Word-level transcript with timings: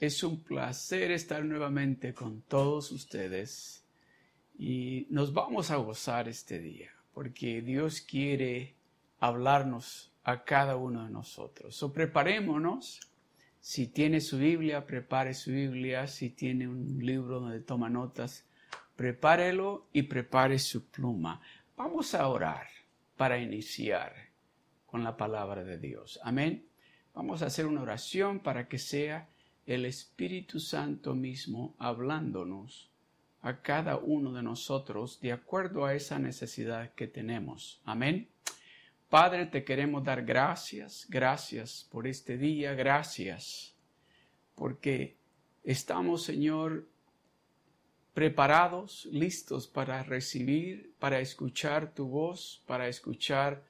Es 0.00 0.24
un 0.24 0.42
placer 0.42 1.12
estar 1.12 1.44
nuevamente 1.44 2.12
con 2.14 2.42
todos 2.42 2.90
ustedes 2.90 3.84
y 4.58 5.06
nos 5.08 5.32
vamos 5.32 5.70
a 5.70 5.76
gozar 5.76 6.28
este 6.28 6.58
día 6.58 6.90
porque 7.14 7.62
Dios 7.62 8.00
quiere 8.00 8.74
hablarnos 9.20 10.12
a 10.24 10.42
cada 10.42 10.76
uno 10.76 11.04
de 11.04 11.10
nosotros. 11.10 11.76
So 11.76 11.92
preparémonos. 11.92 13.00
Si 13.60 13.86
tiene 13.86 14.20
su 14.20 14.36
Biblia, 14.36 14.84
prepare 14.84 15.32
su 15.32 15.52
Biblia. 15.52 16.06
Si 16.08 16.30
tiene 16.30 16.68
un 16.68 16.98
libro 16.98 17.40
donde 17.40 17.60
toma 17.60 17.88
notas, 17.88 18.44
prepárelo 18.96 19.86
y 19.92 20.02
prepare 20.02 20.58
su 20.58 20.86
pluma. 20.86 21.40
Vamos 21.76 22.14
a 22.14 22.26
orar 22.28 22.66
para 23.16 23.38
iniciar 23.38 24.12
con 24.86 25.04
la 25.04 25.16
palabra 25.16 25.62
de 25.62 25.78
Dios. 25.78 26.18
Amén. 26.24 26.66
Vamos 27.14 27.42
a 27.42 27.46
hacer 27.46 27.64
una 27.64 27.82
oración 27.82 28.40
para 28.40 28.68
que 28.68 28.78
sea 28.78 29.28
el 29.66 29.86
Espíritu 29.86 30.60
Santo 30.60 31.14
mismo 31.14 31.74
hablándonos 31.78 32.90
a 33.40 33.60
cada 33.60 33.96
uno 33.96 34.32
de 34.32 34.42
nosotros 34.42 35.20
de 35.20 35.32
acuerdo 35.32 35.84
a 35.84 35.94
esa 35.94 36.18
necesidad 36.18 36.92
que 36.94 37.06
tenemos. 37.06 37.80
Amén. 37.84 38.28
Padre, 39.08 39.46
te 39.46 39.64
queremos 39.64 40.02
dar 40.02 40.24
gracias, 40.24 41.06
gracias 41.08 41.86
por 41.90 42.06
este 42.06 42.36
día, 42.36 42.74
gracias, 42.74 43.76
porque 44.54 45.16
estamos, 45.62 46.24
Señor, 46.24 46.88
preparados, 48.12 49.06
listos 49.12 49.66
para 49.68 50.02
recibir, 50.02 50.94
para 50.98 51.20
escuchar 51.20 51.92
tu 51.92 52.08
voz, 52.08 52.62
para 52.66 52.88
escuchar, 52.88 53.64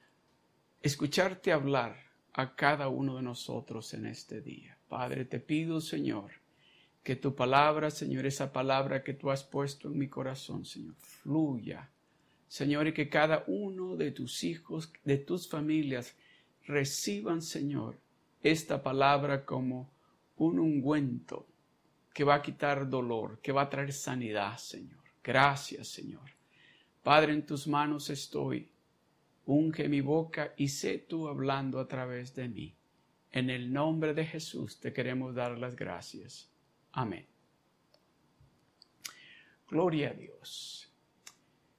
escucharte 0.81 1.51
hablar 1.51 1.97
a 2.33 2.55
cada 2.55 2.87
uno 2.87 3.17
de 3.17 3.23
nosotros 3.23 3.93
en 3.93 4.05
este 4.07 4.41
día. 4.41 4.74
Padre, 4.87 5.25
te 5.25 5.39
pido, 5.39 5.81
Señor, 5.81 6.31
que 7.03 7.15
tu 7.15 7.35
palabra, 7.35 7.91
Señor, 7.91 8.25
esa 8.25 8.51
palabra 8.51 9.03
que 9.03 9.13
tú 9.13 9.31
has 9.31 9.43
puesto 9.43 9.87
en 9.87 9.97
mi 9.97 10.07
corazón, 10.07 10.65
Señor, 10.65 10.95
fluya. 10.95 11.89
Señor, 12.47 12.87
y 12.87 12.93
que 12.93 13.09
cada 13.09 13.43
uno 13.47 13.95
de 13.95 14.11
tus 14.11 14.43
hijos, 14.43 14.91
de 15.03 15.17
tus 15.17 15.47
familias, 15.47 16.15
reciban, 16.65 17.41
Señor, 17.41 17.97
esta 18.41 18.81
palabra 18.81 19.45
como 19.45 19.89
un 20.37 20.59
ungüento 20.59 21.47
que 22.13 22.23
va 22.23 22.35
a 22.35 22.41
quitar 22.41 22.89
dolor, 22.89 23.39
que 23.41 23.51
va 23.51 23.63
a 23.63 23.69
traer 23.69 23.91
sanidad, 23.91 24.57
Señor. 24.57 25.03
Gracias, 25.23 25.87
Señor. 25.87 26.29
Padre, 27.03 27.33
en 27.33 27.45
tus 27.45 27.67
manos 27.67 28.09
estoy 28.09 28.69
unge 29.45 29.87
mi 29.89 30.01
boca 30.01 30.53
y 30.57 30.67
sé 30.69 30.97
tú 30.97 31.27
hablando 31.27 31.79
a 31.79 31.87
través 31.87 32.33
de 32.35 32.47
mí. 32.47 32.75
En 33.35 33.49
el 33.49 33.73
nombre 33.73 34.13
de 34.13 34.25
Jesús 34.25 34.79
te 34.79 34.93
queremos 34.93 35.35
dar 35.35 35.57
las 35.57 35.75
gracias. 35.75 36.49
Amén. 36.93 37.27
Gloria 39.67 40.11
a 40.11 40.13
Dios. 40.13 40.89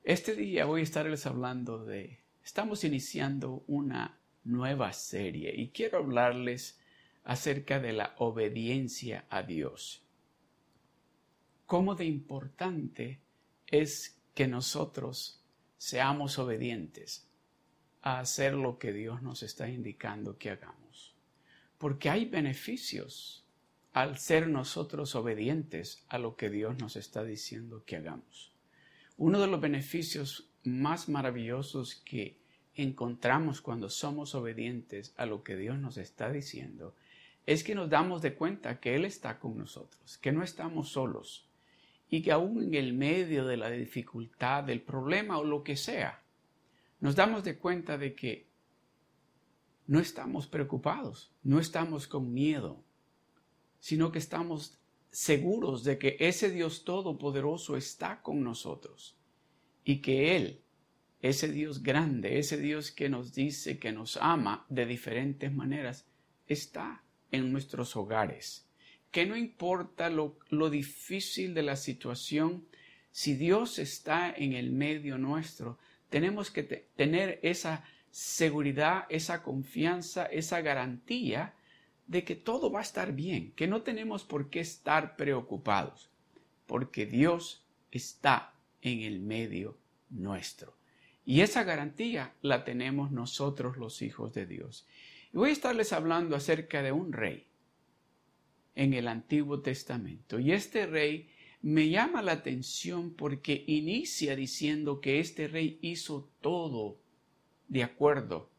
Este 0.04 0.36
día 0.36 0.66
voy 0.66 0.82
a 0.82 0.84
estarles 0.84 1.24
hablando 1.24 1.82
de, 1.82 2.20
estamos 2.44 2.84
iniciando 2.84 3.64
una 3.68 4.18
nueva 4.44 4.92
serie 4.92 5.50
y 5.56 5.70
quiero 5.70 5.96
hablarles 5.96 6.78
acerca 7.24 7.80
de 7.80 7.94
la 7.94 8.14
obediencia 8.18 9.24
a 9.30 9.42
Dios. 9.42 10.04
Cómo 11.64 11.94
de 11.94 12.04
importante 12.04 13.22
es 13.66 14.20
que 14.34 14.46
nosotros 14.46 15.42
seamos 15.78 16.38
obedientes 16.38 17.26
a 18.02 18.18
hacer 18.18 18.52
lo 18.52 18.78
que 18.78 18.92
Dios 18.92 19.22
nos 19.22 19.42
está 19.42 19.70
indicando 19.70 20.36
que 20.36 20.50
hagamos. 20.50 20.85
Porque 21.78 22.10
hay 22.10 22.24
beneficios 22.24 23.44
al 23.92 24.18
ser 24.18 24.48
nosotros 24.48 25.14
obedientes 25.14 26.04
a 26.08 26.18
lo 26.18 26.36
que 26.36 26.50
Dios 26.50 26.78
nos 26.78 26.96
está 26.96 27.24
diciendo 27.24 27.82
que 27.86 27.96
hagamos. 27.96 28.52
Uno 29.16 29.40
de 29.40 29.46
los 29.46 29.60
beneficios 29.60 30.50
más 30.64 31.08
maravillosos 31.08 31.94
que 31.94 32.36
encontramos 32.74 33.62
cuando 33.62 33.88
somos 33.88 34.34
obedientes 34.34 35.14
a 35.16 35.24
lo 35.24 35.42
que 35.42 35.56
Dios 35.56 35.78
nos 35.78 35.96
está 35.96 36.30
diciendo 36.30 36.94
es 37.46 37.64
que 37.64 37.74
nos 37.74 37.88
damos 37.88 38.22
de 38.22 38.34
cuenta 38.34 38.80
que 38.80 38.96
Él 38.96 39.04
está 39.04 39.38
con 39.38 39.56
nosotros, 39.56 40.18
que 40.18 40.32
no 40.32 40.42
estamos 40.42 40.90
solos 40.90 41.46
y 42.10 42.22
que 42.22 42.32
aún 42.32 42.62
en 42.64 42.74
el 42.74 42.92
medio 42.92 43.46
de 43.46 43.56
la 43.56 43.70
dificultad, 43.70 44.64
del 44.64 44.82
problema 44.82 45.38
o 45.38 45.44
lo 45.44 45.62
que 45.62 45.76
sea, 45.76 46.20
nos 47.00 47.16
damos 47.16 47.44
de 47.44 47.56
cuenta 47.56 47.98
de 47.98 48.14
que 48.14 48.45
no 49.86 50.00
estamos 50.00 50.46
preocupados, 50.46 51.32
no 51.42 51.60
estamos 51.60 52.06
con 52.06 52.32
miedo, 52.32 52.82
sino 53.78 54.10
que 54.10 54.18
estamos 54.18 54.78
seguros 55.10 55.84
de 55.84 55.98
que 55.98 56.16
ese 56.20 56.50
Dios 56.50 56.84
Todopoderoso 56.84 57.76
está 57.76 58.20
con 58.22 58.42
nosotros 58.42 59.16
y 59.84 59.98
que 60.02 60.36
Él, 60.36 60.60
ese 61.22 61.50
Dios 61.50 61.82
grande, 61.82 62.38
ese 62.38 62.58
Dios 62.58 62.90
que 62.90 63.08
nos 63.08 63.32
dice 63.32 63.78
que 63.78 63.92
nos 63.92 64.16
ama 64.16 64.66
de 64.68 64.84
diferentes 64.86 65.52
maneras, 65.52 66.06
está 66.46 67.02
en 67.30 67.52
nuestros 67.52 67.96
hogares. 67.96 68.68
Que 69.10 69.24
no 69.24 69.36
importa 69.36 70.10
lo, 70.10 70.36
difícil 70.70 71.54
de 71.54 71.62
la 71.62 71.76
situación, 71.76 72.66
si 73.12 73.34
Dios 73.34 73.78
está 73.78 74.30
en 74.36 74.52
el 74.52 74.70
medio 74.70 75.16
nuestro, 75.16 75.78
tenemos 76.10 76.50
que 76.50 76.62
tener 76.62 77.40
esa 77.42 77.84
seguridad, 78.16 79.04
esa 79.10 79.42
confianza, 79.42 80.24
esa 80.24 80.62
garantía 80.62 81.52
de 82.06 82.24
que 82.24 82.34
todo 82.34 82.70
va 82.70 82.78
a 82.78 82.82
estar 82.82 83.12
bien, 83.12 83.52
que 83.52 83.66
no 83.66 83.82
tenemos 83.82 84.24
por 84.24 84.48
qué 84.48 84.60
estar 84.60 85.16
preocupados, 85.16 86.08
porque 86.64 87.04
Dios 87.04 87.62
está 87.90 88.54
en 88.80 89.02
el 89.02 89.20
medio 89.20 89.76
nuestro. 90.08 90.74
Y 91.26 91.42
esa 91.42 91.62
garantía 91.62 92.32
la 92.40 92.64
tenemos 92.64 93.10
nosotros 93.10 93.76
los 93.76 94.00
hijos 94.00 94.32
de 94.32 94.46
Dios. 94.46 94.86
Y 95.34 95.36
voy 95.36 95.50
a 95.50 95.52
estarles 95.52 95.92
hablando 95.92 96.36
acerca 96.36 96.82
de 96.82 96.92
un 96.92 97.12
rey 97.12 97.44
en 98.76 98.94
el 98.94 99.08
Antiguo 99.08 99.60
Testamento. 99.60 100.38
Y 100.38 100.52
este 100.52 100.86
rey 100.86 101.28
me 101.60 101.90
llama 101.90 102.22
la 102.22 102.32
atención 102.32 103.12
porque 103.12 103.62
inicia 103.66 104.34
diciendo 104.34 105.02
que 105.02 105.20
este 105.20 105.48
rey 105.48 105.78
hizo 105.82 106.30
todo 106.40 106.96
de 107.68 107.82
acuerdo 107.82 108.50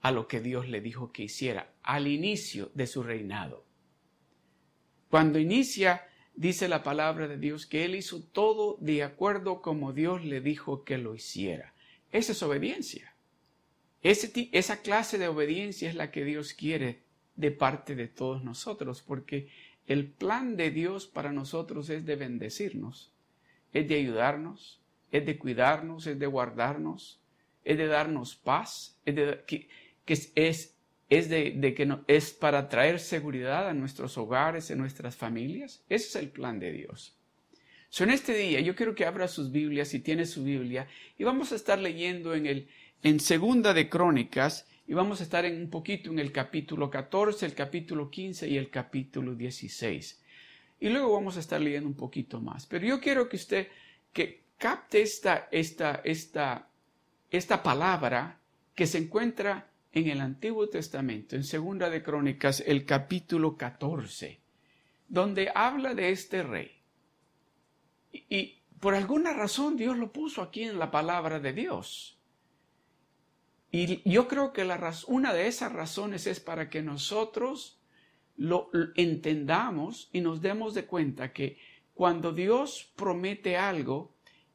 a 0.00 0.10
lo 0.10 0.28
que 0.28 0.40
Dios 0.40 0.68
le 0.68 0.80
dijo 0.80 1.12
que 1.12 1.24
hiciera 1.24 1.72
al 1.82 2.06
inicio 2.06 2.70
de 2.74 2.86
su 2.86 3.02
reinado. 3.02 3.66
Cuando 5.10 5.38
inicia, 5.38 6.06
dice 6.34 6.68
la 6.68 6.82
palabra 6.82 7.28
de 7.28 7.36
Dios 7.36 7.66
que 7.66 7.84
él 7.84 7.94
hizo 7.94 8.22
todo 8.22 8.78
de 8.80 9.02
acuerdo 9.02 9.60
como 9.60 9.92
Dios 9.92 10.24
le 10.24 10.40
dijo 10.40 10.84
que 10.84 10.98
lo 10.98 11.14
hiciera. 11.14 11.74
Esa 12.12 12.32
es 12.32 12.42
obediencia. 12.42 13.14
esa 14.02 14.80
clase 14.80 15.18
de 15.18 15.28
obediencia 15.28 15.88
es 15.88 15.94
la 15.94 16.10
que 16.10 16.24
Dios 16.24 16.54
quiere 16.54 17.02
de 17.36 17.50
parte 17.50 17.94
de 17.94 18.08
todos 18.08 18.42
nosotros, 18.42 19.02
porque 19.02 19.50
el 19.86 20.06
plan 20.06 20.56
de 20.56 20.70
Dios 20.70 21.06
para 21.06 21.32
nosotros 21.32 21.90
es 21.90 22.06
de 22.06 22.16
bendecirnos, 22.16 23.12
es 23.72 23.88
de 23.88 23.96
ayudarnos, 23.96 24.80
es 25.10 25.26
de 25.26 25.38
cuidarnos, 25.38 26.06
es 26.06 26.18
de 26.18 26.26
guardarnos, 26.26 27.19
es 27.64 27.78
de 27.78 27.86
darnos 27.86 28.36
paz, 28.36 28.98
es 29.04 29.14
de, 29.14 29.40
que, 29.46 29.68
es, 30.06 30.32
es 31.08 31.28
de, 31.28 31.74
que 31.74 31.86
no, 31.86 32.04
es 32.06 32.32
para 32.32 32.68
traer 32.68 33.00
seguridad 33.00 33.68
a 33.68 33.74
nuestros 33.74 34.16
hogares, 34.18 34.70
en 34.70 34.78
nuestras 34.78 35.16
familias. 35.16 35.84
Ese 35.88 36.08
es 36.08 36.16
el 36.16 36.30
plan 36.30 36.58
de 36.58 36.72
Dios. 36.72 37.16
So, 37.88 38.04
en 38.04 38.10
este 38.10 38.34
día 38.34 38.60
yo 38.60 38.76
quiero 38.76 38.94
que 38.94 39.04
abra 39.04 39.28
sus 39.28 39.50
Biblias, 39.50 39.88
si 39.88 40.00
tiene 40.00 40.26
su 40.26 40.44
Biblia, 40.44 40.86
y 41.18 41.24
vamos 41.24 41.52
a 41.52 41.56
estar 41.56 41.78
leyendo 41.78 42.34
en 42.34 42.46
el 42.46 42.68
en 43.02 43.18
Segunda 43.18 43.72
de 43.72 43.88
Crónicas, 43.88 44.66
y 44.90 44.92
vamos 44.92 45.20
a 45.20 45.22
estar 45.22 45.44
en 45.44 45.56
un 45.56 45.70
poquito 45.70 46.10
en 46.10 46.18
el 46.18 46.32
capítulo 46.32 46.90
14, 46.90 47.46
el 47.46 47.54
capítulo 47.54 48.10
15 48.10 48.48
y 48.48 48.56
el 48.56 48.70
capítulo 48.70 49.36
16. 49.36 50.20
Y 50.80 50.88
luego 50.88 51.12
vamos 51.12 51.36
a 51.36 51.40
estar 51.40 51.60
leyendo 51.60 51.88
un 51.88 51.94
poquito 51.94 52.40
más. 52.40 52.66
Pero 52.66 52.84
yo 52.84 53.00
quiero 53.00 53.28
que 53.28 53.36
usted 53.36 53.68
que 54.12 54.42
capte 54.58 55.00
esta, 55.00 55.48
esta, 55.52 56.00
esta, 56.04 56.69
esta 57.30 57.62
palabra 57.62 58.40
que 58.74 58.86
se 58.86 58.98
encuentra 58.98 59.70
en 59.92 60.08
el 60.08 60.20
Antiguo 60.20 60.68
Testamento, 60.68 61.36
en 61.36 61.44
Segunda 61.44 61.90
de 61.90 62.02
Crónicas, 62.02 62.62
el 62.66 62.84
capítulo 62.84 63.56
14, 63.56 64.40
donde 65.08 65.50
habla 65.54 65.94
de 65.94 66.10
este 66.10 66.42
rey. 66.42 66.70
Y, 68.12 68.56
por 68.80 68.94
alguna 68.94 69.34
razón 69.34 69.76
Dios 69.76 69.98
lo 69.98 70.10
puso 70.10 70.40
aquí 70.40 70.62
en 70.62 70.78
la 70.78 70.90
palabra 70.90 71.38
de 71.38 71.52
Dios. 71.52 72.18
Y 73.70 74.08
yo 74.10 74.26
creo 74.26 74.52
que 74.52 74.66
una 75.06 75.32
de 75.32 75.46
esas 75.46 75.72
razones 75.72 76.26
es 76.26 76.40
para 76.40 76.70
que 76.70 76.82
nosotros 76.82 77.78
lo 78.36 78.70
entendamos 78.96 80.08
y 80.12 80.22
nos 80.22 80.40
demos 80.40 80.74
de 80.74 80.86
cuenta 80.86 81.32
que 81.32 81.58
cuando 81.94 82.32
Dios 82.32 82.90
promete 82.96 83.58
algo 83.58 84.14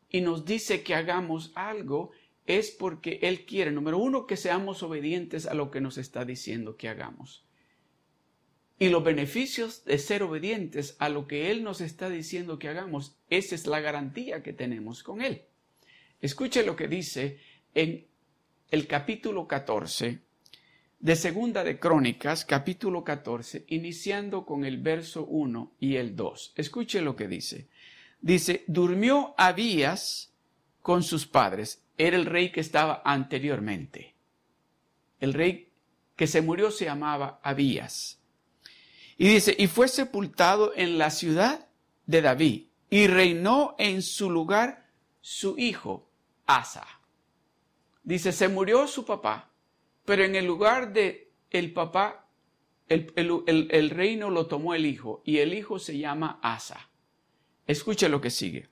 y 0.10 0.21
nos 0.21 0.44
dice 0.44 0.81
que 0.81 0.95
hagamos 0.95 1.51
algo, 1.54 2.12
es 2.45 2.71
porque 2.71 3.19
Él 3.24 3.45
quiere, 3.45 3.71
número 3.71 3.97
uno, 3.97 4.27
que 4.27 4.38
seamos 4.38 4.83
obedientes 4.83 5.45
a 5.45 5.53
lo 5.53 5.71
que 5.71 5.81
nos 5.81 5.97
está 5.97 6.25
diciendo 6.25 6.77
que 6.77 6.89
hagamos. 6.89 7.44
y 8.77 8.89
los 8.89 9.03
beneficios 9.06 9.86
de 9.86 9.97
ser 9.97 10.21
obedientes 10.21 10.97
a 11.00 11.07
lo 11.07 11.27
que 11.27 11.50
Él 11.50 11.63
nos 11.63 11.80
está 11.80 12.09
diciendo 12.09 12.59
que 12.59 12.68
hagamos, 12.68 13.15
esa 13.30 13.56
es 13.56 13.68
la 13.68 13.80
garantía 13.80 14.44
que 14.44 14.51
tenemos 14.51 15.01
con 15.01 15.21
Él. 15.21 15.44
Escuche 16.21 16.65
lo 16.65 16.75
que 16.75 16.89
dice 16.89 17.39
en 17.74 18.06
el 18.71 18.88
capítulo 18.88 19.47
14 19.47 20.19
de 21.00 21.15
Segunda 21.15 21.63
de 21.63 21.80
Crónicas, 21.80 22.44
capítulo 22.44 23.03
14, 23.03 23.63
iniciando 23.68 24.45
con 24.45 24.65
el 24.65 24.77
verso 24.80 25.25
1 25.25 25.74
y 25.80 25.95
el 25.95 26.15
2. 26.15 26.53
Escuche 26.56 27.01
lo 27.01 27.15
que 27.15 27.27
dice. 27.27 27.68
Dice, 28.19 28.63
durmió 28.68 29.36
Abías 29.38 30.33
con 30.81 31.03
sus 31.03 31.27
padres. 31.27 31.84
Era 31.97 32.18
el 32.18 32.25
rey 32.25 32.51
que 32.51 32.59
estaba 32.62 33.01
anteriormente. 33.06 34.15
El 35.19 35.33
rey 35.33 35.71
que 36.15 36.27
se 36.27 36.42
murió 36.42 36.71
se 36.71 36.86
llamaba 36.86 37.39
Abías. 37.44 38.19
Y 39.18 39.30
dice, 39.30 39.56
y 39.57 39.68
fue 39.68 39.88
sepultado 39.88 40.74
en 40.75 40.97
la 40.97 41.09
ciudad 41.09 41.68
de 42.06 42.21
David, 42.21 42.68
y 42.89 43.07
reinó 43.07 43.75
en 43.77 44.01
su 44.01 44.30
lugar 44.30 44.89
su 45.21 45.57
hijo 45.57 46.09
Asa. 46.45 46.86
Dice, 48.03 48.31
se 48.31 48.47
murió 48.47 48.88
su 48.88 49.06
papá, 49.06 49.51
pero 50.03 50.24
en 50.24 50.36
el 50.36 50.45
lugar 50.45 50.94
de 50.94 51.31
el 51.50 51.74
papá, 51.74 52.27
el, 52.88 53.12
el 53.15 53.89
reino 53.89 54.30
lo 54.30 54.47
tomó 54.47 54.75
el 54.75 54.86
hijo, 54.86 55.21
y 55.25 55.38
el 55.39 55.53
hijo 55.53 55.80
se 55.80 55.97
llama 55.97 56.39
Asa. 56.44 56.89
Escuche 57.65 58.09
lo 58.09 58.21
que 58.21 58.30
sigue. 58.30 58.69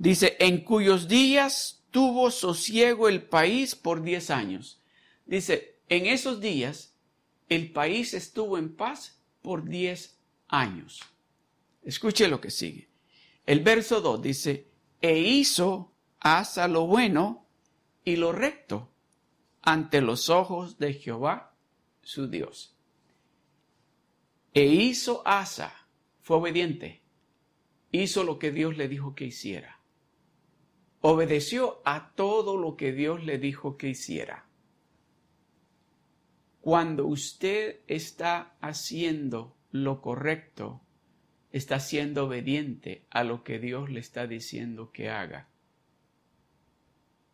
Dice, 0.00 0.34
en 0.40 0.64
cuyos 0.64 1.08
días 1.08 1.84
tuvo 1.90 2.30
sosiego 2.30 3.06
el 3.06 3.22
país 3.22 3.76
por 3.76 4.02
diez 4.02 4.30
años. 4.30 4.80
Dice, 5.26 5.76
en 5.90 6.06
esos 6.06 6.40
días 6.40 6.94
el 7.50 7.70
país 7.70 8.14
estuvo 8.14 8.56
en 8.56 8.74
paz 8.74 9.20
por 9.42 9.68
diez 9.68 10.18
años. 10.48 11.02
Escuche 11.82 12.28
lo 12.28 12.40
que 12.40 12.50
sigue. 12.50 12.88
El 13.44 13.60
verso 13.60 14.00
2 14.00 14.22
dice, 14.22 14.68
e 15.02 15.18
hizo 15.18 15.92
Asa 16.18 16.66
lo 16.66 16.86
bueno 16.86 17.44
y 18.02 18.16
lo 18.16 18.32
recto 18.32 18.90
ante 19.60 20.00
los 20.00 20.30
ojos 20.30 20.78
de 20.78 20.94
Jehová, 20.94 21.54
su 22.00 22.26
Dios. 22.26 22.74
E 24.54 24.64
hizo 24.64 25.22
Asa, 25.26 25.74
fue 26.22 26.38
obediente, 26.38 27.02
hizo 27.92 28.24
lo 28.24 28.38
que 28.38 28.50
Dios 28.50 28.78
le 28.78 28.88
dijo 28.88 29.14
que 29.14 29.26
hiciera. 29.26 29.79
Obedeció 31.02 31.80
a 31.84 32.12
todo 32.14 32.58
lo 32.58 32.76
que 32.76 32.92
Dios 32.92 33.24
le 33.24 33.38
dijo 33.38 33.78
que 33.78 33.88
hiciera. 33.88 34.46
Cuando 36.60 37.06
usted 37.06 37.80
está 37.86 38.54
haciendo 38.60 39.56
lo 39.70 40.02
correcto, 40.02 40.82
está 41.52 41.80
siendo 41.80 42.26
obediente 42.26 43.06
a 43.08 43.24
lo 43.24 43.44
que 43.44 43.58
Dios 43.58 43.88
le 43.88 44.00
está 44.00 44.26
diciendo 44.26 44.92
que 44.92 45.08
haga. 45.08 45.48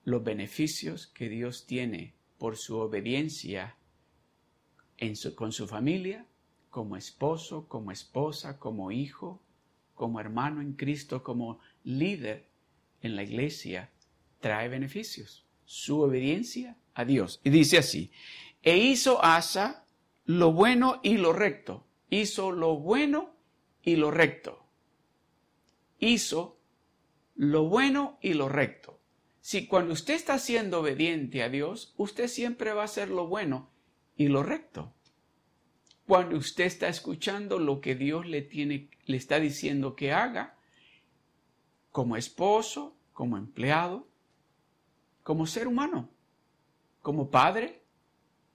Los 0.04 0.22
beneficios 0.22 1.08
que 1.08 1.28
Dios 1.28 1.66
tiene 1.66 2.14
por 2.38 2.56
su 2.56 2.78
obediencia 2.78 3.76
en 4.98 5.14
con 5.34 5.50
su 5.50 5.66
familia, 5.66 6.24
como 6.70 6.96
esposo, 6.96 7.66
como 7.66 7.90
esposa, 7.90 8.60
como 8.60 8.92
hijo, 8.92 9.42
como 9.94 10.20
hermano 10.20 10.60
en 10.60 10.74
Cristo, 10.74 11.24
como 11.24 11.58
líder 11.82 12.45
en 13.06 13.16
la 13.16 13.22
iglesia, 13.22 13.90
trae 14.40 14.68
beneficios. 14.68 15.46
Su 15.64 16.00
obediencia 16.00 16.76
a 16.94 17.04
Dios. 17.04 17.40
Y 17.42 17.50
dice 17.50 17.78
así, 17.78 18.10
e 18.62 18.76
hizo 18.76 19.24
Asa 19.24 19.86
lo 20.24 20.52
bueno 20.52 21.00
y 21.02 21.16
lo 21.16 21.32
recto. 21.32 21.86
Hizo 22.10 22.52
lo 22.52 22.76
bueno 22.76 23.34
y 23.82 23.96
lo 23.96 24.10
recto. 24.10 24.66
Hizo 25.98 26.58
lo 27.34 27.64
bueno 27.64 28.18
y 28.20 28.34
lo 28.34 28.48
recto. 28.48 29.00
Si 29.40 29.66
cuando 29.66 29.92
usted 29.92 30.14
está 30.14 30.38
siendo 30.38 30.80
obediente 30.80 31.42
a 31.42 31.48
Dios, 31.48 31.94
usted 31.96 32.26
siempre 32.26 32.72
va 32.72 32.82
a 32.82 32.86
hacer 32.86 33.10
lo 33.10 33.28
bueno 33.28 33.70
y 34.16 34.28
lo 34.28 34.42
recto. 34.42 34.92
Cuando 36.06 36.36
usted 36.36 36.64
está 36.64 36.88
escuchando 36.88 37.58
lo 37.58 37.80
que 37.80 37.94
Dios 37.94 38.26
le 38.26 38.42
tiene, 38.42 38.90
le 39.04 39.16
está 39.16 39.38
diciendo 39.38 39.94
que 39.94 40.12
haga, 40.12 40.56
como 41.92 42.16
esposo, 42.16 42.95
como 43.16 43.38
empleado, 43.38 44.06
como 45.22 45.46
ser 45.46 45.68
humano, 45.68 46.10
como 47.00 47.30
padre, 47.30 47.82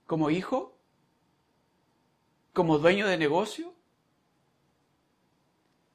como 0.06 0.30
hijo, 0.30 0.78
como 2.52 2.78
dueño 2.78 3.08
de 3.08 3.18
negocio, 3.18 3.74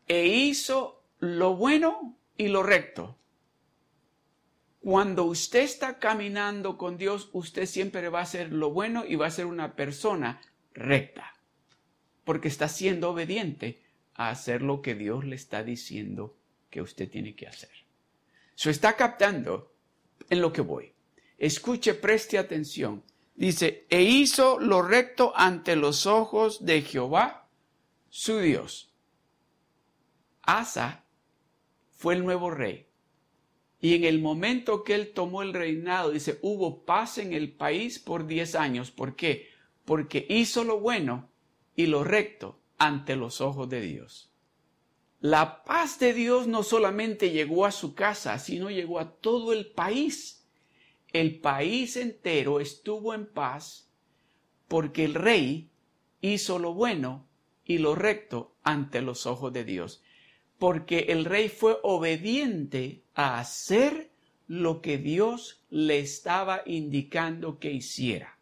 e 0.09 0.27
hizo 0.27 1.01
lo 1.19 1.55
bueno 1.55 2.17
y 2.35 2.49
lo 2.49 2.61
recto. 2.61 3.15
Cuando 4.81 5.23
usted 5.23 5.61
está 5.61 5.97
caminando 5.97 6.77
con 6.77 6.97
Dios, 6.97 7.29
usted 7.31 7.67
siempre 7.67 8.09
va 8.09 8.19
a 8.19 8.23
hacer 8.23 8.51
lo 8.51 8.71
bueno 8.71 9.05
y 9.07 9.15
va 9.15 9.27
a 9.27 9.31
ser 9.31 9.45
una 9.45 9.77
persona 9.77 10.41
recta, 10.73 11.35
porque 12.25 12.49
está 12.49 12.67
siendo 12.67 13.11
obediente 13.11 13.81
a 14.13 14.27
hacer 14.29 14.61
lo 14.61 14.81
que 14.81 14.93
Dios 14.93 15.23
le 15.23 15.37
está 15.37 15.63
diciendo 15.63 16.35
que 16.69 16.81
usted 16.81 17.09
tiene 17.09 17.33
que 17.33 17.47
hacer. 17.47 17.86
Se 18.57 18.71
está 18.71 18.95
captando 18.95 19.71
en 20.31 20.41
lo 20.41 20.51
que 20.51 20.61
voy. 20.61 20.91
Escuche, 21.37 21.93
preste 21.93 22.39
atención. 22.39 23.03
Dice, 23.35 23.85
e 23.87 24.01
hizo 24.01 24.59
lo 24.59 24.81
recto 24.81 25.31
ante 25.35 25.75
los 25.75 26.07
ojos 26.07 26.65
de 26.65 26.81
Jehová, 26.81 27.47
su 28.09 28.39
Dios. 28.39 28.95
Asa 30.41 31.05
fue 31.91 32.15
el 32.15 32.25
nuevo 32.25 32.49
rey. 32.49 32.87
Y 33.79 33.93
en 33.93 34.05
el 34.05 34.19
momento 34.19 34.83
que 34.83 34.95
él 34.95 35.13
tomó 35.13 35.43
el 35.43 35.53
reinado, 35.53 36.09
dice, 36.09 36.39
hubo 36.41 36.83
paz 36.83 37.19
en 37.19 37.33
el 37.33 37.51
país 37.53 37.99
por 37.99 38.25
diez 38.25 38.55
años. 38.55 38.89
¿Por 38.89 39.15
qué? 39.15 39.49
Porque 39.85 40.25
hizo 40.29 40.63
lo 40.63 40.79
bueno 40.79 41.29
y 41.75 41.85
lo 41.85 42.03
recto 42.03 42.59
ante 42.79 43.15
los 43.17 43.39
ojos 43.39 43.69
de 43.69 43.81
Dios. 43.81 44.26
La 45.19 45.63
paz 45.63 45.99
de 45.99 46.13
Dios 46.13 46.47
no 46.47 46.63
solamente 46.63 47.31
llegó 47.31 47.65
a 47.65 47.71
su 47.71 47.95
casa, 47.95 48.37
sino 48.39 48.69
llegó 48.69 48.99
a 48.99 49.11
todo 49.11 49.53
el 49.53 49.67
país 49.71 50.37
el 51.13 51.39
país 51.39 51.97
entero 51.97 52.59
estuvo 52.59 53.13
en 53.13 53.25
paz 53.25 53.89
porque 54.67 55.05
el 55.05 55.13
rey 55.13 55.69
hizo 56.21 56.59
lo 56.59 56.73
bueno 56.73 57.27
y 57.65 57.77
lo 57.77 57.95
recto 57.95 58.55
ante 58.63 59.01
los 59.01 59.25
ojos 59.25 59.53
de 59.53 59.63
Dios, 59.63 60.03
porque 60.57 61.07
el 61.09 61.25
rey 61.25 61.49
fue 61.49 61.77
obediente 61.83 63.03
a 63.13 63.39
hacer 63.39 64.11
lo 64.47 64.81
que 64.81 64.97
Dios 64.97 65.63
le 65.69 65.99
estaba 65.99 66.61
indicando 66.65 67.59
que 67.59 67.71
hiciera. 67.71 68.37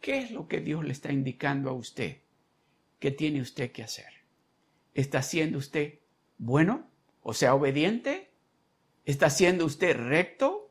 ¿Qué 0.00 0.18
es 0.18 0.30
lo 0.30 0.48
que 0.48 0.60
Dios 0.60 0.84
le 0.84 0.92
está 0.92 1.12
indicando 1.12 1.70
a 1.70 1.74
usted? 1.74 2.18
¿Qué 2.98 3.10
tiene 3.10 3.40
usted 3.40 3.72
que 3.72 3.82
hacer? 3.82 4.19
¿Está 4.94 5.22
siendo 5.22 5.58
usted 5.58 6.00
bueno? 6.38 6.88
O 7.22 7.34
sea, 7.34 7.54
obediente? 7.54 8.30
¿Está 9.04 9.30
siendo 9.30 9.64
usted 9.64 9.96
recto? 9.96 10.70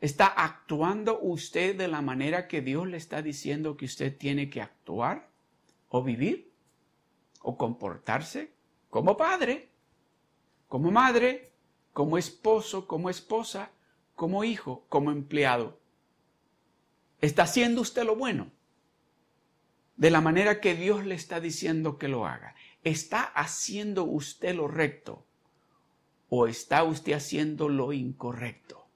¿Está 0.00 0.26
actuando 0.26 1.18
usted 1.20 1.76
de 1.76 1.88
la 1.88 2.02
manera 2.02 2.46
que 2.46 2.60
Dios 2.60 2.86
le 2.86 2.96
está 2.96 3.20
diciendo 3.22 3.76
que 3.76 3.86
usted 3.86 4.16
tiene 4.16 4.48
que 4.48 4.62
actuar 4.62 5.28
o 5.88 6.02
vivir 6.02 6.52
o 7.40 7.56
comportarse 7.56 8.52
como 8.90 9.16
padre, 9.16 9.68
como 10.68 10.90
madre, 10.90 11.52
como 11.92 12.16
esposo, 12.16 12.86
como 12.86 13.10
esposa, 13.10 13.72
como 14.14 14.44
hijo, 14.44 14.84
como 14.88 15.10
empleado? 15.10 15.80
¿Está 17.20 17.42
haciendo 17.42 17.80
usted 17.80 18.04
lo 18.04 18.14
bueno? 18.14 18.52
De 19.96 20.10
la 20.10 20.20
manera 20.20 20.60
que 20.60 20.76
Dios 20.76 21.04
le 21.04 21.16
está 21.16 21.40
diciendo 21.40 21.98
que 21.98 22.06
lo 22.06 22.26
haga. 22.26 22.54
¿Está 22.84 23.22
haciendo 23.22 24.04
usted 24.04 24.54
lo 24.54 24.68
recto 24.68 25.26
o 26.28 26.46
está 26.46 26.84
usted 26.84 27.12
haciendo 27.12 27.68
lo 27.68 27.92
incorrecto? 27.92 28.88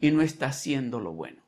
y 0.00 0.10
no 0.10 0.22
está 0.22 0.46
haciendo 0.46 1.00
lo 1.00 1.12
bueno. 1.12 1.42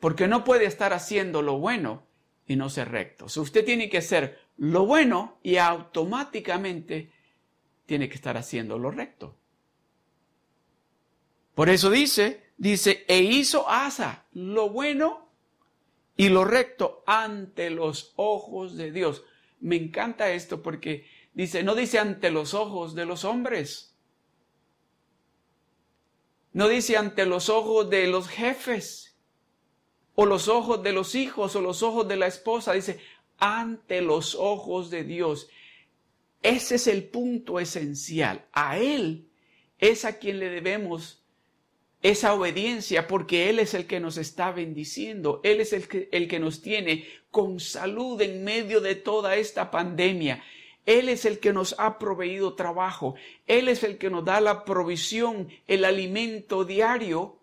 Porque 0.00 0.28
no 0.28 0.44
puede 0.44 0.66
estar 0.66 0.92
haciendo 0.92 1.42
lo 1.42 1.58
bueno 1.58 2.06
y 2.46 2.56
no 2.56 2.70
ser 2.70 2.90
recto. 2.90 3.26
usted 3.26 3.64
tiene 3.64 3.88
que 3.88 3.98
hacer 3.98 4.38
lo 4.56 4.86
bueno 4.86 5.38
y 5.42 5.56
automáticamente 5.56 7.10
tiene 7.86 8.08
que 8.08 8.14
estar 8.14 8.36
haciendo 8.36 8.78
lo 8.78 8.90
recto. 8.90 9.36
Por 11.54 11.68
eso 11.68 11.90
dice, 11.90 12.52
dice, 12.56 13.04
e 13.08 13.18
hizo 13.18 13.68
Asa 13.68 14.26
lo 14.32 14.70
bueno 14.70 15.28
y 16.16 16.28
lo 16.28 16.44
recto 16.44 17.02
ante 17.06 17.70
los 17.70 18.12
ojos 18.16 18.76
de 18.76 18.92
Dios. 18.92 19.24
Me 19.60 19.76
encanta 19.76 20.30
esto 20.30 20.62
porque 20.62 21.06
dice, 21.34 21.62
no 21.62 21.74
dice 21.74 21.98
ante 21.98 22.30
los 22.30 22.54
ojos 22.54 22.94
de 22.94 23.06
los 23.06 23.24
hombres, 23.24 23.94
no 26.52 26.68
dice 26.68 26.96
ante 26.96 27.26
los 27.26 27.48
ojos 27.48 27.90
de 27.90 28.06
los 28.06 28.28
jefes, 28.28 29.16
o 30.14 30.26
los 30.26 30.48
ojos 30.48 30.82
de 30.82 30.92
los 30.92 31.14
hijos, 31.14 31.54
o 31.54 31.60
los 31.60 31.82
ojos 31.82 32.08
de 32.08 32.16
la 32.16 32.26
esposa. 32.26 32.72
Dice 32.72 32.98
ante 33.38 34.02
los 34.02 34.34
ojos 34.34 34.90
de 34.90 35.04
Dios. 35.04 35.48
Ese 36.42 36.76
es 36.76 36.86
el 36.86 37.04
punto 37.04 37.60
esencial. 37.60 38.48
A 38.52 38.78
Él 38.78 39.28
es 39.78 40.04
a 40.04 40.18
quien 40.18 40.38
le 40.40 40.50
debemos 40.50 41.17
esa 42.02 42.32
obediencia 42.32 43.08
porque 43.08 43.50
Él 43.50 43.58
es 43.58 43.74
el 43.74 43.86
que 43.86 44.00
nos 44.00 44.18
está 44.18 44.52
bendiciendo. 44.52 45.40
Él 45.42 45.60
es 45.60 45.72
el 45.72 45.88
que, 45.88 46.08
el 46.12 46.28
que 46.28 46.38
nos 46.38 46.62
tiene 46.62 47.06
con 47.30 47.60
salud 47.60 48.20
en 48.20 48.44
medio 48.44 48.80
de 48.80 48.94
toda 48.94 49.36
esta 49.36 49.70
pandemia. 49.70 50.42
Él 50.86 51.08
es 51.08 51.24
el 51.24 51.38
que 51.38 51.52
nos 51.52 51.74
ha 51.78 51.98
proveído 51.98 52.54
trabajo. 52.54 53.14
Él 53.46 53.68
es 53.68 53.82
el 53.84 53.98
que 53.98 54.10
nos 54.10 54.24
da 54.24 54.40
la 54.40 54.64
provisión, 54.64 55.48
el 55.66 55.84
alimento 55.84 56.64
diario. 56.64 57.40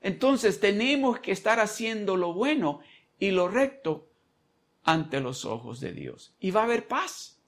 Entonces 0.00 0.60
tenemos 0.60 1.18
que 1.18 1.32
estar 1.32 1.60
haciendo 1.60 2.16
lo 2.16 2.32
bueno 2.32 2.80
y 3.18 3.32
lo 3.32 3.48
recto 3.48 4.08
ante 4.84 5.20
los 5.20 5.44
ojos 5.44 5.80
de 5.80 5.92
Dios. 5.92 6.32
Y 6.38 6.52
va 6.52 6.60
a 6.60 6.64
haber 6.64 6.86
paz. 6.86 7.38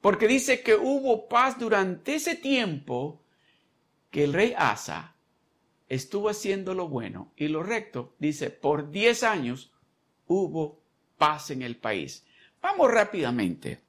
Porque 0.00 0.28
dice 0.28 0.62
que 0.62 0.74
hubo 0.74 1.28
paz 1.28 1.58
durante 1.58 2.16
ese 2.16 2.36
tiempo 2.36 3.22
que 4.10 4.24
el 4.24 4.32
rey 4.32 4.54
Asa 4.56 5.11
estuvo 5.94 6.30
haciendo 6.30 6.72
lo 6.72 6.88
bueno 6.88 7.32
y 7.36 7.48
lo 7.48 7.62
recto. 7.62 8.14
Dice, 8.18 8.48
por 8.48 8.90
10 8.90 9.24
años 9.24 9.72
hubo 10.26 10.80
paz 11.18 11.50
en 11.50 11.60
el 11.60 11.76
país. 11.76 12.24
Vamos 12.62 12.90
rápidamente 12.90 13.80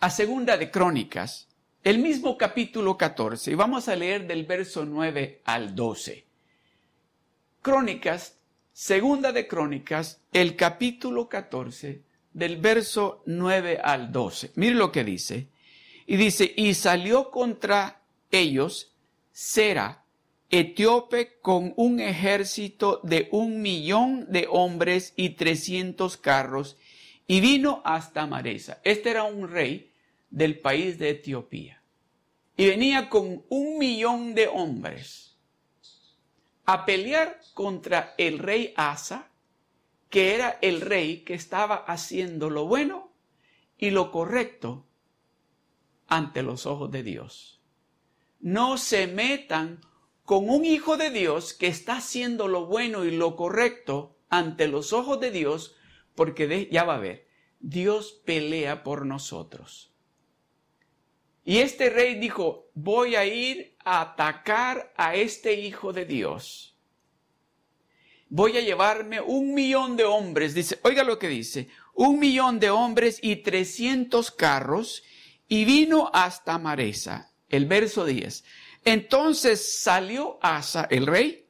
a 0.00 0.10
Segunda 0.10 0.58
de 0.58 0.70
Crónicas, 0.70 1.48
el 1.82 2.00
mismo 2.00 2.36
capítulo 2.36 2.98
14, 2.98 3.52
y 3.52 3.54
vamos 3.54 3.88
a 3.88 3.96
leer 3.96 4.26
del 4.26 4.44
verso 4.44 4.84
9 4.84 5.40
al 5.44 5.74
12. 5.74 6.26
Crónicas, 7.62 8.36
Segunda 8.74 9.32
de 9.32 9.48
Crónicas, 9.48 10.20
el 10.34 10.54
capítulo 10.54 11.30
14, 11.30 12.02
del 12.34 12.58
verso 12.58 13.22
9 13.24 13.80
al 13.82 14.12
12. 14.12 14.52
Mire 14.56 14.74
lo 14.74 14.92
que 14.92 15.02
dice. 15.02 15.48
Y 16.06 16.16
dice, 16.16 16.52
y 16.54 16.74
salió 16.74 17.30
contra 17.30 18.02
ellos 18.30 18.94
Sera, 19.32 20.03
etíope, 20.60 21.38
con 21.40 21.72
un 21.76 22.00
ejército 22.00 23.00
de 23.02 23.28
un 23.32 23.60
millón 23.60 24.30
de 24.30 24.46
hombres 24.50 25.12
y 25.16 25.30
trescientos 25.30 26.16
carros, 26.16 26.76
y 27.26 27.40
vino 27.40 27.82
hasta 27.84 28.26
Maresa. 28.26 28.80
Este 28.84 29.10
era 29.10 29.24
un 29.24 29.48
rey 29.48 29.92
del 30.30 30.58
país 30.58 30.98
de 30.98 31.10
Etiopía. 31.10 31.82
Y 32.56 32.66
venía 32.66 33.08
con 33.08 33.44
un 33.48 33.78
millón 33.78 34.34
de 34.34 34.46
hombres 34.46 35.36
a 36.66 36.84
pelear 36.84 37.40
contra 37.52 38.14
el 38.16 38.38
rey 38.38 38.72
Asa, 38.76 39.30
que 40.08 40.34
era 40.34 40.58
el 40.62 40.80
rey 40.80 41.24
que 41.24 41.34
estaba 41.34 41.76
haciendo 41.76 42.48
lo 42.48 42.66
bueno 42.66 43.12
y 43.76 43.90
lo 43.90 44.12
correcto 44.12 44.86
ante 46.06 46.42
los 46.42 46.66
ojos 46.66 46.90
de 46.90 47.02
Dios. 47.02 47.60
No 48.40 48.78
se 48.78 49.08
metan 49.08 49.80
con 50.24 50.48
un 50.48 50.64
hijo 50.64 50.96
de 50.96 51.10
Dios 51.10 51.52
que 51.52 51.66
está 51.66 51.98
haciendo 51.98 52.48
lo 52.48 52.66
bueno 52.66 53.04
y 53.04 53.10
lo 53.10 53.36
correcto 53.36 54.16
ante 54.28 54.68
los 54.68 54.92
ojos 54.92 55.20
de 55.20 55.30
Dios, 55.30 55.76
porque 56.14 56.68
ya 56.70 56.84
va 56.84 56.96
a 56.96 57.00
ver, 57.00 57.28
Dios 57.60 58.20
pelea 58.24 58.82
por 58.82 59.06
nosotros. 59.06 59.92
Y 61.44 61.58
este 61.58 61.90
rey 61.90 62.18
dijo, 62.18 62.70
voy 62.74 63.16
a 63.16 63.26
ir 63.26 63.76
a 63.84 64.00
atacar 64.00 64.92
a 64.96 65.14
este 65.14 65.54
hijo 65.54 65.92
de 65.92 66.06
Dios. 66.06 66.74
Voy 68.30 68.56
a 68.56 68.62
llevarme 68.62 69.20
un 69.20 69.52
millón 69.52 69.96
de 69.96 70.04
hombres, 70.04 70.54
dice, 70.54 70.80
oiga 70.82 71.04
lo 71.04 71.18
que 71.18 71.28
dice, 71.28 71.68
un 71.92 72.18
millón 72.18 72.58
de 72.58 72.70
hombres 72.70 73.18
y 73.22 73.36
trescientos 73.36 74.30
carros, 74.30 75.04
y 75.46 75.66
vino 75.66 76.10
hasta 76.14 76.58
Maresa. 76.58 77.30
El 77.50 77.66
verso 77.66 78.06
10. 78.06 78.42
Entonces 78.84 79.80
salió 79.80 80.38
Asa, 80.42 80.86
el 80.90 81.06
rey, 81.06 81.46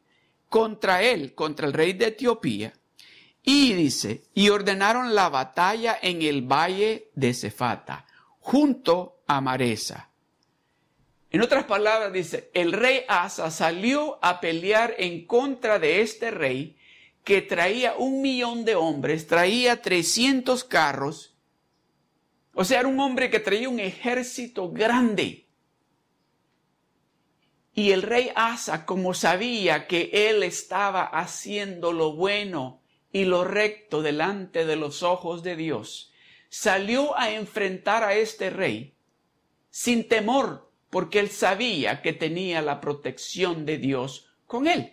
contra 0.48 1.02
él, 1.02 1.34
contra 1.34 1.66
el 1.66 1.72
rey 1.72 1.92
de 1.94 2.06
Etiopía, 2.06 2.72
y 3.42 3.72
dice, 3.72 4.22
y 4.34 4.48
ordenaron 4.48 5.14
la 5.14 5.28
batalla 5.28 5.98
en 6.00 6.22
el 6.22 6.42
valle 6.42 7.10
de 7.14 7.34
Cefata, 7.34 8.06
junto 8.38 9.22
a 9.26 9.40
Maresa. 9.40 10.10
En 11.30 11.42
otras 11.42 11.64
palabras, 11.64 12.12
dice, 12.12 12.50
el 12.54 12.72
rey 12.72 13.02
Asa 13.08 13.50
salió 13.50 14.18
a 14.22 14.40
pelear 14.40 14.94
en 14.98 15.26
contra 15.26 15.78
de 15.78 16.00
este 16.00 16.30
rey 16.30 16.78
que 17.24 17.42
traía 17.42 17.94
un 17.96 18.22
millón 18.22 18.64
de 18.64 18.76
hombres, 18.76 19.26
traía 19.26 19.82
300 19.82 20.62
carros, 20.64 21.34
o 22.54 22.64
sea, 22.64 22.80
era 22.80 22.88
un 22.88 23.00
hombre 23.00 23.30
que 23.30 23.40
traía 23.40 23.68
un 23.68 23.80
ejército 23.80 24.70
grande. 24.70 25.43
Y 27.74 27.90
el 27.90 28.02
rey 28.02 28.30
Asa, 28.36 28.86
como 28.86 29.14
sabía 29.14 29.88
que 29.88 30.10
él 30.12 30.44
estaba 30.44 31.04
haciendo 31.04 31.92
lo 31.92 32.12
bueno 32.12 32.80
y 33.12 33.24
lo 33.24 33.42
recto 33.44 34.00
delante 34.00 34.64
de 34.64 34.76
los 34.76 35.02
ojos 35.02 35.42
de 35.42 35.56
Dios, 35.56 36.12
salió 36.48 37.18
a 37.18 37.32
enfrentar 37.32 38.04
a 38.04 38.14
este 38.14 38.50
rey 38.50 38.94
sin 39.70 40.06
temor, 40.06 40.70
porque 40.88 41.18
él 41.18 41.30
sabía 41.30 42.00
que 42.00 42.12
tenía 42.12 42.62
la 42.62 42.80
protección 42.80 43.66
de 43.66 43.78
Dios 43.78 44.28
con 44.46 44.68
él. 44.68 44.92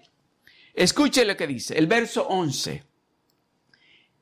Escuche 0.74 1.24
lo 1.24 1.38
que 1.38 1.46
dice, 1.46 1.78
el 1.78 1.86
verso 1.86 2.28
11. 2.28 2.84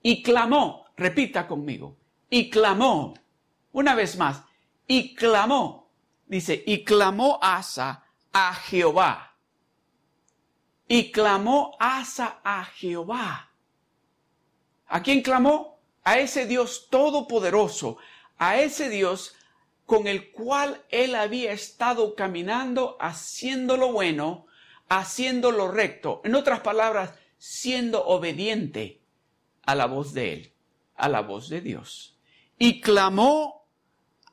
Y 0.04 0.22
clamó, 0.22 0.88
repita 0.98 1.48
conmigo, 1.48 1.98
y 2.30 2.50
clamó, 2.50 3.14
una 3.72 3.96
vez 3.96 4.18
más, 4.18 4.44
y 4.86 5.16
clamó, 5.16 5.90
dice, 6.28 6.62
y 6.66 6.84
clamó 6.84 7.40
Asa 7.42 8.04
a 8.32 8.54
Jehová. 8.54 9.36
Y 10.88 11.12
clamó 11.12 11.76
Asa 11.80 12.40
a 12.44 12.66
Jehová. 12.66 13.52
¿A 14.88 15.04
quién 15.04 15.22
clamó? 15.22 15.80
A 16.04 16.18
ese 16.18 16.48
Dios 16.48 16.88
todopoderoso, 16.90 17.98
a 18.38 18.58
ese 18.58 18.90
Dios 18.90 19.36
con 19.86 20.08
el 20.08 20.32
cual 20.32 20.84
él 20.90 21.16
había 21.16 21.52
estado 21.52 22.16
caminando, 22.16 22.98
haciendo 23.00 23.78
lo 23.78 23.92
bueno, 23.92 24.48
haciendo 24.88 25.52
lo 25.52 25.72
recto. 25.72 26.22
En 26.24 26.36
otras 26.36 26.62
palabras, 26.62 27.14
siendo 27.38 28.06
obediente 28.06 29.02
a 29.66 29.76
la 29.76 29.86
voz 29.86 30.14
de 30.14 30.34
él, 30.34 30.54
a 30.96 31.10
la 31.10 31.22
voz 31.22 31.50
de 31.50 31.62
Dios. 31.62 32.18
Y 32.58 32.82
clamó 32.82 33.68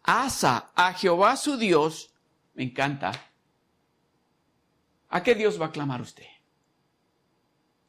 Asa 0.02 0.72
a 0.74 0.92
Jehová 0.94 1.36
su 1.36 1.56
Dios. 1.56 2.14
Me 2.54 2.64
encanta. 2.64 3.12
¿A 5.16 5.22
qué 5.22 5.34
Dios 5.34 5.58
va 5.58 5.66
a 5.66 5.72
clamar 5.72 6.02
usted? 6.02 6.26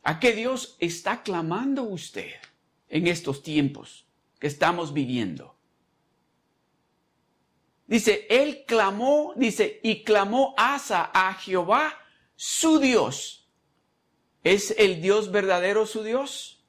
¿A 0.04 0.18
qué 0.18 0.32
Dios 0.32 0.78
está 0.80 1.24
clamando 1.24 1.84
usted 1.84 2.36
en 2.88 3.06
estos 3.06 3.44
tiempos 3.44 4.08
que 4.40 4.48
estamos 4.48 4.94
viviendo? 4.94 5.58
Dice, 7.86 8.28
él 8.30 8.64
clamó, 8.66 9.34
dice, 9.36 9.82
y 9.84 10.06
clamó 10.06 10.56
Asa 10.56 11.12
a 11.14 11.34
Jehová, 11.34 12.00
su 12.38 12.80
Dios. 12.80 13.50
¿Es 14.42 14.74
el 14.78 15.02
Dios 15.02 15.30
verdadero 15.30 15.86
su 15.86 16.04
Dios? 16.04 16.64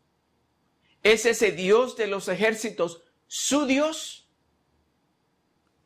¿Es 1.04 1.24
ese 1.24 1.52
Dios 1.52 1.96
de 1.96 2.08
los 2.08 2.26
ejércitos 2.26 3.04
su 3.28 3.64
Dios? 3.64 4.17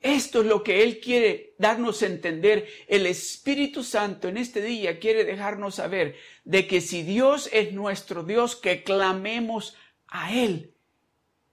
Esto 0.03 0.41
es 0.41 0.47
lo 0.47 0.63
que 0.63 0.83
Él 0.83 1.01
quiere 1.01 1.55
darnos 1.59 2.03
a 2.03 2.07
entender. 2.07 2.69
El 2.89 3.07
Espíritu 3.07 3.83
Santo 3.83 4.29
en 4.29 4.37
este 4.37 4.61
día 4.61 4.99
quiere 4.99 5.25
dejarnos 5.25 5.77
saber 5.77 6.17
de 6.45 6.67
que 6.67 6.81
si 6.81 7.03
Dios 7.03 7.49
es 7.53 7.73
nuestro 7.73 8.25
Dios, 8.25 8.57
que 8.57 8.83
clamemos 8.83 9.77
a 10.09 10.35
Él 10.35 10.73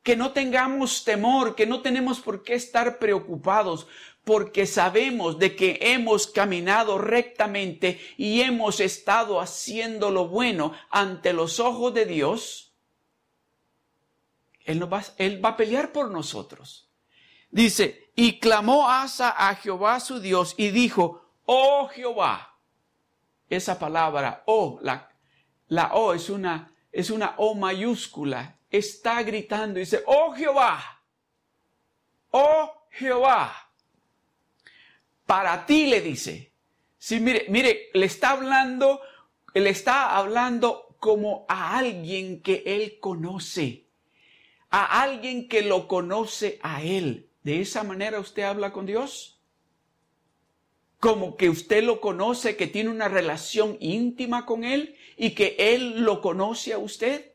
que 0.04 0.16
no 0.16 0.32
tengamos 0.32 1.04
temor, 1.04 1.56
que 1.56 1.68
no 1.68 1.82
tenemos 1.82 2.20
por 2.20 2.42
qué 2.42 2.56
estar 2.56 2.98
preocupados, 2.98 3.86
porque 4.24 4.66
sabemos 4.66 5.40
de 5.40 5.56
que 5.56 5.78
hemos 5.82 6.28
caminado 6.28 6.98
rectamente 6.98 8.00
y 8.18 8.42
hemos 8.42 8.80
estado 8.80 9.40
haciendo 9.40 10.12
lo 10.12 10.28
bueno 10.28 10.74
ante 10.90 11.34
los 11.34 11.60
ojos 11.60 11.94
de 11.94 12.06
Dios, 12.06 12.74
Él, 14.66 14.92
va, 14.92 15.04
él 15.18 15.44
va 15.44 15.50
a 15.50 15.58
pelear 15.58 15.92
por 15.92 16.12
nosotros. 16.12 16.90
Dice, 17.52 18.09
y 18.20 18.38
clamó 18.38 18.90
Asa 18.90 19.34
a 19.38 19.56
Jehová 19.56 20.02
su 20.02 20.20
Dios 20.20 20.54
y 20.58 20.72
dijo, 20.72 21.24
oh 21.46 21.88
Jehová, 21.88 22.54
esa 23.50 23.80
palabra, 23.80 24.44
oh, 24.46 24.78
la, 24.82 25.10
la 25.70 25.94
O 25.94 26.14
es 26.14 26.30
una, 26.30 26.70
es 26.92 27.12
una 27.12 27.36
O 27.38 27.56
mayúscula 27.56 28.58
está 28.70 29.24
gritando 29.24 29.80
y 29.80 29.84
dice, 29.84 30.04
oh 30.06 30.34
Jehová, 30.34 31.02
oh 32.32 32.88
Jehová, 32.92 33.56
para 35.26 35.66
ti 35.66 35.86
le 35.86 36.02
dice. 36.02 36.52
Sí, 36.98 37.22
mire, 37.22 37.46
mire, 37.48 37.90
le 37.94 38.06
está 38.06 38.32
hablando, 38.32 39.00
le 39.54 39.70
está 39.70 40.18
hablando 40.18 40.98
como 41.00 41.46
a 41.48 41.78
alguien 41.78 42.42
que 42.42 42.64
él 42.66 43.00
conoce, 43.00 43.86
a 44.70 45.02
alguien 45.04 45.48
que 45.48 45.62
lo 45.62 45.88
conoce 45.88 46.60
a 46.62 46.84
Él. 46.84 47.29
¿De 47.44 47.62
esa 47.62 47.84
manera 47.84 48.20
usted 48.20 48.44
habla 48.44 48.72
con 48.74 48.86
Dios? 48.86 49.40
Como 51.00 51.38
que 51.38 51.50
usted 51.50 51.84
lo 51.84 52.02
conoce, 52.02 52.58
que 52.58 52.68
tiene 52.68 52.90
una 52.90 53.08
relación 53.08 53.78
íntima 53.80 54.46
con 54.46 54.64
Él 54.64 54.96
y 55.16 55.32
que 55.32 55.56
Él 55.58 56.02
lo 56.02 56.22
conoce 56.22 56.74
a 56.74 56.78
usted. 56.78 57.34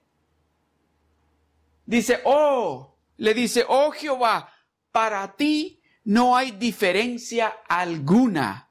Dice, 1.87 2.20
oh, 2.25 2.96
le 3.16 3.34
dice, 3.34 3.64
oh 3.66 3.90
Jehová, 3.90 4.52
para 4.92 5.37
ti 5.37 5.80
no 6.04 6.37
hay 6.37 6.52
diferencia 6.52 7.49
alguna 7.68 8.70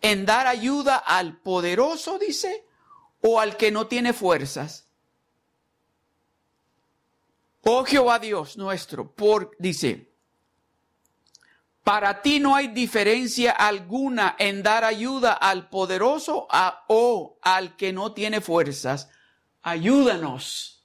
en 0.00 0.26
dar 0.26 0.46
ayuda 0.46 0.96
al 0.96 1.38
poderoso, 1.38 2.18
dice, 2.18 2.66
o 3.20 3.40
al 3.40 3.56
que 3.56 3.70
no 3.70 3.86
tiene 3.86 4.12
fuerzas. 4.12 4.88
Oh 7.62 7.84
Jehová 7.84 8.18
Dios 8.18 8.56
nuestro, 8.56 9.12
por, 9.12 9.56
dice, 9.58 10.12
para 11.86 12.20
ti 12.20 12.40
no 12.40 12.56
hay 12.56 12.66
diferencia 12.66 13.52
alguna 13.52 14.34
en 14.40 14.64
dar 14.64 14.82
ayuda 14.82 15.34
al 15.34 15.68
poderoso 15.68 16.48
o 16.88 17.38
al 17.40 17.76
que 17.76 17.92
no 17.92 18.12
tiene 18.12 18.40
fuerzas. 18.40 19.08
Ayúdanos. 19.62 20.84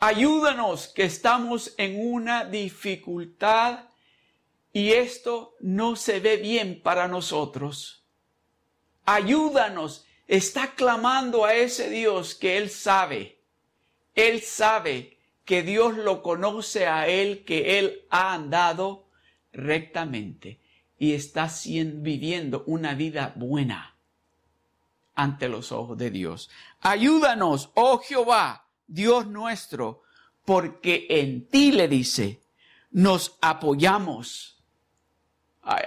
Ayúdanos 0.00 0.88
que 0.88 1.04
estamos 1.04 1.72
en 1.76 2.12
una 2.12 2.46
dificultad 2.46 3.84
y 4.72 4.94
esto 4.94 5.54
no 5.60 5.94
se 5.94 6.18
ve 6.18 6.38
bien 6.38 6.82
para 6.82 7.06
nosotros. 7.06 8.04
Ayúdanos. 9.04 10.04
Está 10.26 10.74
clamando 10.74 11.44
a 11.44 11.54
ese 11.54 11.88
Dios 11.90 12.34
que 12.34 12.56
Él 12.56 12.70
sabe. 12.70 13.38
Él 14.16 14.42
sabe 14.42 15.16
que 15.44 15.62
Dios 15.62 15.96
lo 15.96 16.24
conoce 16.24 16.88
a 16.88 17.06
Él, 17.06 17.44
que 17.44 17.78
Él 17.78 18.04
ha 18.10 18.34
andado 18.34 19.06
rectamente 19.58 20.60
y 20.98 21.12
está 21.12 21.50
viviendo 21.66 22.64
una 22.66 22.94
vida 22.94 23.32
buena 23.36 23.96
ante 25.14 25.48
los 25.48 25.72
ojos 25.72 25.98
de 25.98 26.10
Dios. 26.10 26.50
Ayúdanos, 26.80 27.70
oh 27.74 27.98
Jehová, 27.98 28.66
Dios 28.86 29.26
nuestro, 29.26 30.02
porque 30.44 31.06
en 31.10 31.46
ti 31.48 31.72
le 31.72 31.88
dice, 31.88 32.40
nos 32.90 33.36
apoyamos 33.40 34.58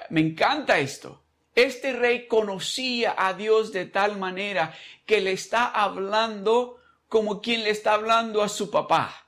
me 0.09 0.21
encanta 0.21 0.79
esto. 0.79 1.23
Este 1.55 1.93
rey 1.93 2.27
conocía 2.27 3.15
a 3.17 3.33
Dios 3.33 3.71
de 3.71 3.85
tal 3.85 4.17
manera 4.17 4.73
que 5.05 5.19
le 5.21 5.33
está 5.33 5.65
hablando 5.67 6.79
como 7.07 7.41
quien 7.41 7.63
le 7.63 7.71
está 7.71 7.93
hablando 7.93 8.41
a 8.41 8.49
su 8.49 8.71
papá. 8.71 9.27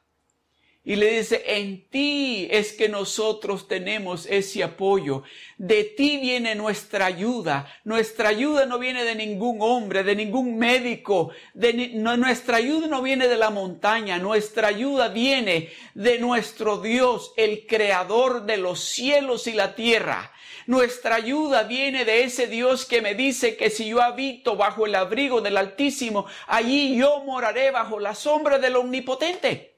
Y 0.85 0.97
le 0.97 1.19
dice, 1.19 1.41
en 1.47 1.87
ti 1.87 2.49
es 2.51 2.73
que 2.73 2.89
nosotros 2.89 3.69
tenemos 3.69 4.25
ese 4.25 4.63
apoyo. 4.63 5.23
De 5.57 5.85
ti 5.85 6.17
viene 6.17 6.55
nuestra 6.55 7.05
ayuda. 7.05 7.71
Nuestra 7.85 8.27
ayuda 8.27 8.65
no 8.65 8.79
viene 8.79 9.05
de 9.05 9.15
ningún 9.15 9.59
hombre, 9.61 10.03
de 10.03 10.13
ningún 10.13 10.57
médico. 10.57 11.31
De 11.53 11.73
nuestra 12.17 12.57
ayuda 12.57 12.87
no 12.87 13.01
viene 13.01 13.29
de 13.29 13.37
la 13.37 13.49
montaña. 13.49 14.17
Nuestra 14.17 14.67
ayuda 14.67 15.07
viene 15.07 15.69
de 15.93 16.19
nuestro 16.19 16.81
Dios, 16.81 17.31
el 17.37 17.65
creador 17.65 18.45
de 18.45 18.57
los 18.57 18.81
cielos 18.81 19.47
y 19.47 19.53
la 19.53 19.75
tierra. 19.75 20.33
Nuestra 20.67 21.15
ayuda 21.15 21.63
viene 21.63 22.03
de 22.03 22.23
ese 22.23 22.47
Dios 22.47 22.85
que 22.85 23.01
me 23.01 23.15
dice 23.15 23.55
que 23.55 23.69
si 23.69 23.87
yo 23.87 24.01
habito 24.01 24.57
bajo 24.57 24.85
el 24.85 24.95
abrigo 24.95 25.39
del 25.39 25.55
Altísimo, 25.55 26.25
allí 26.45 26.97
yo 26.97 27.23
moraré 27.23 27.71
bajo 27.71 28.01
la 28.01 28.15
sombra 28.15 28.59
del 28.59 28.75
Omnipotente. 28.75 29.72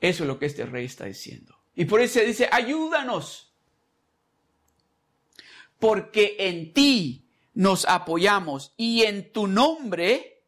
Eso 0.00 0.24
es 0.24 0.28
lo 0.28 0.38
que 0.38 0.46
este 0.46 0.66
rey 0.66 0.86
está 0.86 1.06
diciendo. 1.06 1.56
Y 1.74 1.84
por 1.84 2.00
eso 2.00 2.20
dice, 2.20 2.48
ayúdanos. 2.50 3.54
Porque 5.78 6.36
en 6.38 6.72
ti 6.72 7.28
nos 7.54 7.84
apoyamos 7.86 8.74
y 8.76 9.02
en 9.02 9.32
tu 9.32 9.46
nombre, 9.46 10.44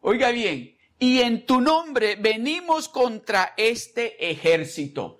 oiga 0.00 0.30
bien, 0.30 0.76
y 0.98 1.20
en 1.20 1.46
tu 1.46 1.60
nombre 1.60 2.16
venimos 2.16 2.88
contra 2.88 3.54
este 3.56 4.30
ejército 4.30 5.18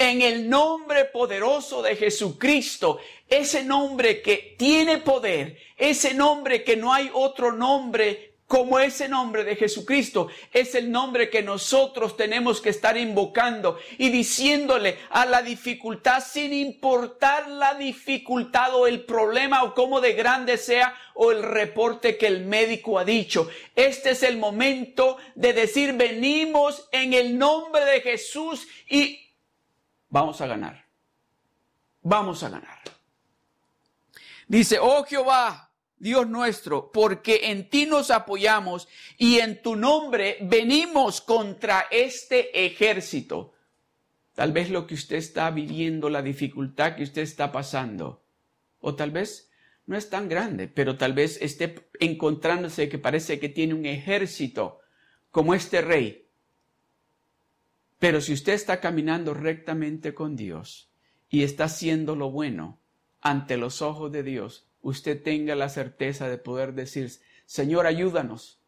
en 0.00 0.22
el 0.22 0.48
nombre 0.48 1.04
poderoso 1.04 1.82
de 1.82 1.94
Jesucristo, 1.94 3.00
ese 3.28 3.62
nombre 3.62 4.22
que 4.22 4.54
tiene 4.58 4.96
poder, 4.96 5.58
ese 5.76 6.14
nombre 6.14 6.64
que 6.64 6.74
no 6.74 6.94
hay 6.94 7.10
otro 7.12 7.52
nombre 7.52 8.29
como 8.50 8.80
ese 8.80 9.08
nombre 9.08 9.44
de 9.44 9.54
Jesucristo, 9.54 10.26
es 10.52 10.74
el 10.74 10.90
nombre 10.90 11.30
que 11.30 11.40
nosotros 11.40 12.16
tenemos 12.16 12.60
que 12.60 12.70
estar 12.70 12.96
invocando 12.96 13.78
y 13.96 14.10
diciéndole 14.10 14.98
a 15.10 15.24
la 15.24 15.40
dificultad, 15.40 16.20
sin 16.20 16.52
importar 16.52 17.48
la 17.48 17.74
dificultad 17.74 18.74
o 18.74 18.88
el 18.88 19.04
problema 19.04 19.62
o 19.62 19.72
cómo 19.72 20.00
de 20.00 20.14
grande 20.14 20.58
sea 20.58 20.92
o 21.14 21.30
el 21.30 21.44
reporte 21.44 22.18
que 22.18 22.26
el 22.26 22.44
médico 22.44 22.98
ha 22.98 23.04
dicho. 23.04 23.48
Este 23.76 24.10
es 24.10 24.24
el 24.24 24.36
momento 24.36 25.18
de 25.36 25.52
decir, 25.52 25.92
venimos 25.92 26.88
en 26.90 27.12
el 27.14 27.38
nombre 27.38 27.84
de 27.84 28.00
Jesús 28.00 28.66
y 28.88 29.30
vamos 30.08 30.40
a 30.40 30.48
ganar. 30.48 30.86
Vamos 32.02 32.42
a 32.42 32.48
ganar. 32.48 32.80
Dice, 34.48 34.80
oh 34.80 35.04
Jehová, 35.04 35.69
Dios 36.00 36.28
nuestro, 36.28 36.90
porque 36.90 37.50
en 37.50 37.70
ti 37.70 37.86
nos 37.86 38.10
apoyamos 38.10 38.88
y 39.16 39.38
en 39.38 39.62
tu 39.62 39.76
nombre 39.76 40.38
venimos 40.40 41.20
contra 41.20 41.86
este 41.92 42.66
ejército. 42.66 43.54
Tal 44.34 44.50
vez 44.52 44.70
lo 44.70 44.88
que 44.88 44.94
usted 44.94 45.16
está 45.16 45.48
viviendo, 45.52 46.10
la 46.10 46.22
dificultad 46.22 46.96
que 46.96 47.04
usted 47.04 47.22
está 47.22 47.52
pasando, 47.52 48.24
o 48.80 48.96
tal 48.96 49.12
vez 49.12 49.52
no 49.86 49.96
es 49.96 50.10
tan 50.10 50.28
grande, 50.28 50.66
pero 50.66 50.96
tal 50.96 51.12
vez 51.12 51.38
esté 51.40 51.88
encontrándose 52.00 52.88
que 52.88 52.98
parece 52.98 53.38
que 53.38 53.48
tiene 53.48 53.74
un 53.74 53.86
ejército 53.86 54.80
como 55.30 55.54
este 55.54 55.80
rey 55.80 56.26
pero 58.00 58.22
si 58.22 58.32
usted 58.32 58.54
está 58.54 58.80
caminando 58.80 59.34
rectamente 59.34 60.14
con 60.14 60.34
Dios 60.34 60.90
y 61.28 61.44
está 61.44 61.64
haciendo 61.64 62.16
lo 62.16 62.30
bueno 62.30 62.80
ante 63.20 63.58
los 63.58 63.82
ojos 63.82 64.10
de 64.10 64.22
Dios, 64.22 64.66
usted 64.82 65.22
tenga 65.22 65.54
la 65.54 65.68
certeza 65.68 66.28
de 66.28 66.38
poder 66.38 66.74
decir, 66.74 67.10
Señor, 67.46 67.86
ayúdanos, 67.86 68.60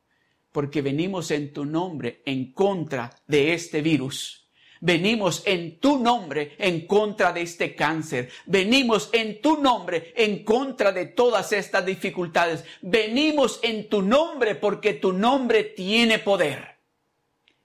porque 0.52 0.82
venimos 0.82 1.30
en 1.30 1.52
tu 1.52 1.64
nombre 1.64 2.22
en 2.26 2.52
contra 2.52 3.10
de 3.26 3.54
este 3.54 3.80
virus. 3.80 4.42
Venimos 4.80 5.44
en 5.46 5.78
tu 5.78 6.00
nombre 6.00 6.56
en 6.58 6.88
contra 6.88 7.32
de 7.32 7.42
este 7.42 7.76
cáncer. 7.76 8.30
Venimos 8.46 9.10
en 9.12 9.40
tu 9.40 9.62
nombre 9.62 10.12
en 10.16 10.42
contra 10.42 10.90
de 10.90 11.06
todas 11.06 11.52
estas 11.52 11.86
dificultades. 11.86 12.64
Venimos 12.80 13.60
en 13.62 13.88
tu 13.88 14.02
nombre 14.02 14.56
porque 14.56 14.94
tu 14.94 15.12
nombre 15.12 15.62
tiene 15.62 16.18
poder 16.18 16.72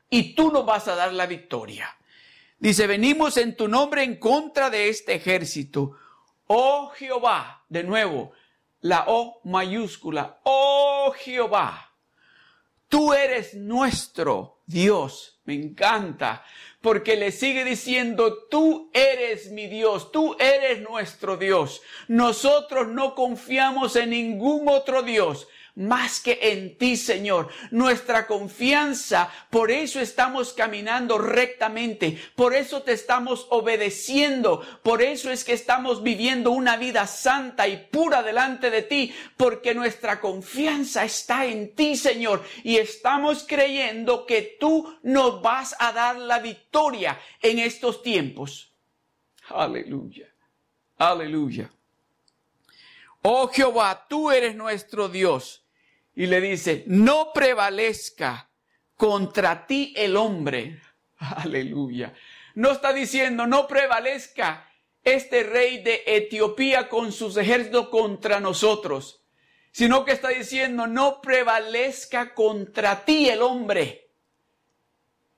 y 0.10 0.36
tú 0.36 0.52
nos 0.52 0.66
vas 0.66 0.88
a 0.88 0.96
dar 0.96 1.12
la 1.12 1.26
victoria. 1.26 1.90
Dice, 2.60 2.88
venimos 2.88 3.38
en 3.38 3.56
tu 3.56 3.68
nombre 3.68 4.04
en 4.04 4.18
contra 4.18 4.70
de 4.70 4.90
este 4.90 5.16
ejército. 5.16 5.94
Oh 6.48 6.90
Jehová, 6.96 7.57
de 7.70 7.84
nuevo, 7.84 8.32
la 8.82 9.06
O 9.08 9.42
mayúscula, 9.44 10.40
oh 10.44 11.14
Jehová, 11.18 11.94
tú 12.88 13.14
eres 13.14 13.54
nuestro 13.54 14.62
Dios. 14.66 15.40
Me 15.46 15.54
encanta, 15.54 16.44
porque 16.82 17.16
le 17.16 17.32
sigue 17.32 17.64
diciendo, 17.64 18.48
tú 18.50 18.92
eres 18.94 19.52
mi 19.52 19.68
Dios, 19.68 20.12
tú 20.12 20.36
eres 20.40 20.82
nuestro 20.82 21.38
Dios. 21.38 21.82
Nosotros 22.08 22.90
no 22.90 23.16
confiamos 23.16 23.96
en 23.96 24.10
ningún 24.10 24.68
otro 24.68 25.04
Dios 25.04 25.48
más 25.78 26.20
que 26.20 26.40
en 26.42 26.76
ti, 26.76 26.98
Señor. 26.98 27.50
Nuestra 27.70 28.26
confianza, 28.26 29.32
por 29.52 29.70
eso 29.70 30.00
estamos 30.00 30.52
caminando 30.52 31.20
rectamente, 31.20 32.20
por 32.36 32.56
eso 32.56 32.82
te 32.82 32.94
estamos 32.94 33.46
obedeciendo, 33.52 34.66
por 34.82 35.04
eso 35.04 35.30
es 35.32 35.44
que 35.44 35.54
estamos 35.54 36.02
viviendo 36.02 36.52
una 36.52 36.78
vida 36.78 37.06
santa 37.06 37.68
y 37.68 37.78
pura 37.78 38.24
delante 38.24 38.72
de 38.72 38.82
ti, 38.82 39.14
porque 39.38 39.76
nuestra 39.76 40.20
confianza 40.20 41.06
está 41.06 41.46
en 41.46 41.76
ti, 41.76 41.96
Señor, 41.96 42.44
y 42.64 42.78
estamos 42.78 43.46
creyendo 43.48 44.26
que 44.26 44.58
tú 44.60 44.98
nos 45.04 45.44
vas 45.44 45.76
a 45.80 45.92
dar 45.92 46.18
la 46.18 46.40
victoria 46.40 47.20
en 47.40 47.60
estos 47.60 48.02
tiempos. 48.02 48.74
Aleluya. 49.50 50.28
Aleluya. 50.98 51.70
Oh 53.22 53.48
Jehová, 53.50 54.08
tú 54.10 54.32
eres 54.32 54.56
nuestro 54.56 55.08
Dios 55.08 55.67
y 56.18 56.26
le 56.26 56.42
dice, 56.42 56.84
no 56.88 57.32
prevalezca 57.32 58.50
contra 58.96 59.68
ti 59.68 59.94
el 59.96 60.18
hombre. 60.18 60.82
Aleluya. 61.20 62.12
No 62.56 62.72
está 62.72 62.92
diciendo, 62.92 63.46
no 63.46 63.68
prevalezca 63.68 64.68
este 65.04 65.44
rey 65.44 65.84
de 65.84 66.02
Etiopía 66.08 66.90
con 66.90 67.12
sus 67.12 67.38
ejércitos 67.38 67.90
contra 67.90 68.40
nosotros, 68.40 69.22
sino 69.72 70.06
que 70.06 70.14
está 70.14 70.30
diciendo, 70.30 70.88
no 70.88 71.22
prevalezca 71.22 72.34
contra 72.34 73.06
ti 73.06 73.30
el 73.30 73.44
hombre. 73.44 74.10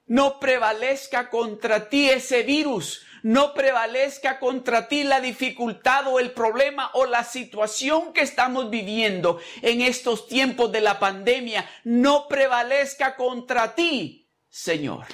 no 0.05 0.39
prevalezca 0.39 1.29
contra 1.29 1.89
ti 1.89 2.09
ese 2.09 2.43
virus, 2.43 3.05
no 3.23 3.53
prevalezca 3.53 4.39
contra 4.39 4.87
ti 4.87 5.03
la 5.03 5.21
dificultad 5.21 6.07
o 6.07 6.19
el 6.19 6.31
problema 6.31 6.91
o 6.93 7.05
la 7.05 7.23
situación 7.23 8.13
que 8.13 8.21
estamos 8.21 8.69
viviendo 8.69 9.39
en 9.61 9.81
estos 9.81 10.27
tiempos 10.27 10.71
de 10.71 10.81
la 10.81 10.99
pandemia, 10.99 11.69
no 11.83 12.27
prevalezca 12.27 13.15
contra 13.15 13.75
ti, 13.75 14.27
Señor. 14.49 15.05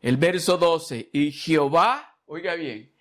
El 0.00 0.16
verso 0.16 0.58
12, 0.58 1.10
y 1.12 1.30
Jehová, 1.30 2.16
oiga 2.26 2.54
bien, 2.54 2.92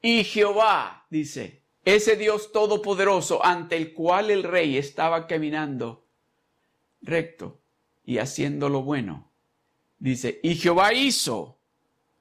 y 0.00 0.24
Jehová, 0.24 1.06
dice, 1.10 1.62
ese 1.84 2.16
Dios 2.16 2.52
todopoderoso 2.52 3.44
ante 3.44 3.76
el 3.76 3.92
cual 3.92 4.30
el 4.30 4.42
rey 4.42 4.76
estaba 4.76 5.26
caminando 5.26 6.06
recto 7.00 7.60
y 8.04 8.18
haciendo 8.18 8.68
lo 8.68 8.82
bueno, 8.82 9.27
Dice, 9.98 10.40
y 10.42 10.54
Jehová 10.54 10.92
hizo, 10.92 11.58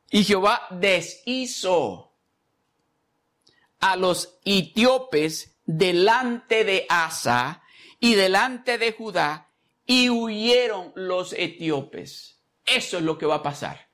y 0.09 0.23
Jehová 0.23 0.67
deshizo 0.71 2.13
a 3.79 3.95
los 3.95 4.39
etíopes 4.45 5.55
delante 5.65 6.63
de 6.63 6.85
Asa 6.89 7.61
y 7.99 8.15
delante 8.15 8.77
de 8.77 8.93
Judá, 8.93 9.49
y 9.85 10.09
huyeron 10.09 10.91
los 10.95 11.33
etíopes. 11.33 12.39
Eso 12.65 12.97
es 12.97 13.03
lo 13.03 13.17
que 13.17 13.25
va 13.25 13.35
a 13.35 13.43
pasar. 13.43 13.87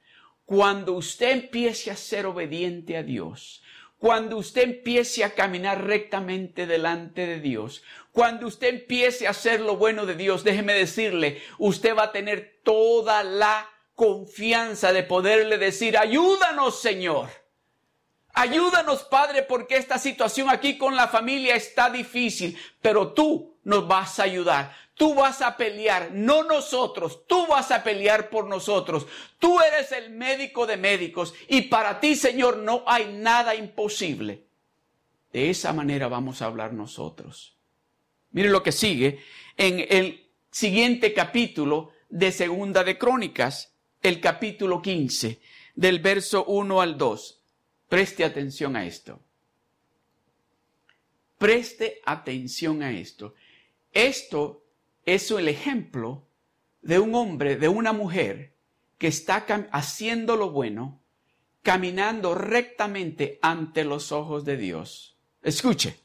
Cuando 0.46 0.94
usted 0.94 1.32
empiece 1.32 1.92
a 1.92 1.96
ser 1.96 2.26
obediente 2.26 2.98
a 2.98 3.04
Dios, 3.04 3.64
cuando 3.98 4.38
usted 4.38 4.64
empiece 4.64 5.24
a 5.24 5.34
caminar 5.34 5.86
rectamente 5.86 6.68
delante 6.68 7.26
de 7.26 7.40
Dios, 7.40 7.84
cuando 8.12 8.48
usted 8.48 8.68
empiece 8.68 9.28
a 9.28 9.30
hacer 9.30 9.62
lo 9.62 9.78
bueno 9.78 10.06
de 10.06 10.16
Dios, 10.16 10.44
déjeme 10.44 10.74
decirle, 10.74 11.42
usted 11.58 11.96
va 11.96 12.04
a 12.04 12.12
tener 12.12 12.60
toda 12.64 13.24
la 13.24 13.70
confianza 13.96 14.92
de 14.92 15.04
poderle 15.04 15.58
decir, 15.58 15.98
ayúdanos 15.98 16.82
Señor. 16.82 17.30
Ayúdanos 18.36 19.04
Padre 19.04 19.44
porque 19.44 19.78
esta 19.78 20.00
situación 20.00 20.50
aquí 20.50 20.78
con 20.78 20.96
la 20.96 21.08
familia 21.08 21.56
está 21.56 21.90
difícil, 21.90 22.58
pero 22.82 23.14
tú 23.14 23.58
nos 23.64 23.88
vas 23.88 24.20
a 24.20 24.24
ayudar. 24.24 24.76
Tú 24.96 25.16
vas 25.16 25.42
a 25.42 25.58
pelear, 25.58 26.12
no 26.14 26.44
nosotros, 26.44 27.26
tú 27.26 27.48
vas 27.48 27.72
a 27.72 27.84
pelear 27.84 28.30
por 28.30 28.46
nosotros. 28.46 29.08
Tú 29.40 29.60
eres 29.60 29.92
el 29.92 30.12
médico 30.12 30.68
de 30.68 30.78
médicos 30.78 31.34
y 31.48 31.64
para 31.64 32.00
ti, 32.00 32.16
Señor, 32.16 32.58
no 32.58 32.84
hay 32.86 33.12
nada 33.12 33.56
imposible. 33.56 34.46
De 35.32 35.50
esa 35.50 35.74
manera 35.74 36.08
vamos 36.08 36.42
a 36.42 36.46
hablar 36.46 36.74
nosotros. 36.74 37.58
Mire 38.32 38.50
lo 38.50 38.62
que 38.62 38.72
sigue 38.72 39.20
en 39.58 39.86
el 39.90 40.30
siguiente 40.52 41.14
capítulo 41.14 41.92
de 42.10 42.32
Segunda 42.32 42.84
de 42.84 42.98
Crónicas 43.00 43.73
el 44.04 44.20
capítulo 44.20 44.82
15, 44.82 45.40
del 45.76 46.00
verso 46.00 46.44
1 46.46 46.82
al 46.82 46.98
2. 46.98 47.42
Preste 47.88 48.26
atención 48.26 48.76
a 48.76 48.86
esto. 48.86 49.22
Preste 51.38 52.02
atención 52.06 52.84
a 52.84 52.92
esto. 52.92 53.34
Esto 53.94 54.66
es 55.06 55.32
el 55.32 55.48
ejemplo 55.48 56.28
de 56.82 57.00
un 57.00 57.16
hombre, 57.16 57.56
de 57.56 57.70
una 57.70 57.94
mujer 57.94 58.54
que 58.98 59.08
está 59.08 59.46
haciendo 59.72 60.36
lo 60.36 60.52
bueno, 60.52 61.02
caminando 61.62 62.36
rectamente 62.36 63.40
ante 63.42 63.86
los 63.86 64.12
ojos 64.12 64.44
de 64.44 64.58
Dios. 64.58 65.18
Escuche. 65.42 65.98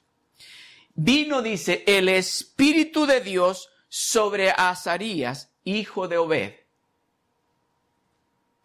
Vino, 0.95 1.43
dice, 1.43 1.83
el 1.87 2.09
Espíritu 2.09 3.07
de 3.07 3.21
Dios 3.21 3.71
sobre 3.89 4.51
Azarías, 4.51 5.53
hijo 5.65 6.07
de 6.07 6.19
Obed 6.19 6.68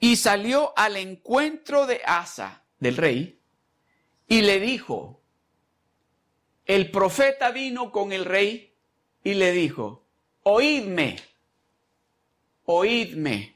y 0.03 0.17
salió 0.17 0.73
al 0.75 0.97
encuentro 0.97 1.85
de 1.85 2.01
Asa, 2.05 2.65
del 2.77 2.97
rey, 2.97 3.39
y 4.27 4.41
le 4.41 4.59
dijo, 4.59 5.21
el 6.65 6.91
profeta 6.91 7.51
vino 7.51 7.89
con 7.89 8.11
el 8.11 8.25
rey 8.25 8.75
y 9.23 9.35
le 9.35 9.53
dijo, 9.53 10.03
oídme, 10.43 11.15
oídme, 12.65 13.55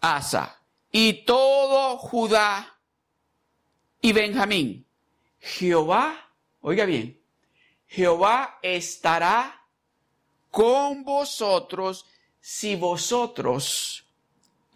Asa, 0.00 0.60
y 0.90 1.24
todo 1.24 1.98
Judá 1.98 2.76
y 4.00 4.12
Benjamín. 4.12 4.84
Jehová, 5.38 6.32
oiga 6.62 6.84
bien, 6.84 7.22
Jehová 7.86 8.58
estará 8.60 9.68
con 10.50 11.04
vosotros 11.04 12.06
si 12.40 12.74
vosotros 12.74 14.05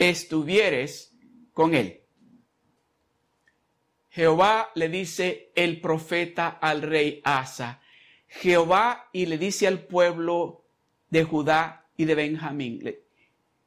estuvieres 0.01 1.15
con 1.53 1.75
él. 1.75 2.01
Jehová 4.09 4.71
le 4.75 4.89
dice 4.89 5.53
el 5.55 5.81
profeta 5.81 6.49
al 6.49 6.83
rey 6.83 7.21
Asa. 7.23 7.81
Jehová 8.27 9.09
y 9.13 9.27
le 9.27 9.39
dice 9.39 9.69
al 9.69 9.87
pueblo 9.87 10.65
de 11.11 11.23
Judá 11.23 11.89
y 11.97 12.07
de 12.07 12.15
Benjamín. 12.15 12.97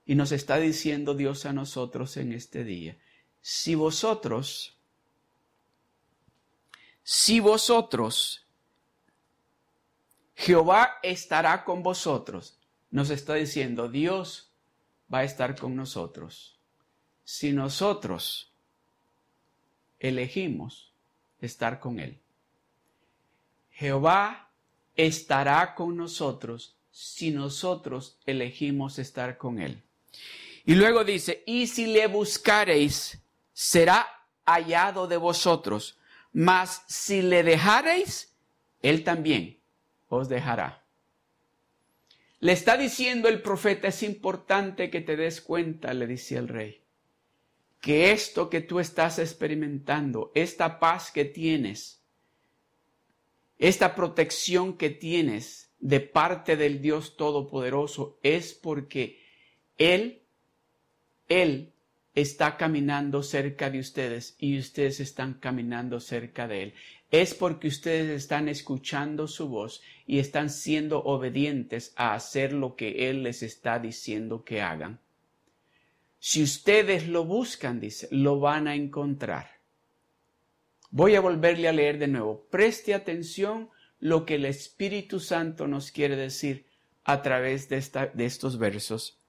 Y 0.06 0.16
nos 0.16 0.32
está 0.34 0.58
diciendo 0.58 1.14
Dios 1.14 1.46
a 1.46 1.54
nosotros 1.54 2.18
en 2.18 2.34
este 2.34 2.64
día. 2.64 2.98
Si 3.40 3.76
vosotros, 3.76 4.78
si 7.04 7.40
vosotros, 7.40 8.48
Jehová 10.36 10.98
estará 11.04 11.64
con 11.64 11.84
vosotros. 11.84 12.60
Nos 12.90 13.12
está 13.12 13.36
diciendo 13.36 13.88
Dios 13.88 14.53
va 15.14 15.20
a 15.20 15.24
estar 15.24 15.56
con 15.56 15.76
nosotros. 15.76 16.60
Si 17.24 17.52
nosotros 17.52 18.52
elegimos 20.00 20.94
estar 21.40 21.80
con 21.80 22.00
Él. 22.00 22.20
Jehová 23.72 24.52
estará 24.96 25.76
con 25.76 25.98
nosotros 25.98 26.78
si 26.92 27.32
nosotros 27.32 28.20
elegimos 28.26 29.00
estar 29.00 29.38
con 29.38 29.60
Él. 29.60 29.82
Y 30.66 30.76
luego 30.76 31.04
dice, 31.04 31.44
y 31.46 31.68
si 31.68 31.88
le 31.88 32.08
buscareis, 32.08 33.20
será 33.52 34.08
hallado 34.46 35.08
de 35.08 35.18
vosotros, 35.18 35.98
mas 36.32 36.84
si 36.88 37.22
le 37.22 37.44
dejareis, 37.44 38.34
Él 38.82 39.04
también 39.04 39.60
os 40.08 40.30
dejará. 40.30 40.83
Le 42.44 42.52
está 42.52 42.76
diciendo 42.76 43.30
el 43.30 43.42
profeta, 43.42 43.88
es 43.88 44.04
importante 44.04 44.90
que 44.90 45.00
te 45.00 45.16
des 45.16 45.40
cuenta, 45.40 45.94
le 45.94 46.06
dice 46.08 46.36
el 46.36 46.50
rey, 46.50 46.82
que 47.80 48.12
esto 48.12 48.50
que 48.50 48.60
tú 48.60 48.82
estás 48.82 49.18
experimentando, 49.18 50.30
esta 50.36 50.78
paz 50.78 51.10
que 51.10 51.24
tienes, 51.24 52.04
esta 53.58 53.96
protección 53.96 54.76
que 54.76 54.90
tienes 54.90 55.72
de 55.80 56.02
parte 56.02 56.58
del 56.58 56.82
Dios 56.82 57.16
Todopoderoso, 57.16 58.20
es 58.24 58.54
porque 58.54 59.22
Él, 59.78 60.24
Él 61.30 61.72
está 62.14 62.58
caminando 62.58 63.24
cerca 63.24 63.70
de 63.70 63.80
ustedes 63.80 64.36
y 64.38 64.60
ustedes 64.60 65.00
están 65.00 65.36
caminando 65.36 66.02
cerca 66.02 66.46
de 66.50 66.64
Él 66.64 66.74
es 67.14 67.36
porque 67.36 67.68
ustedes 67.68 68.10
están 68.10 68.50
escuchando 68.50 69.28
su 69.28 69.48
voz 69.48 69.84
y 70.08 70.18
están 70.18 70.50
siendo 70.50 71.04
obedientes 71.04 71.94
a 71.96 72.16
hacer 72.16 72.54
lo 72.54 72.76
que 72.76 73.08
Él 73.08 73.22
les 73.22 73.44
está 73.44 73.78
diciendo 73.78 74.44
que 74.44 74.64
hagan. 74.64 75.00
Si 76.18 76.42
ustedes 76.42 77.08
lo 77.08 77.24
buscan, 77.24 77.80
dice, 77.80 78.08
lo 78.10 78.40
van 78.40 78.68
a 78.68 78.74
encontrar. 78.74 79.60
Voy 80.90 81.14
a 81.14 81.22
volverle 81.22 81.68
a 81.68 81.72
leer 81.72 82.00
de 82.00 82.08
nuevo. 82.08 82.48
Preste 82.50 82.96
atención 82.96 83.70
lo 84.00 84.26
que 84.26 84.36
el 84.36 84.46
Espíritu 84.46 85.20
Santo 85.20 85.68
nos 85.68 85.92
quiere 85.92 86.16
decir 86.16 86.66
a 87.04 87.22
través 87.22 87.70
de, 87.70 87.78
estos 88.26 88.58
versos. 88.58 89.20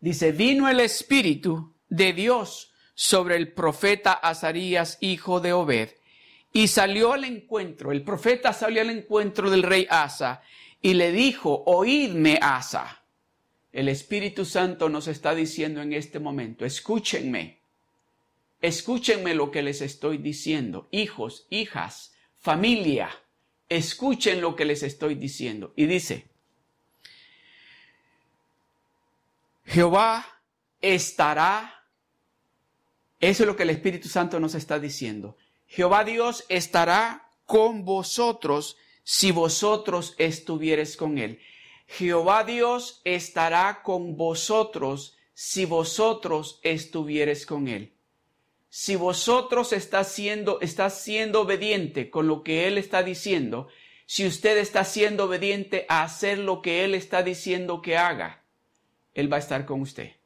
Dice, 0.00 0.32
vino 0.32 0.68
el 0.68 0.80
Espíritu 0.80 1.72
de 1.88 2.12
Dios 2.12 2.74
sobre 2.94 3.36
el 3.36 3.52
profeta 3.54 4.12
Azarías, 4.12 4.98
hijo 5.00 5.40
de 5.40 5.54
Obed, 5.54 5.92
y 6.52 6.68
salió 6.68 7.12
al 7.12 7.24
encuentro, 7.24 7.92
el 7.92 8.02
profeta 8.02 8.52
salió 8.52 8.80
al 8.80 8.90
encuentro 8.90 9.50
del 9.50 9.62
rey 9.62 9.86
Asa 9.90 10.42
y 10.80 10.94
le 10.94 11.12
dijo, 11.12 11.62
oídme 11.66 12.38
Asa. 12.40 13.02
El 13.70 13.88
Espíritu 13.88 14.44
Santo 14.44 14.88
nos 14.88 15.08
está 15.08 15.34
diciendo 15.34 15.82
en 15.82 15.92
este 15.92 16.18
momento, 16.18 16.64
escúchenme, 16.64 17.60
escúchenme 18.60 19.34
lo 19.34 19.50
que 19.50 19.62
les 19.62 19.82
estoy 19.82 20.18
diciendo, 20.18 20.88
hijos, 20.90 21.46
hijas, 21.50 22.14
familia, 22.38 23.10
escuchen 23.68 24.40
lo 24.40 24.56
que 24.56 24.64
les 24.64 24.82
estoy 24.82 25.14
diciendo. 25.14 25.74
Y 25.76 25.86
dice, 25.86 26.28
Jehová 29.66 30.26
estará, 30.80 31.84
eso 33.20 33.42
es 33.42 33.46
lo 33.46 33.54
que 33.54 33.64
el 33.64 33.70
Espíritu 33.70 34.08
Santo 34.08 34.40
nos 34.40 34.54
está 34.54 34.78
diciendo. 34.78 35.36
Jehová 35.68 36.04
Dios 36.04 36.44
estará 36.48 37.30
con 37.44 37.84
vosotros 37.84 38.76
si 39.04 39.30
vosotros 39.30 40.14
estuvieres 40.18 40.96
con 40.96 41.18
él. 41.18 41.40
Jehová 41.86 42.44
Dios 42.44 43.00
estará 43.04 43.82
con 43.82 44.16
vosotros 44.16 45.16
si 45.34 45.66
vosotros 45.66 46.58
estuvieres 46.62 47.46
con 47.46 47.68
él. 47.68 47.94
Si 48.70 48.96
vosotros 48.96 49.72
está 49.72 50.04
siendo, 50.04 50.60
está 50.60 50.90
siendo 50.90 51.42
obediente 51.42 52.10
con 52.10 52.26
lo 52.26 52.42
que 52.42 52.66
él 52.66 52.76
está 52.76 53.02
diciendo, 53.02 53.68
si 54.04 54.26
usted 54.26 54.58
está 54.58 54.84
siendo 54.84 55.24
obediente 55.24 55.86
a 55.88 56.02
hacer 56.02 56.38
lo 56.38 56.60
que 56.60 56.84
él 56.84 56.94
está 56.94 57.22
diciendo 57.22 57.80
que 57.82 57.96
haga, 57.96 58.42
él 59.14 59.32
va 59.32 59.36
a 59.36 59.40
estar 59.40 59.64
con 59.64 59.80
usted. 59.80 60.17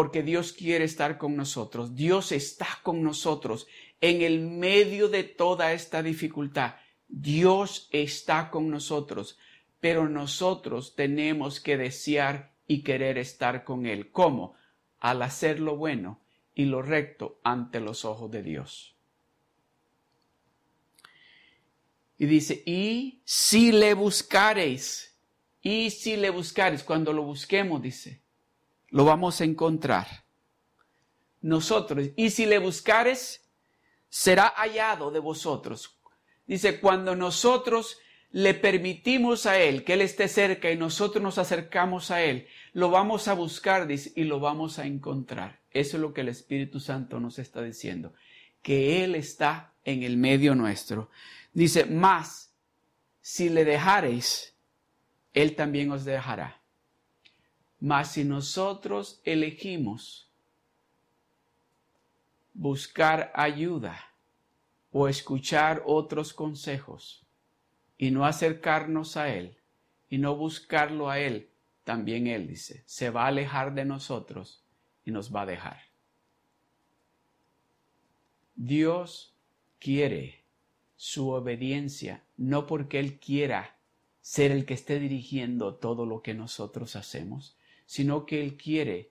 Porque 0.00 0.22
Dios 0.22 0.54
quiere 0.54 0.86
estar 0.86 1.18
con 1.18 1.36
nosotros. 1.36 1.94
Dios 1.94 2.32
está 2.32 2.66
con 2.82 3.02
nosotros 3.02 3.66
en 4.00 4.22
el 4.22 4.40
medio 4.40 5.10
de 5.10 5.24
toda 5.24 5.74
esta 5.74 6.02
dificultad. 6.02 6.76
Dios 7.06 7.86
está 7.92 8.48
con 8.48 8.70
nosotros, 8.70 9.38
pero 9.78 10.08
nosotros 10.08 10.96
tenemos 10.96 11.60
que 11.60 11.76
desear 11.76 12.54
y 12.66 12.82
querer 12.82 13.18
estar 13.18 13.62
con 13.62 13.84
Él. 13.84 14.10
¿Cómo? 14.10 14.54
Al 15.00 15.20
hacer 15.20 15.60
lo 15.60 15.76
bueno 15.76 16.22
y 16.54 16.64
lo 16.64 16.80
recto 16.80 17.38
ante 17.44 17.78
los 17.78 18.06
ojos 18.06 18.30
de 18.30 18.42
Dios. 18.42 18.96
Y 22.16 22.24
dice, 22.24 22.62
y 22.64 23.20
si 23.26 23.70
le 23.70 23.92
buscareis, 23.92 25.14
y 25.60 25.90
si 25.90 26.16
le 26.16 26.30
buscareis, 26.30 26.84
cuando 26.84 27.12
lo 27.12 27.22
busquemos, 27.22 27.82
dice, 27.82 28.22
lo 28.90 29.04
vamos 29.04 29.40
a 29.40 29.44
encontrar. 29.44 30.24
Nosotros, 31.42 32.08
y 32.16 32.30
si 32.30 32.46
le 32.46 32.58
buscares, 32.58 33.48
será 34.08 34.48
hallado 34.56 35.10
de 35.10 35.20
vosotros. 35.20 35.96
Dice, 36.46 36.80
cuando 36.80 37.16
nosotros 37.16 37.98
le 38.32 38.54
permitimos 38.54 39.46
a 39.46 39.58
Él 39.58 39.84
que 39.84 39.94
Él 39.94 40.02
esté 40.02 40.28
cerca 40.28 40.70
y 40.70 40.76
nosotros 40.76 41.22
nos 41.22 41.38
acercamos 41.38 42.10
a 42.10 42.22
Él, 42.22 42.46
lo 42.72 42.90
vamos 42.90 43.28
a 43.28 43.34
buscar 43.34 43.86
dice, 43.86 44.12
y 44.14 44.24
lo 44.24 44.40
vamos 44.40 44.78
a 44.78 44.86
encontrar. 44.86 45.60
Eso 45.70 45.96
es 45.96 46.00
lo 46.00 46.12
que 46.12 46.22
el 46.22 46.28
Espíritu 46.28 46.80
Santo 46.80 47.20
nos 47.20 47.38
está 47.38 47.62
diciendo, 47.62 48.12
que 48.62 49.04
Él 49.04 49.14
está 49.14 49.72
en 49.84 50.02
el 50.02 50.16
medio 50.16 50.54
nuestro. 50.54 51.10
Dice, 51.52 51.86
más, 51.86 52.52
si 53.20 53.48
le 53.48 53.64
dejareis, 53.64 54.54
Él 55.32 55.54
también 55.54 55.90
os 55.92 56.04
dejará. 56.04 56.59
Mas 57.80 58.12
si 58.12 58.24
nosotros 58.24 59.20
elegimos 59.24 60.30
buscar 62.54 63.32
ayuda, 63.34 64.10
o 64.92 65.08
escuchar 65.08 65.82
otros 65.86 66.32
consejos 66.32 67.24
y 67.96 68.10
no 68.10 68.24
acercarnos 68.24 69.16
a 69.16 69.34
Él 69.34 69.56
y 70.08 70.18
no 70.18 70.36
buscarlo 70.36 71.10
a 71.10 71.18
Él, 71.18 71.50
también 71.84 72.26
Él 72.26 72.46
dice, 72.46 72.82
se 72.86 73.10
va 73.10 73.24
a 73.24 73.28
alejar 73.28 73.74
de 73.74 73.84
nosotros 73.84 74.64
y 75.04 75.10
nos 75.10 75.34
va 75.34 75.42
a 75.42 75.46
dejar. 75.46 75.80
Dios 78.54 79.34
quiere 79.78 80.44
su 80.96 81.30
obediencia, 81.30 82.24
no 82.36 82.66
porque 82.66 82.98
Él 82.98 83.18
quiera 83.18 83.76
ser 84.20 84.50
el 84.50 84.66
que 84.66 84.74
esté 84.74 84.98
dirigiendo 84.98 85.76
todo 85.76 86.04
lo 86.04 86.22
que 86.22 86.34
nosotros 86.34 86.96
hacemos, 86.96 87.56
sino 87.90 88.24
que 88.24 88.40
Él 88.40 88.56
quiere 88.56 89.10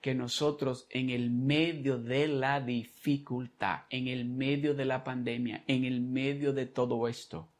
que 0.00 0.14
nosotros 0.14 0.86
en 0.90 1.10
el 1.10 1.30
medio 1.30 1.98
de 1.98 2.28
la 2.28 2.60
dificultad, 2.60 3.86
en 3.90 4.06
el 4.06 4.24
medio 4.24 4.72
de 4.72 4.84
la 4.84 5.02
pandemia, 5.02 5.64
en 5.66 5.84
el 5.84 6.00
medio 6.00 6.52
de 6.52 6.66
todo 6.66 7.08
esto, 7.08 7.50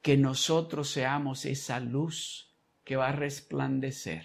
que 0.00 0.16
nosotros 0.16 0.88
seamos 0.88 1.44
esa 1.44 1.78
luz 1.78 2.54
que 2.84 2.96
va 2.96 3.08
a 3.08 3.12
resplandecer, 3.12 4.24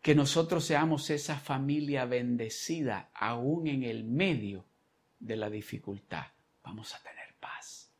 que 0.00 0.14
nosotros 0.14 0.64
seamos 0.64 1.10
esa 1.10 1.40
familia 1.40 2.04
bendecida 2.04 3.10
aún 3.14 3.66
en 3.66 3.82
el 3.82 4.04
medio 4.04 4.64
de 5.18 5.34
la 5.34 5.50
dificultad. 5.50 6.26
Vamos 6.62 6.94
a 6.94 7.02
tener 7.02 7.34
paz, 7.40 7.92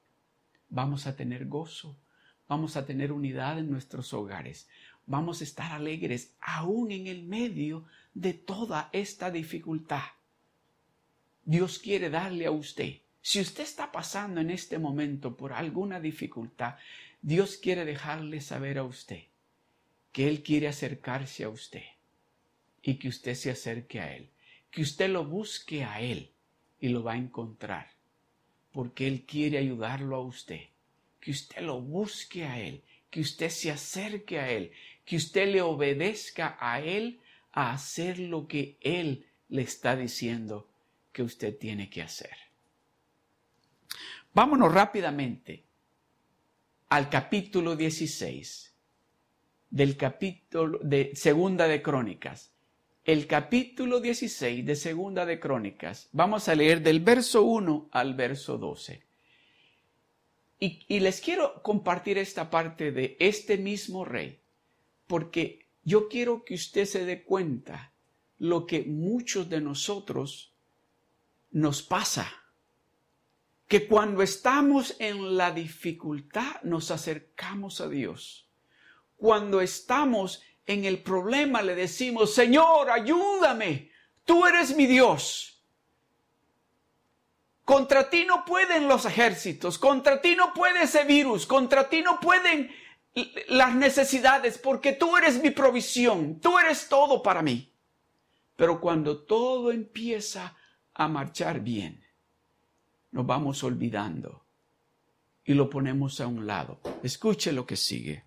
vamos 0.68 1.08
a 1.08 1.16
tener 1.16 1.48
gozo, 1.48 1.98
vamos 2.46 2.76
a 2.76 2.86
tener 2.86 3.10
unidad 3.10 3.58
en 3.58 3.68
nuestros 3.68 4.12
hogares, 4.12 4.68
vamos 5.06 5.40
a 5.40 5.44
estar 5.44 5.72
alegres 5.72 6.34
aún 6.40 6.92
en 6.92 7.06
el 7.06 7.22
medio 7.22 7.84
de 8.14 8.34
toda 8.34 8.88
esta 8.92 9.30
dificultad. 9.30 10.02
Dios 11.44 11.78
quiere 11.78 12.10
darle 12.10 12.46
a 12.46 12.50
usted. 12.50 12.98
Si 13.20 13.40
usted 13.40 13.64
está 13.64 13.92
pasando 13.92 14.40
en 14.40 14.50
este 14.50 14.78
momento 14.78 15.36
por 15.36 15.52
alguna 15.52 16.00
dificultad, 16.00 16.76
Dios 17.20 17.56
quiere 17.56 17.84
dejarle 17.84 18.40
saber 18.40 18.78
a 18.78 18.84
usted 18.84 19.24
que 20.12 20.28
Él 20.28 20.42
quiere 20.42 20.68
acercarse 20.68 21.44
a 21.44 21.48
usted 21.48 21.84
y 22.82 22.94
que 22.94 23.08
usted 23.08 23.34
se 23.34 23.50
acerque 23.50 24.00
a 24.00 24.14
Él, 24.14 24.28
que 24.70 24.82
usted 24.82 25.08
lo 25.08 25.24
busque 25.24 25.84
a 25.84 26.00
Él 26.00 26.30
y 26.80 26.88
lo 26.88 27.02
va 27.02 27.12
a 27.12 27.16
encontrar, 27.16 27.90
porque 28.72 29.06
Él 29.06 29.24
quiere 29.24 29.58
ayudarlo 29.58 30.16
a 30.16 30.20
usted, 30.20 30.62
que 31.20 31.30
usted 31.30 31.62
lo 31.62 31.80
busque 31.80 32.44
a 32.44 32.60
Él, 32.60 32.82
que 33.10 33.20
usted 33.20 33.48
se 33.48 33.70
acerque 33.70 34.38
a 34.38 34.50
Él, 34.50 34.72
que 35.04 35.16
usted 35.16 35.48
le 35.48 35.62
obedezca 35.62 36.56
a 36.60 36.80
Él 36.80 37.20
a 37.52 37.72
hacer 37.72 38.18
lo 38.18 38.46
que 38.46 38.78
Él 38.80 39.26
le 39.48 39.62
está 39.62 39.96
diciendo 39.96 40.68
que 41.12 41.22
usted 41.22 41.56
tiene 41.58 41.90
que 41.90 42.02
hacer. 42.02 42.36
Vámonos 44.34 44.72
rápidamente 44.72 45.64
al 46.88 47.10
capítulo 47.10 47.76
16 47.76 48.74
del 49.70 49.96
capítulo 49.96 50.78
de 50.82 51.12
Segunda 51.14 51.66
de 51.66 51.82
Crónicas. 51.82 52.52
El 53.04 53.26
capítulo 53.26 54.00
16 54.00 54.64
de 54.64 54.76
Segunda 54.76 55.26
de 55.26 55.40
Crónicas. 55.40 56.08
Vamos 56.12 56.48
a 56.48 56.54
leer 56.54 56.82
del 56.82 57.00
verso 57.00 57.42
1 57.42 57.88
al 57.90 58.14
verso 58.14 58.58
12. 58.58 59.02
Y, 60.60 60.84
y 60.86 61.00
les 61.00 61.20
quiero 61.20 61.62
compartir 61.62 62.18
esta 62.18 62.48
parte 62.48 62.92
de 62.92 63.16
este 63.18 63.58
mismo 63.58 64.04
rey, 64.04 64.41
porque 65.12 65.68
yo 65.84 66.08
quiero 66.08 66.42
que 66.42 66.54
usted 66.54 66.86
se 66.86 67.04
dé 67.04 67.22
cuenta 67.22 67.92
lo 68.38 68.64
que 68.64 68.82
muchos 68.84 69.50
de 69.50 69.60
nosotros 69.60 70.54
nos 71.50 71.82
pasa. 71.82 72.32
Que 73.68 73.86
cuando 73.86 74.22
estamos 74.22 74.96
en 75.00 75.36
la 75.36 75.50
dificultad 75.50 76.62
nos 76.62 76.90
acercamos 76.90 77.82
a 77.82 77.90
Dios. 77.90 78.48
Cuando 79.18 79.60
estamos 79.60 80.40
en 80.64 80.86
el 80.86 81.02
problema 81.02 81.60
le 81.60 81.74
decimos, 81.74 82.32
Señor, 82.32 82.88
ayúdame, 82.88 83.90
tú 84.24 84.46
eres 84.46 84.74
mi 84.74 84.86
Dios. 84.86 85.62
Contra 87.66 88.08
ti 88.08 88.24
no 88.24 88.46
pueden 88.46 88.88
los 88.88 89.04
ejércitos, 89.04 89.76
contra 89.76 90.22
ti 90.22 90.36
no 90.36 90.54
puede 90.54 90.84
ese 90.84 91.04
virus, 91.04 91.44
contra 91.44 91.90
ti 91.90 92.00
no 92.00 92.18
pueden 92.18 92.70
las 93.48 93.74
necesidades 93.74 94.58
porque 94.58 94.92
tú 94.92 95.16
eres 95.16 95.42
mi 95.42 95.50
provisión, 95.50 96.40
tú 96.40 96.58
eres 96.58 96.88
todo 96.88 97.22
para 97.22 97.42
mí. 97.42 97.72
Pero 98.56 98.80
cuando 98.80 99.24
todo 99.24 99.72
empieza 99.72 100.56
a 100.94 101.08
marchar 101.08 101.60
bien, 101.60 102.04
nos 103.10 103.26
vamos 103.26 103.62
olvidando 103.64 104.44
y 105.44 105.54
lo 105.54 105.68
ponemos 105.68 106.20
a 106.20 106.26
un 106.26 106.46
lado. 106.46 106.80
Escuche 107.02 107.52
lo 107.52 107.66
que 107.66 107.76
sigue. 107.76 108.24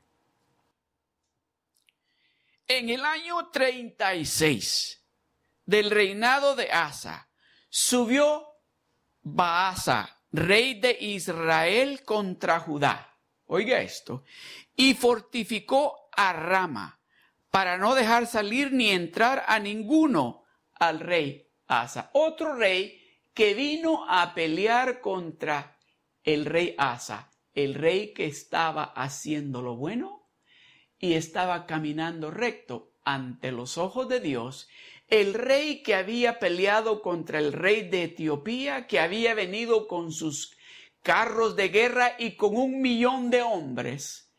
En 2.68 2.90
el 2.90 3.06
año 3.06 3.50
36 3.50 5.04
del 5.66 5.92
reinado 5.92 6.56
de 6.56 6.72
Asa, 6.72 7.30
subió 7.70 8.48
Baasa, 9.22 10.22
rey 10.32 10.80
de 10.80 10.98
Israel, 11.00 12.04
contra 12.04 12.60
Judá. 12.60 13.15
Oiga 13.48 13.82
esto. 13.82 14.24
Y 14.76 14.94
fortificó 14.94 16.10
a 16.12 16.34
Rama 16.34 17.00
para 17.50 17.78
no 17.78 17.96
dejar 17.96 18.28
salir 18.28 18.72
ni 18.72 18.90
entrar 18.90 19.44
a 19.48 19.60
ninguno 19.60 20.44
al 20.74 21.00
rey 21.00 21.48
Asa. 21.68 22.10
Otro 22.14 22.56
rey 22.56 23.02
que 23.34 23.54
vino 23.54 24.06
a 24.10 24.34
pelear 24.34 25.02
contra 25.02 25.78
el 26.24 26.46
rey 26.46 26.76
Asa, 26.78 27.32
el 27.54 27.76
rey 27.76 28.14
que 28.14 28.26
estaba 28.26 28.84
haciendo 28.84 29.62
lo 29.62 29.76
bueno 29.76 30.28
y 31.00 31.14
estaba 31.14 31.66
caminando 31.66 32.32
recto 32.32 32.92
ante 33.04 33.52
los 33.52 33.78
ojos 33.78 34.10
de 34.10 34.20
Dios, 34.20 34.68
el 35.08 35.34
rey 35.34 35.84
que 35.84 35.96
había 35.96 36.40
peleado 36.40 37.02
contra 37.02 37.40
el 37.40 37.54
rey 37.54 37.88
de 37.90 38.04
Etiopía, 38.04 38.88
que 38.88 39.00
había 39.00 39.34
venido 39.34 39.88
con 39.88 40.12
sus 40.12 40.55
carros 41.06 41.56
de 41.56 41.70
guerra 41.70 42.16
y 42.18 42.36
con 42.36 42.58
un 42.58 42.82
millón 42.82 43.30
de 43.30 43.44
hombres, 43.44 44.34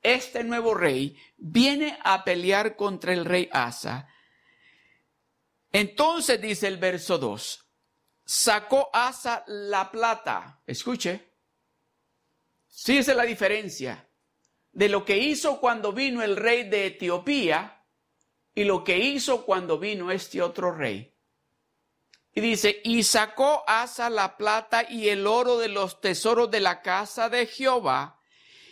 este 0.00 0.44
nuevo 0.44 0.72
rey 0.72 1.18
viene 1.36 1.98
a 2.04 2.22
pelear 2.22 2.76
contra 2.76 3.12
el 3.12 3.24
rey 3.24 3.48
Asa. 3.52 4.08
Entonces 5.72 6.40
dice 6.40 6.68
el 6.68 6.76
verso 6.76 7.18
2, 7.18 7.68
sacó 8.24 8.88
Asa 8.92 9.42
la 9.48 9.90
plata. 9.90 10.62
Escuche. 10.64 11.32
Sí, 12.68 12.98
esa 12.98 13.10
es 13.10 13.16
la 13.16 13.24
diferencia. 13.24 14.08
de 14.74 14.88
lo 14.88 15.04
que 15.04 15.18
hizo 15.18 15.60
cuando 15.60 15.92
vino 15.92 16.22
el 16.22 16.36
rey 16.36 16.68
de 16.68 16.86
Etiopía 16.86 17.84
y 18.54 18.64
lo 18.64 18.82
que 18.84 18.96
hizo 18.96 19.44
cuando 19.44 19.78
vino 19.78 20.10
este 20.10 20.40
otro 20.40 20.72
rey. 20.72 21.14
Y 22.34 22.40
dice, 22.40 22.80
y 22.84 23.02
sacó 23.02 23.62
Asa 23.66 24.08
la 24.08 24.36
plata 24.36 24.86
y 24.88 25.08
el 25.08 25.26
oro 25.26 25.58
de 25.58 25.68
los 25.68 26.00
tesoros 26.00 26.50
de 26.50 26.60
la 26.60 26.80
casa 26.80 27.28
de 27.28 27.46
Jehová 27.46 28.20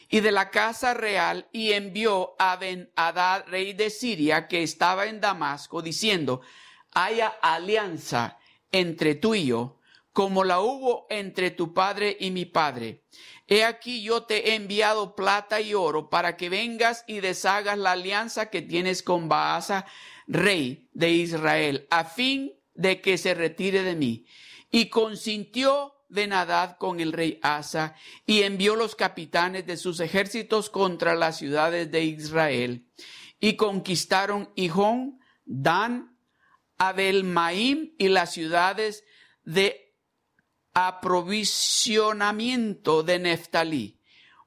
y 0.09 0.21
de 0.21 0.33
la 0.33 0.51
casa 0.51 0.95
real 0.95 1.49
y 1.53 1.73
envió 1.73 2.35
a 2.39 2.57
Ben 2.57 2.91
Hadad, 2.97 3.45
rey 3.47 3.75
de 3.75 3.91
Siria, 3.91 4.49
que 4.49 4.63
estaba 4.63 5.07
en 5.07 5.21
Damasco, 5.21 5.83
diciendo, 5.83 6.41
haya 6.93 7.29
alianza 7.43 8.39
entre 8.73 9.15
tú 9.15 9.35
y 9.35 9.47
yo, 9.47 9.79
como 10.13 10.43
la 10.43 10.61
hubo 10.61 11.07
entre 11.11 11.51
tu 11.51 11.73
padre 11.73 12.17
y 12.19 12.31
mi 12.31 12.45
padre. 12.45 13.05
He 13.47 13.65
aquí 13.65 14.03
yo 14.03 14.25
te 14.25 14.51
he 14.51 14.55
enviado 14.55 15.15
plata 15.15 15.61
y 15.61 15.75
oro 15.75 16.09
para 16.09 16.37
que 16.37 16.49
vengas 16.49 17.05
y 17.07 17.21
deshagas 17.21 17.79
la 17.79 17.93
alianza 17.93 18.51
que 18.51 18.63
tienes 18.63 19.03
con 19.03 19.29
Baasa, 19.29 19.87
rey 20.27 20.89
de 20.93 21.11
Israel, 21.11 21.87
a 21.91 22.05
fin 22.05 22.53
de 22.81 23.01
que 23.01 23.19
se 23.19 23.35
retire 23.35 23.83
de 23.83 23.95
mí. 23.95 24.25
Y 24.71 24.89
consintió 24.89 25.95
Benadad 26.09 26.79
con 26.79 26.99
el 26.99 27.13
rey 27.13 27.39
Asa 27.43 27.95
y 28.27 28.43
envió 28.43 28.75
los 28.75 28.97
capitanes 28.97 29.67
de 29.67 29.77
sus 29.77 30.01
ejércitos 30.01 30.71
contra 30.71 31.15
las 31.15 31.39
ciudades 31.39 31.91
de 31.91 32.05
Israel 32.05 32.87
y 33.39 33.57
conquistaron 33.57 34.51
Hijón, 34.57 35.21
Dan, 35.45 36.17
Abelmaim 36.79 37.93
y 37.99 38.09
las 38.09 38.33
ciudades 38.33 39.05
de 39.45 39.95
aprovisionamiento 40.73 43.03
de 43.03 43.19
Neftalí. 43.19 44.01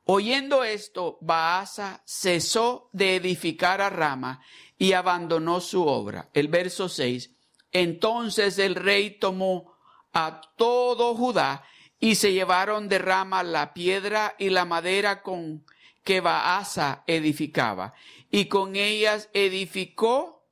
Oyendo 0.05 0.63
esto, 0.63 1.19
Baasa 1.21 2.01
cesó 2.05 2.89
de 2.91 3.15
edificar 3.15 3.79
a 3.79 3.89
Rama 3.89 4.41
y 4.77 4.93
abandonó 4.93 5.61
su 5.61 5.85
obra. 5.85 6.29
El 6.33 6.49
verso 6.49 6.89
6. 6.89 7.32
Entonces 7.73 8.59
el 8.59 8.75
rey 8.75 9.11
tomó 9.11 9.75
a 10.13 10.41
todo 10.55 11.15
Judá 11.15 11.65
y 11.99 12.15
se 12.15 12.31
llevaron 12.31 12.87
de 12.87 12.99
Rama 12.99 13.43
la 13.43 13.73
piedra 13.73 14.35
y 14.37 14.49
la 14.49 14.65
madera 14.65 15.21
con 15.21 15.65
que 16.03 16.21
Baasa 16.21 17.03
edificaba. 17.07 17.93
Y 18.29 18.45
con 18.45 18.75
ellas 18.75 19.29
edificó 19.33 20.45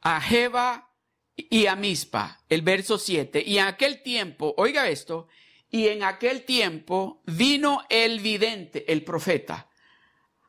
a 0.00 0.20
Jeba 0.20 0.90
y 1.36 1.66
a 1.66 1.76
Mispa, 1.76 2.40
el 2.48 2.62
verso 2.62 2.98
7. 2.98 3.42
Y 3.46 3.58
en 3.58 3.66
aquel 3.66 4.02
tiempo, 4.02 4.54
oiga 4.56 4.88
esto, 4.88 5.28
y 5.70 5.88
en 5.88 6.02
aquel 6.02 6.44
tiempo 6.44 7.22
vino 7.26 7.84
el 7.88 8.20
vidente, 8.20 8.90
el 8.92 9.04
profeta, 9.04 9.68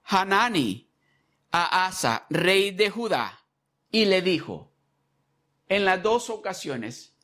Hanani, 0.04 0.90
a 1.52 1.86
Asa, 1.86 2.26
rey 2.30 2.72
de 2.72 2.90
Judá, 2.90 3.41
y 3.92 4.06
le 4.06 4.22
dijo, 4.22 4.72
en 5.68 5.86
las 5.86 6.02
dos 6.02 6.30
ocasiones, 6.30 7.16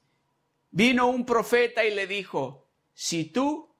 vino 0.69 1.07
un 1.07 1.25
profeta 1.25 1.85
y 1.85 1.93
le 1.93 2.07
dijo, 2.07 2.69
si 2.93 3.25
tú 3.25 3.75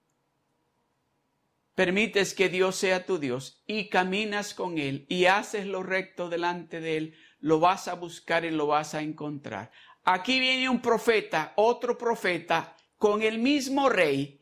permites 1.75 2.33
que 2.33 2.49
Dios 2.49 2.75
sea 2.75 3.05
tu 3.05 3.19
Dios 3.19 3.61
y 3.67 3.89
caminas 3.89 4.53
con 4.53 4.77
Él 4.77 5.05
y 5.09 5.25
haces 5.25 5.67
lo 5.67 5.83
recto 5.83 6.29
delante 6.29 6.81
de 6.81 6.97
Él, 6.97 7.15
lo 7.39 7.59
vas 7.59 7.87
a 7.87 7.93
buscar 7.93 8.45
y 8.45 8.51
lo 8.51 8.67
vas 8.67 8.93
a 8.93 9.01
encontrar. 9.01 9.71
Aquí 10.03 10.39
viene 10.39 10.69
un 10.69 10.81
profeta, 10.81 11.53
otro 11.55 11.97
profeta, 11.97 12.75
con 12.97 13.21
el 13.21 13.39
mismo 13.39 13.89
rey, 13.89 14.41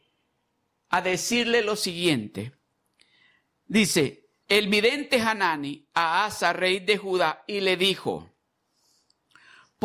a 0.89 1.01
decirle 1.01 1.61
lo 1.61 1.75
siguiente. 1.75 2.53
Dice, 3.65 4.29
el 4.47 4.67
vidente 4.67 5.19
Hanani 5.19 5.89
a 5.93 6.25
Asa, 6.25 6.53
rey 6.53 6.79
de 6.79 6.97
Judá, 6.97 7.43
y 7.47 7.61
le 7.61 7.75
dijo, 7.77 8.34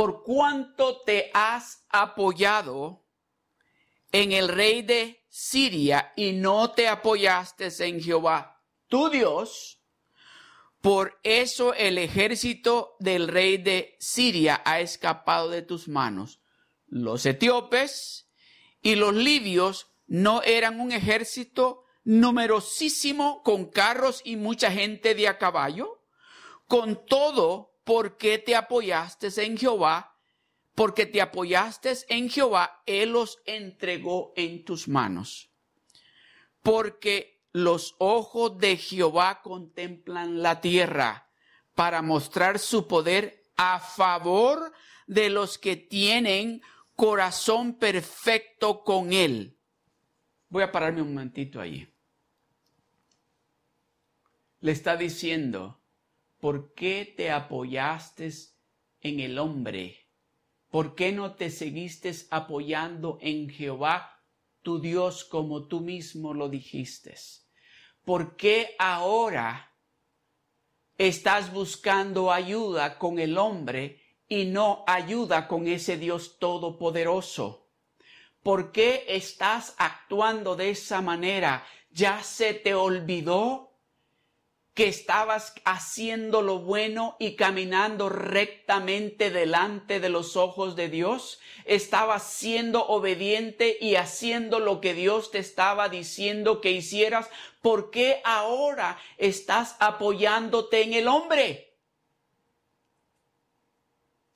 por 0.00 0.22
cuánto 0.22 1.02
te 1.02 1.30
has 1.34 1.84
apoyado 1.90 3.04
en 4.12 4.32
el 4.32 4.48
rey 4.48 4.80
de 4.80 5.26
Siria 5.28 6.14
y 6.16 6.32
no 6.32 6.70
te 6.70 6.88
apoyaste 6.88 7.68
en 7.86 8.00
Jehová, 8.00 8.62
tu 8.88 9.10
Dios, 9.10 9.78
por 10.80 11.20
eso 11.22 11.74
el 11.74 11.98
ejército 11.98 12.96
del 12.98 13.28
rey 13.28 13.58
de 13.58 13.98
Siria 14.00 14.62
ha 14.64 14.80
escapado 14.80 15.50
de 15.50 15.60
tus 15.60 15.86
manos. 15.86 16.40
Los 16.86 17.26
etíopes 17.26 18.26
y 18.80 18.94
los 18.94 19.14
libios 19.14 19.88
no 20.06 20.42
eran 20.44 20.80
un 20.80 20.92
ejército 20.92 21.84
numerosísimo 22.04 23.42
con 23.42 23.66
carros 23.66 24.22
y 24.24 24.36
mucha 24.36 24.72
gente 24.72 25.14
de 25.14 25.28
a 25.28 25.36
caballo. 25.36 26.00
Con 26.68 27.04
todo, 27.04 27.69
¿por 27.90 28.16
qué 28.16 28.38
te 28.38 28.55
apoyaste 28.55 29.31
en 29.44 29.59
Jehová? 29.59 30.16
Porque 30.76 31.07
te 31.07 31.20
apoyaste 31.20 31.92
en 32.09 32.31
Jehová, 32.31 32.85
Él 32.87 33.11
los 33.11 33.40
entregó 33.46 34.33
en 34.37 34.64
tus 34.64 34.87
manos. 34.87 35.50
Porque 36.62 37.42
los 37.50 37.96
ojos 37.98 38.57
de 38.59 38.76
Jehová 38.76 39.42
contemplan 39.42 40.40
la 40.40 40.61
tierra 40.61 41.33
para 41.74 42.00
mostrar 42.00 42.61
su 42.61 42.87
poder 42.87 43.50
a 43.57 43.81
favor 43.81 44.72
de 45.09 45.29
los 45.29 45.59
que 45.59 45.74
tienen 45.74 46.62
corazón 46.94 47.74
perfecto 47.74 48.85
con 48.85 49.12
Él. 49.12 49.59
Voy 50.48 50.62
a 50.62 50.70
pararme 50.70 51.03
un 51.03 51.09
momentito 51.09 51.61
ahí. 51.61 51.92
Le 54.61 54.70
está 54.70 54.96
diciendo, 54.96 55.79
¿por 56.40 56.74
qué 56.74 57.12
te 57.16 57.31
apoyaste 57.31 58.31
en 59.00 59.20
el 59.20 59.38
hombre? 59.38 60.07
¿Por 60.70 60.94
qué 60.94 61.12
no 61.12 61.35
te 61.35 61.50
seguiste 61.50 62.12
apoyando 62.31 63.18
en 63.20 63.50
Jehová, 63.50 64.22
tu 64.62 64.81
Dios, 64.81 65.24
como 65.24 65.66
tú 65.66 65.81
mismo 65.81 66.35
lo 66.35 66.48
dijiste? 66.48 67.14
¿por 68.05 68.37
qué 68.37 68.74
ahora 68.79 69.72
estás 70.98 71.53
buscando 71.53 72.33
ayuda 72.33 72.98
con 72.98 73.18
el 73.18 73.38
hombre 73.38 74.03
y 74.29 74.46
no 74.46 74.85
ayuda 74.87 75.48
con 75.48 75.68
ese 75.68 75.96
Dios 75.96 76.38
todopoderoso? 76.38 77.68
¿Por 78.42 78.72
qué 78.72 79.05
estás 79.09 79.74
actuando 79.79 80.57
de 80.57 80.70
esa 80.70 81.00
manera? 81.03 81.64
¿Ya 81.90 82.22
se 82.22 82.55
te 82.55 82.74
olvidó 82.74 83.69
que 84.80 84.88
estabas 84.88 85.52
haciendo 85.66 86.40
lo 86.40 86.60
bueno 86.60 87.14
y 87.18 87.36
caminando 87.36 88.08
rectamente 88.08 89.28
delante 89.28 90.00
de 90.00 90.08
los 90.08 90.38
ojos 90.38 90.74
de 90.74 90.88
Dios? 90.88 91.38
¿Estabas 91.66 92.22
siendo 92.22 92.86
obediente 92.86 93.76
y 93.78 93.96
haciendo 93.96 94.58
lo 94.58 94.81
que 94.81 94.94
Dios 94.94 95.33
te 95.33 95.38
estaba 95.38 95.90
diciendo 95.90 96.62
que 96.62 96.70
hicieras? 96.70 97.28
¿Por 97.60 97.90
qué 97.90 98.22
ahora 98.24 98.98
estás 99.18 99.76
apoyándote 99.81 100.81
en 100.81 100.94
el 100.94 101.08
hombre? 101.08 101.69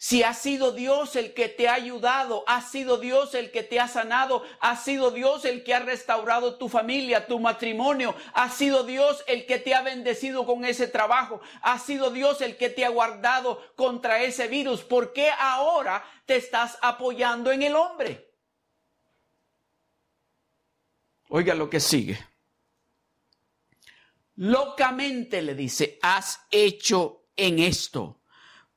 Si 0.05 0.22
ha 0.22 0.34
sido 0.34 0.72
Dios 0.72 1.16
el 1.16 1.32
que 1.32 1.48
te 1.48 1.66
ha 1.66 1.72
ayudado, 1.72 2.44
ha 2.46 2.61
sido 2.61 2.98
Dios 2.98 3.34
el 3.34 3.50
que 3.50 3.62
te 3.62 3.80
ha 3.80 3.88
sanado, 3.88 4.44
ha 4.61 4.76
sido 4.76 5.11
Dios 5.11 5.46
el 5.46 5.64
que 5.64 5.72
ha 5.72 5.78
restaurado 5.78 6.57
tu 6.57 6.68
familia, 6.68 7.26
tu 7.26 7.40
matrimonio, 7.40 8.14
ha 8.34 8.50
sido 8.50 8.84
Dios 8.84 9.24
el 9.26 9.46
que 9.46 9.59
te 9.59 9.74
ha 9.74 9.80
bendecido 9.80 10.44
con 10.44 10.66
ese 10.66 10.88
trabajo, 10.88 11.40
ha 11.62 11.78
sido 11.78 12.11
Dios 12.11 12.42
el 12.42 12.59
que 12.59 12.68
te 12.68 12.84
ha 12.84 12.90
guardado 12.90 13.62
contra 13.76 14.22
ese 14.22 14.46
virus, 14.46 14.82
¿por 14.82 15.14
qué 15.14 15.30
ahora 15.30 16.05
te 16.26 16.36
estás 16.36 16.76
apoyando 16.82 17.50
en 17.50 17.62
el 17.62 17.74
hombre? 17.74 18.30
Oiga 21.30 21.55
lo 21.55 21.70
que 21.70 21.80
sigue. 21.80 22.18
Locamente 24.36 25.40
le 25.40 25.55
dice, 25.55 25.98
has 26.02 26.40
hecho 26.50 27.22
en 27.34 27.59
esto 27.61 28.20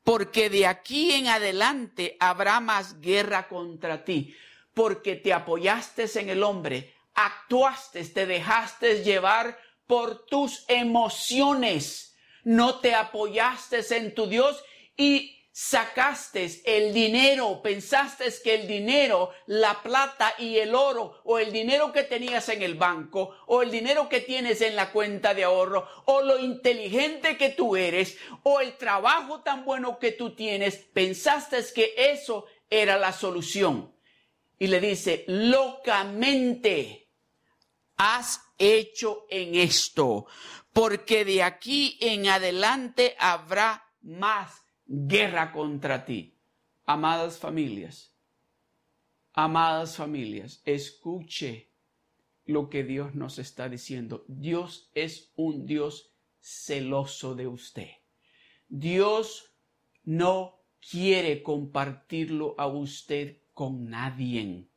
porque 0.08 0.50
de 0.50 0.66
aquí 0.66 1.12
en 1.12 1.28
adelante 1.28 2.16
habrá 2.22 2.62
más 2.62 3.02
guerra 3.02 3.50
contra 3.50 4.06
ti, 4.06 4.34
porque 4.74 5.18
te 5.18 5.34
apoyaste 5.34 6.06
en 6.18 6.30
el 6.30 6.44
hombre, 6.44 6.96
actuaste, 7.14 8.06
te 8.06 8.26
dejaste 8.26 9.04
llevar 9.04 9.60
por 9.86 10.26
tus 10.26 10.64
emociones, 10.70 12.16
no 12.46 12.80
te 12.80 12.96
apoyaste 12.96 13.82
en 13.98 14.16
tu 14.16 14.28
Dios 14.28 14.64
y 14.96 15.37
sacaste 15.60 16.62
el 16.66 16.94
dinero, 16.94 17.64
pensaste 17.64 18.32
que 18.44 18.54
el 18.54 18.68
dinero, 18.68 19.32
la 19.48 19.82
plata 19.82 20.36
y 20.38 20.58
el 20.60 20.76
oro, 20.76 21.20
o 21.24 21.40
el 21.40 21.52
dinero 21.52 21.92
que 21.92 22.04
tenías 22.04 22.48
en 22.50 22.62
el 22.62 22.76
banco, 22.76 23.36
o 23.48 23.64
el 23.64 23.72
dinero 23.72 24.08
que 24.08 24.20
tienes 24.20 24.62
en 24.62 24.76
la 24.76 24.92
cuenta 24.92 25.34
de 25.34 25.46
ahorro, 25.46 25.88
o 26.06 26.22
lo 26.22 26.38
inteligente 26.38 27.38
que 27.38 27.50
tú 27.50 27.76
eres, 27.76 28.20
o 28.44 28.62
el 28.62 28.78
trabajo 28.78 29.42
tan 29.42 29.66
bueno 29.66 29.98
que 29.98 30.12
tú 30.12 30.36
tienes, 30.36 30.76
pensaste 30.94 31.58
que 31.74 31.96
eso 31.98 32.46
era 32.70 32.96
la 32.96 33.12
solución. 33.12 33.96
Y 34.60 34.68
le 34.68 34.80
dice, 34.80 35.26
locamente 35.26 37.10
has 37.96 38.42
hecho 38.60 39.26
en 39.28 39.56
esto, 39.56 40.28
porque 40.72 41.26
de 41.26 41.42
aquí 41.42 41.98
en 42.00 42.28
adelante 42.28 43.16
habrá 43.18 43.84
más 44.02 44.67
guerra 44.88 45.52
contra 45.52 46.06
ti. 46.06 46.34
Amadas 46.86 47.38
familias, 47.38 48.16
amadas 49.34 49.98
familias, 49.98 50.62
escuche 50.66 51.70
lo 52.46 52.70
que 52.70 52.84
Dios 52.84 53.14
nos 53.14 53.40
está 53.40 53.68
diciendo. 53.68 54.24
Dios 54.28 54.90
es 54.94 55.32
un 55.36 55.66
Dios 55.66 56.14
celoso 56.40 57.36
de 57.36 57.48
usted. 57.48 57.90
Dios 58.70 59.54
no 60.04 60.62
quiere 60.80 61.44
compartirlo 61.44 62.56
a 62.58 62.68
usted 62.68 63.38
con 63.54 63.90
nadie. 63.90 64.70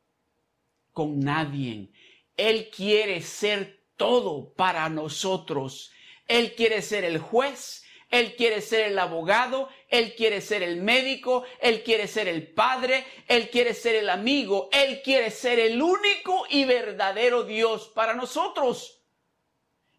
Con 0.91 1.19
nadie. 1.19 1.91
Él 2.35 2.69
quiere 2.69 3.21
ser 3.21 3.85
todo 3.95 4.53
para 4.53 4.89
nosotros. 4.89 5.91
Él 6.27 6.55
quiere 6.55 6.81
ser 6.81 7.05
el 7.05 7.19
juez, 7.19 7.85
Él 8.11 8.35
quiere 8.35 8.59
ser 8.59 8.87
el 8.87 8.99
abogado, 8.99 9.69
Él 9.87 10.13
quiere 10.15 10.41
ser 10.41 10.63
el 10.63 10.81
médico, 10.81 11.45
Él 11.61 11.81
quiere 11.81 12.07
ser 12.07 12.27
el 12.27 12.53
padre, 12.53 13.05
Él 13.25 13.49
quiere 13.49 13.73
ser 13.73 13.95
el 13.95 14.09
amigo, 14.09 14.69
Él 14.73 15.01
quiere 15.01 15.31
ser 15.31 15.59
el 15.59 15.81
único 15.81 16.43
y 16.49 16.65
verdadero 16.65 17.43
Dios 17.43 17.87
para 17.95 18.13
nosotros. 18.13 19.01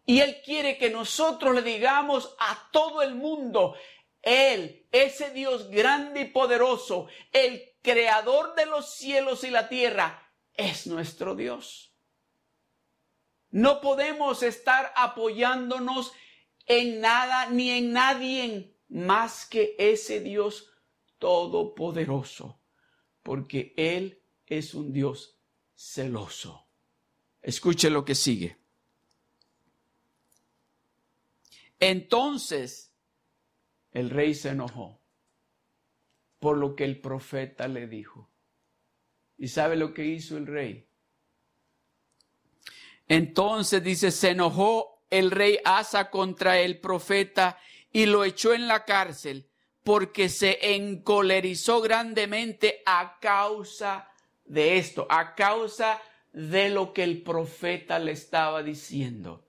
Y 0.05 0.19
Él 0.19 0.43
quiere 0.45 0.77
que 0.77 0.91
nosotros 0.91 1.55
le 1.55 1.63
digamos 1.63 2.35
a 2.37 2.69
todo 2.71 3.01
el 3.01 3.15
mundo, 3.15 3.75
Él, 4.21 4.85
ese 4.91 5.31
Dios 5.31 5.71
grande 5.71 6.21
y 6.21 6.25
poderoso, 6.25 7.07
el 7.31 7.73
creador 7.81 8.53
de 8.53 8.67
los 8.67 8.93
cielos 8.93 9.43
y 9.43 9.49
la 9.49 9.69
tierra, 9.69 10.31
es 10.53 10.85
nuestro 10.85 11.35
Dios. 11.35 11.95
No 13.49 13.81
podemos 13.81 14.43
estar 14.43 14.93
apoyándonos 14.95 16.13
en 16.65 17.01
nada 17.01 17.49
ni 17.49 17.69
en 17.69 17.93
nadie 17.93 18.75
más 18.89 19.45
que 19.45 19.75
ese 19.77 20.19
Dios 20.19 20.71
todopoderoso, 21.19 22.59
porque 23.21 23.73
Él 23.77 24.21
es 24.45 24.73
un 24.73 24.93
Dios 24.93 25.37
celoso. 25.75 26.67
Escuche 27.41 27.89
lo 27.89 28.05
que 28.05 28.15
sigue. 28.15 28.57
Entonces 31.79 32.93
el 33.91 34.09
rey 34.09 34.33
se 34.33 34.49
enojó 34.49 35.01
por 36.39 36.57
lo 36.57 36.75
que 36.75 36.85
el 36.85 36.99
profeta 36.99 37.67
le 37.67 37.87
dijo. 37.87 38.29
¿Y 39.37 39.47
sabe 39.47 39.75
lo 39.75 39.93
que 39.93 40.05
hizo 40.05 40.37
el 40.37 40.47
rey? 40.47 40.87
Entonces 43.07 43.83
dice, 43.83 44.11
se 44.11 44.29
enojó 44.29 44.92
el 45.13 45.29
rey 45.29 45.59
Asa 45.63 46.09
contra 46.09 46.59
el 46.59 46.79
profeta 46.79 47.59
y 47.91 48.07
lo 48.07 48.23
echó 48.23 48.53
en 48.53 48.67
la 48.67 48.83
cárcel 48.83 49.47
porque 49.83 50.27
se 50.27 50.75
encolerizó 50.75 51.81
grandemente 51.81 52.81
a 52.85 53.19
causa 53.19 54.09
de 54.45 54.77
esto, 54.77 55.05
a 55.09 55.35
causa 55.35 56.01
de 56.31 56.69
lo 56.69 56.93
que 56.93 57.03
el 57.03 57.21
profeta 57.21 57.99
le 57.99 58.13
estaba 58.13 58.63
diciendo. 58.63 59.45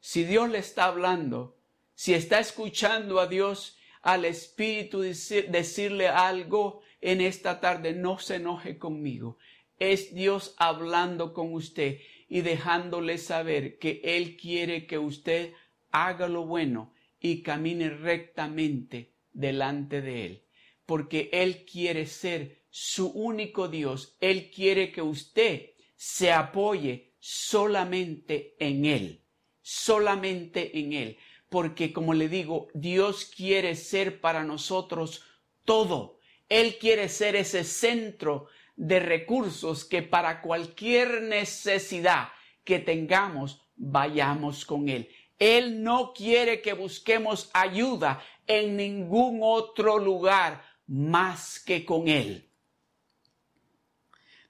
Si 0.00 0.24
Dios 0.24 0.50
le 0.50 0.58
está 0.58 0.86
hablando, 0.86 1.56
si 1.94 2.14
está 2.14 2.40
escuchando 2.40 3.20
a 3.20 3.28
Dios, 3.28 3.78
al 4.02 4.24
Espíritu 4.24 5.00
decirle 5.00 6.08
algo 6.08 6.80
en 7.00 7.20
esta 7.20 7.60
tarde, 7.60 7.92
no 7.92 8.18
se 8.18 8.36
enoje 8.36 8.78
conmigo. 8.78 9.36
Es 9.78 10.12
Dios 10.12 10.54
hablando 10.56 11.34
con 11.34 11.52
usted 11.54 11.98
y 12.30 12.42
dejándole 12.42 13.18
saber 13.18 13.78
que 13.78 14.00
Él 14.04 14.36
quiere 14.36 14.86
que 14.86 14.98
usted 14.98 15.52
haga 15.90 16.28
lo 16.28 16.46
bueno 16.46 16.94
y 17.20 17.42
camine 17.42 17.90
rectamente 17.90 19.10
delante 19.32 20.00
de 20.00 20.26
Él. 20.26 20.42
Porque 20.86 21.28
Él 21.32 21.66
quiere 21.66 22.06
ser 22.06 22.62
su 22.70 23.08
único 23.08 23.66
Dios. 23.66 24.16
Él 24.20 24.50
quiere 24.52 24.92
que 24.92 25.02
usted 25.02 25.70
se 25.96 26.30
apoye 26.30 27.10
solamente 27.18 28.54
en 28.60 28.84
Él. 28.84 29.20
Solamente 29.60 30.78
en 30.78 30.92
Él. 30.92 31.18
Porque 31.48 31.92
como 31.92 32.14
le 32.14 32.28
digo, 32.28 32.68
Dios 32.74 33.24
quiere 33.24 33.74
ser 33.74 34.20
para 34.20 34.44
nosotros 34.44 35.24
todo. 35.64 36.20
Él 36.48 36.78
quiere 36.78 37.08
ser 37.08 37.34
ese 37.34 37.64
centro 37.64 38.46
de 38.80 38.98
recursos 38.98 39.84
que 39.84 40.00
para 40.00 40.40
cualquier 40.40 41.20
necesidad 41.20 42.30
que 42.64 42.78
tengamos, 42.78 43.60
vayamos 43.76 44.64
con 44.64 44.88
Él. 44.88 45.10
Él 45.38 45.82
no 45.82 46.14
quiere 46.14 46.62
que 46.62 46.72
busquemos 46.72 47.50
ayuda 47.52 48.24
en 48.46 48.78
ningún 48.78 49.40
otro 49.42 49.98
lugar 49.98 50.64
más 50.86 51.60
que 51.60 51.84
con 51.84 52.08
Él. 52.08 52.48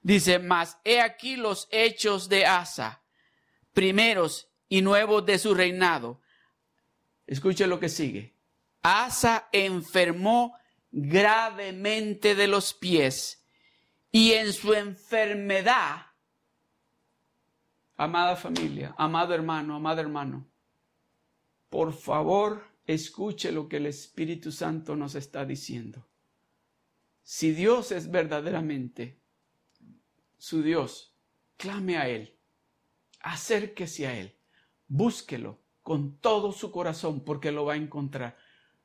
Dice, 0.01 0.39
más, 0.39 0.79
he 0.85 1.01
aquí 1.01 1.35
los 1.35 1.67
hechos 1.69 2.29
de 2.29 2.45
Asa, 2.45 3.03
primeros 3.73 4.49
y 4.69 4.81
nuevos 4.81 5.25
de 5.25 5.39
su 5.39 5.53
reinado. 5.53 6.21
Escuche 7.27 7.67
lo 7.67 7.81
que 7.81 7.89
sigue. 7.89 8.33
Asa 8.81 9.49
enfermó 9.51 10.55
gravemente 10.89 12.33
de 12.33 12.47
los 12.47 12.73
pies 12.73 13.40
y 14.11 14.33
en 14.33 14.51
su 14.51 14.73
enfermedad, 14.73 16.07
amada 17.95 18.35
familia, 18.35 18.93
amado 18.97 19.33
hermano, 19.33 19.75
amado 19.75 20.01
hermano, 20.01 20.47
por 21.69 21.93
favor 21.93 22.63
escuche 22.85 23.51
lo 23.51 23.69
que 23.69 23.77
el 23.77 23.85
Espíritu 23.85 24.51
Santo 24.51 24.95
nos 24.95 25.15
está 25.15 25.45
diciendo. 25.45 26.07
Si 27.23 27.51
Dios 27.51 27.91
es 27.91 28.11
verdaderamente 28.11 29.21
su 30.37 30.61
Dios, 30.61 31.15
clame 31.55 31.97
a 31.97 32.09
Él, 32.09 32.35
acérquese 33.21 34.07
a 34.07 34.17
Él, 34.17 34.35
búsquelo 34.87 35.61
con 35.81 36.17
todo 36.17 36.51
su 36.51 36.71
corazón 36.71 37.23
porque 37.23 37.51
lo 37.51 37.65
va 37.65 37.73
a 37.73 37.77
encontrar. 37.77 38.37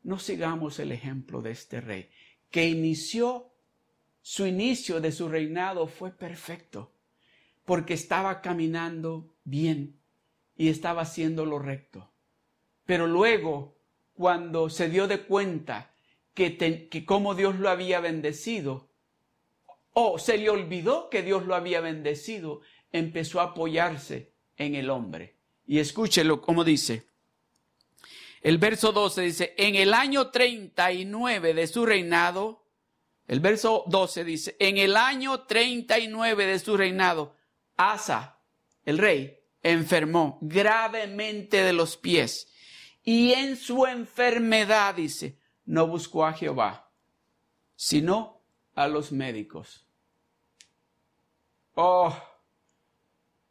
No 0.03 0.19
sigamos 0.19 0.79
el 0.79 0.93
ejemplo 0.93 1.43
de 1.43 1.51
este 1.51 1.81
rey 1.81 2.11
que 2.51 2.69
inició 2.69 3.56
su 4.29 4.45
inicio 4.45 5.01
de 5.01 5.13
su 5.13 5.29
reinado 5.29 5.87
fue 5.87 6.11
perfecto, 6.11 6.93
porque 7.65 7.95
estaba 7.95 8.41
caminando 8.41 9.33
bien 9.45 10.01
y 10.57 10.69
estaba 10.69 11.03
haciendo 11.03 11.47
lo 11.47 11.61
recto. 11.61 12.11
Pero 12.87 13.07
luego, 13.07 13.79
cuando 14.15 14.69
se 14.69 14.89
dio 14.91 15.07
de 15.07 15.21
cuenta 15.21 15.95
que, 16.35 17.05
cómo 17.07 17.37
Dios 17.37 17.61
lo 17.61 17.71
había 17.71 18.01
bendecido, 18.01 18.91
o 19.93 20.19
se 20.19 20.39
le 20.39 20.51
olvidó 20.51 21.09
que 21.09 21.23
Dios 21.23 21.47
lo 21.47 21.55
había 21.55 21.81
bendecido, 21.81 22.63
empezó 22.91 23.41
a 23.41 23.53
apoyarse 23.53 24.33
en 24.57 24.75
el 24.75 24.91
hombre. 24.91 25.37
Y 25.69 25.79
escúchelo 25.79 26.43
como 26.43 26.65
dice. 26.65 27.07
El 28.43 28.59
verso 28.59 28.91
12 28.91 29.23
dice, 29.23 29.55
en 29.57 29.77
el 29.77 29.95
año 29.95 30.33
39 30.33 31.55
de 31.55 31.67
su 31.69 31.87
reinado, 31.87 32.66
el 33.27 33.41
verso 33.41 33.85
12 33.89 34.25
dice, 34.25 34.57
en 34.59 34.79
el 34.79 34.97
año 34.97 35.43
39 35.43 36.47
de 36.47 36.59
su 36.59 36.77
reinado, 36.77 37.35
Asa, 37.77 38.39
el 38.85 38.99
rey, 38.99 39.41
enfermó 39.63 40.39
gravemente 40.41 41.63
de 41.63 41.73
los 41.73 41.97
pies 41.97 42.49
y 43.03 43.33
en 43.33 43.57
su 43.57 43.87
enfermedad, 43.87 44.95
dice, 44.95 45.39
no 45.65 45.87
buscó 45.87 46.25
a 46.25 46.33
Jehová, 46.33 46.91
sino 47.75 48.43
a 48.75 48.87
los 48.87 49.11
médicos. 49.13 49.87
Oh, 51.75 52.17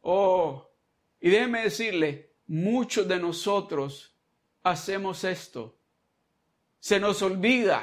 oh, 0.00 0.70
y 1.20 1.30
déjeme 1.30 1.62
decirle, 1.62 2.34
muchos 2.46 3.06
de 3.06 3.18
nosotros 3.18 4.14
hacemos 4.62 5.22
esto. 5.24 5.78
Se 6.78 6.98
nos 6.98 7.22
olvida 7.22 7.82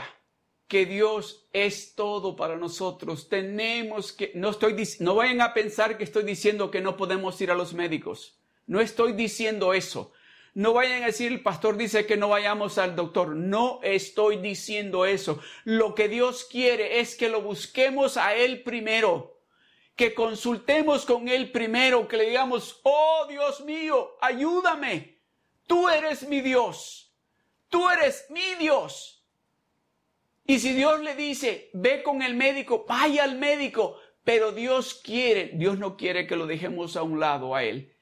que 0.73 0.87
Dios 0.87 1.45
es 1.53 1.93
todo 1.93 2.35
para 2.35 2.55
nosotros. 2.55 3.29
Tenemos 3.29 4.11
que, 4.11 4.31
no 4.33 4.49
estoy, 4.49 4.75
no 5.01 5.13
vayan 5.13 5.39
a 5.41 5.53
pensar 5.53 5.99
que 5.99 6.03
estoy 6.03 6.23
diciendo 6.23 6.71
que 6.71 6.81
no 6.81 6.97
podemos 6.97 7.39
ir 7.41 7.51
a 7.51 7.55
los 7.55 7.75
médicos. 7.75 8.39
No 8.65 8.81
estoy 8.81 9.13
diciendo 9.13 9.75
eso. 9.75 10.13
No 10.55 10.73
vayan 10.73 11.03
a 11.03 11.05
decir, 11.05 11.31
el 11.31 11.43
pastor 11.43 11.77
dice 11.77 12.07
que 12.07 12.17
no 12.17 12.29
vayamos 12.29 12.79
al 12.79 12.95
doctor. 12.95 13.35
No 13.35 13.81
estoy 13.83 14.37
diciendo 14.37 15.05
eso. 15.05 15.39
Lo 15.63 15.93
que 15.93 16.09
Dios 16.09 16.43
quiere 16.49 16.99
es 17.01 17.13
que 17.13 17.29
lo 17.29 17.43
busquemos 17.43 18.17
a 18.17 18.33
Él 18.33 18.63
primero. 18.63 19.43
Que 19.95 20.15
consultemos 20.15 21.05
con 21.05 21.27
Él 21.27 21.51
primero. 21.51 22.07
Que 22.07 22.17
le 22.17 22.29
digamos, 22.29 22.79
oh 22.81 23.27
Dios 23.29 23.61
mío, 23.61 24.17
ayúdame. 24.19 25.19
Tú 25.67 25.87
eres 25.87 26.27
mi 26.27 26.41
Dios. 26.41 27.13
Tú 27.69 27.87
eres 27.91 28.25
mi 28.31 28.55
Dios. 28.55 29.22
Y 30.45 30.59
si 30.59 30.73
Dios 30.73 31.01
le 31.01 31.15
dice, 31.15 31.69
ve 31.73 32.03
con 32.03 32.21
el 32.21 32.35
médico, 32.35 32.85
vaya 32.87 33.23
al 33.23 33.37
médico, 33.37 33.97
Pero 34.23 34.53
Dios 34.53 35.01
quiere, 35.03 35.51
Dios 35.53 35.77
no 35.79 35.97
quiere 35.97 36.25
que 36.25 36.37
lo 36.37 36.47
dejemos 36.47 36.95
a 36.95 37.03
un 37.03 37.19
lado 37.19 37.55
a 37.55 37.63
Él, 37.63 37.93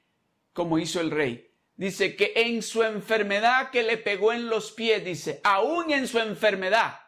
como 0.52 0.78
hizo 0.78 1.00
el 1.00 1.10
rey. 1.10 1.50
Dice 1.74 2.14
que 2.14 2.32
en 2.36 2.62
su 2.62 2.84
enfermedad 2.84 3.70
que 3.70 3.82
le 3.82 3.96
pegó 3.96 4.32
en 4.32 4.48
los 4.48 4.70
pies, 4.70 5.04
dice, 5.04 5.40
aún 5.42 5.90
en 5.90 6.06
su 6.06 6.20
enfermedad, 6.20 7.00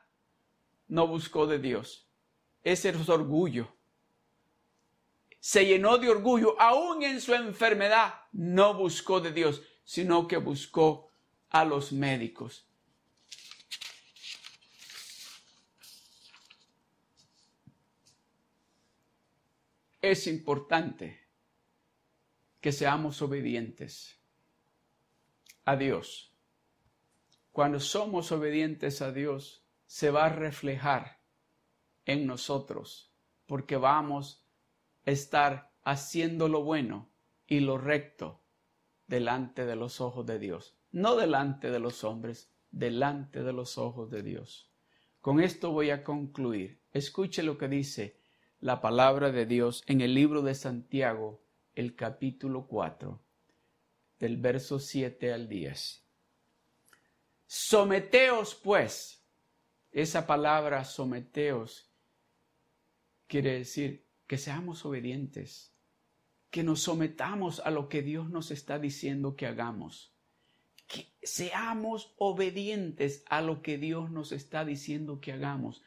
no 0.88 1.06
buscó 1.06 1.46
de 1.46 1.60
Dios. 1.60 2.08
Ese 2.64 2.88
es 2.88 3.08
orgullo. 3.08 3.72
Se 5.38 5.64
llenó 5.64 5.98
de 5.98 6.08
orgullo, 6.08 6.60
aún 6.60 7.02
en 7.04 7.20
su 7.20 7.34
enfermedad, 7.34 8.14
no 8.32 8.74
buscó 8.74 9.20
de 9.20 9.30
Dios, 9.30 9.62
sino 9.84 10.26
que 10.26 10.38
buscó 10.38 11.10
a 11.50 11.64
los 11.64 11.92
médicos. 11.92 12.66
Es 20.10 20.26
importante 20.26 21.18
que 22.60 22.72
seamos 22.72 23.22
obedientes 23.22 24.20
a 25.64 25.76
Dios. 25.76 26.34
Cuando 27.52 27.80
somos 27.80 28.30
obedientes 28.32 29.00
a 29.00 29.12
Dios, 29.12 29.64
se 29.86 30.10
va 30.10 30.26
a 30.26 30.28
reflejar 30.28 31.20
en 32.04 32.26
nosotros, 32.26 33.14
porque 33.46 33.76
vamos 33.76 34.44
a 35.06 35.10
estar 35.10 35.72
haciendo 35.84 36.48
lo 36.48 36.62
bueno 36.62 37.10
y 37.46 37.60
lo 37.60 37.78
recto 37.78 38.42
delante 39.06 39.64
de 39.64 39.76
los 39.76 40.00
ojos 40.00 40.26
de 40.26 40.38
Dios, 40.38 40.76
no 40.90 41.16
delante 41.16 41.70
de 41.70 41.78
los 41.78 42.04
hombres, 42.04 42.52
delante 42.70 43.42
de 43.42 43.52
los 43.52 43.78
ojos 43.78 44.10
de 44.10 44.22
Dios. 44.22 44.70
Con 45.20 45.40
esto 45.40 45.70
voy 45.70 45.90
a 45.90 46.04
concluir. 46.04 46.82
Escuche 46.92 47.42
lo 47.42 47.56
que 47.56 47.68
dice 47.68 48.23
la 48.64 48.80
palabra 48.80 49.30
de 49.30 49.44
Dios 49.44 49.82
en 49.86 50.00
el 50.00 50.14
libro 50.14 50.40
de 50.40 50.54
Santiago, 50.54 51.42
el 51.74 51.94
capítulo 51.94 52.66
4, 52.66 53.20
del 54.18 54.38
verso 54.38 54.78
7 54.78 55.34
al 55.34 55.50
10. 55.50 56.02
Someteos 57.46 58.54
pues. 58.54 59.22
Esa 59.92 60.26
palabra 60.26 60.82
someteos 60.86 61.90
quiere 63.26 63.52
decir 63.58 64.06
que 64.26 64.38
seamos 64.38 64.86
obedientes, 64.86 65.74
que 66.48 66.62
nos 66.62 66.80
sometamos 66.80 67.60
a 67.66 67.70
lo 67.70 67.90
que 67.90 68.00
Dios 68.00 68.30
nos 68.30 68.50
está 68.50 68.78
diciendo 68.78 69.36
que 69.36 69.46
hagamos. 69.46 70.14
Que 70.86 71.12
seamos 71.22 72.14
obedientes 72.16 73.24
a 73.28 73.42
lo 73.42 73.60
que 73.60 73.76
Dios 73.76 74.10
nos 74.10 74.32
está 74.32 74.64
diciendo 74.64 75.20
que 75.20 75.32
hagamos 75.32 75.82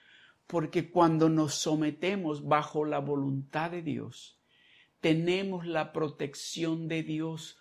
porque 0.47 0.89
cuando 0.89 1.29
nos 1.29 1.55
sometemos 1.55 2.47
bajo 2.47 2.85
la 2.85 2.99
voluntad 2.99 3.71
de 3.71 3.81
Dios, 3.81 4.39
tenemos 5.01 5.65
la 5.67 5.93
protección 5.93 6.87
de 6.87 7.03
Dios 7.03 7.59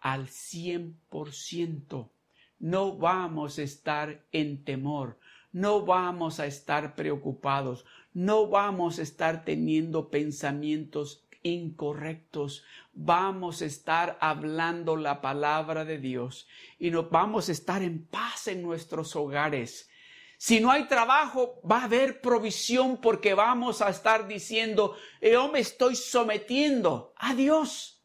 al 0.00 0.28
cien 0.28 0.98
por 1.08 1.32
ciento. 1.32 2.12
No 2.58 2.96
vamos 2.96 3.58
a 3.58 3.62
estar 3.62 4.26
en 4.32 4.64
temor, 4.64 5.18
no 5.52 5.84
vamos 5.84 6.40
a 6.40 6.46
estar 6.46 6.94
preocupados, 6.94 7.84
no 8.14 8.48
vamos 8.48 8.98
a 8.98 9.02
estar 9.02 9.44
teniendo 9.44 10.08
pensamientos 10.10 11.26
incorrectos. 11.42 12.64
Vamos 12.92 13.62
a 13.62 13.66
estar 13.66 14.18
hablando 14.20 14.96
la 14.96 15.20
palabra 15.20 15.84
de 15.84 15.98
Dios 15.98 16.48
y 16.78 16.90
nos 16.90 17.10
vamos 17.10 17.48
a 17.48 17.52
estar 17.52 17.82
en 17.82 18.04
paz 18.04 18.48
en 18.48 18.62
nuestros 18.62 19.14
hogares 19.16 19.90
si 20.38 20.60
no 20.60 20.70
hay 20.70 20.84
trabajo, 20.84 21.60
va 21.68 21.80
a 21.80 21.84
haber 21.84 22.20
provisión 22.20 23.00
porque 23.00 23.34
vamos 23.34 23.80
a 23.80 23.88
estar 23.88 24.28
diciendo, 24.28 24.96
yo 25.20 25.48
me 25.48 25.60
estoy 25.60 25.96
sometiendo 25.96 27.14
a 27.16 27.34
Dios. 27.34 28.04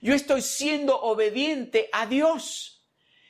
Yo 0.00 0.14
estoy 0.14 0.42
siendo 0.42 1.00
obediente 1.00 1.88
a 1.92 2.06
Dios. 2.06 2.82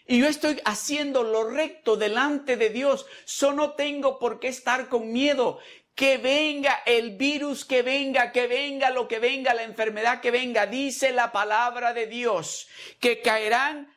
Y 0.07 0.21
yo 0.21 0.27
estoy 0.27 0.61
haciendo 0.65 1.23
lo 1.23 1.45
recto 1.51 1.97
delante 1.97 2.57
de 2.57 2.71
Dios. 2.71 3.05
Yo 3.27 3.53
no 3.53 3.73
tengo 3.73 4.19
por 4.19 4.41
qué 4.41 4.49
estar 4.49 4.89
con 4.89 5.13
miedo. 5.13 5.59
Que 5.95 6.17
venga 6.17 6.83
el 6.87 7.19
virus, 7.19 7.67
que 7.67 7.83
venga, 7.83 8.33
que 8.33 8.47
venga 8.47 8.89
lo 8.89 9.07
que 9.07 9.19
venga, 9.19 9.53
la 9.53 9.63
enfermedad 9.63 10.23
que 10.23 10.31
venga. 10.31 10.67
Dice 10.67 11.13
la 11.13 11.31
palabra 11.31 11.93
de 11.93 12.07
Dios 12.07 12.67
que 12.99 13.21
caerán 13.21 13.92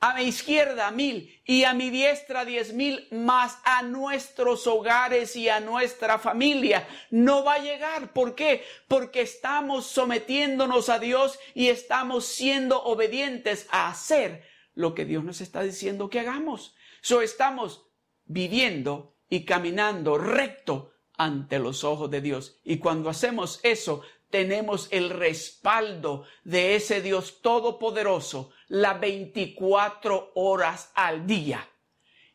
a 0.00 0.14
mi 0.14 0.24
izquierda 0.24 0.90
mil 0.90 1.40
y 1.44 1.64
a 1.64 1.72
mi 1.72 1.90
diestra 1.90 2.44
diez 2.44 2.72
mil, 2.72 3.08
más 3.10 3.58
a 3.64 3.82
nuestros 3.82 4.66
hogares 4.66 5.34
y 5.36 5.48
a 5.48 5.60
nuestra 5.60 6.18
familia 6.18 6.86
no 7.10 7.44
va 7.44 7.54
a 7.54 7.62
llegar. 7.62 8.12
¿Por 8.12 8.34
qué? 8.34 8.64
Porque 8.88 9.22
estamos 9.22 9.86
sometiéndonos 9.86 10.88
a 10.88 10.98
Dios 10.98 11.38
y 11.54 11.68
estamos 11.68 12.26
siendo 12.26 12.82
obedientes 12.82 13.66
a 13.70 13.88
hacer 13.88 14.44
lo 14.74 14.94
que 14.94 15.04
Dios 15.04 15.24
nos 15.24 15.40
está 15.40 15.62
diciendo 15.62 16.10
que 16.10 16.20
hagamos. 16.20 16.74
So 17.00 17.22
estamos 17.22 17.86
viviendo 18.24 19.16
y 19.28 19.44
caminando 19.44 20.18
recto 20.18 20.92
ante 21.16 21.58
los 21.58 21.84
ojos 21.84 22.10
de 22.10 22.20
Dios. 22.20 22.60
Y 22.64 22.78
cuando 22.78 23.08
hacemos 23.08 23.60
eso, 23.62 24.02
tenemos 24.30 24.88
el 24.90 25.10
respaldo 25.10 26.24
de 26.42 26.74
ese 26.74 27.00
Dios 27.00 27.40
todopoderoso 27.40 28.50
las 28.74 28.98
24 28.98 30.32
horas 30.34 30.90
al 30.94 31.26
día. 31.26 31.68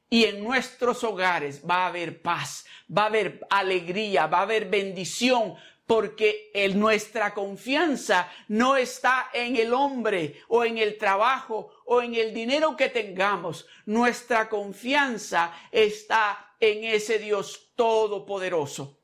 Y 0.09 0.23
en 0.23 0.41
nuestros 0.41 1.03
hogares 1.03 1.61
va 1.69 1.83
a 1.83 1.87
haber 1.87 2.21
paz, 2.21 2.65
va 2.95 3.03
a 3.03 3.05
haber 3.07 3.45
alegría, 3.49 4.27
va 4.27 4.39
a 4.39 4.43
haber 4.43 4.69
bendición, 4.69 5.55
porque 5.85 6.49
el, 6.53 6.79
nuestra 6.79 7.33
confianza 7.33 8.31
no 8.47 8.77
está 8.77 9.29
en 9.33 9.57
el 9.57 9.73
hombre 9.73 10.41
o 10.47 10.63
en 10.63 10.77
el 10.77 10.97
trabajo 10.97 11.71
o 11.85 12.01
en 12.01 12.15
el 12.15 12.33
dinero 12.33 12.77
que 12.77 12.87
tengamos. 12.87 13.67
Nuestra 13.85 14.47
confianza 14.47 15.53
está 15.71 16.55
en 16.59 16.85
ese 16.85 17.19
Dios 17.19 17.73
todopoderoso. 17.75 18.97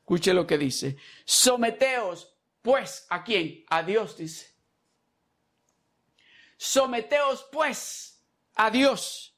Escuche 0.00 0.34
lo 0.34 0.46
que 0.46 0.58
dice. 0.58 0.96
Someteos, 1.24 2.34
pues, 2.60 3.06
¿a 3.08 3.22
quién? 3.22 3.64
A 3.68 3.84
Dios, 3.84 4.16
dice. 4.16 4.53
Someteos, 6.64 7.46
pues, 7.52 8.24
a 8.54 8.70
Dios. 8.70 9.36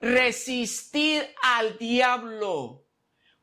Resistir 0.00 1.34
al 1.42 1.78
diablo. 1.78 2.86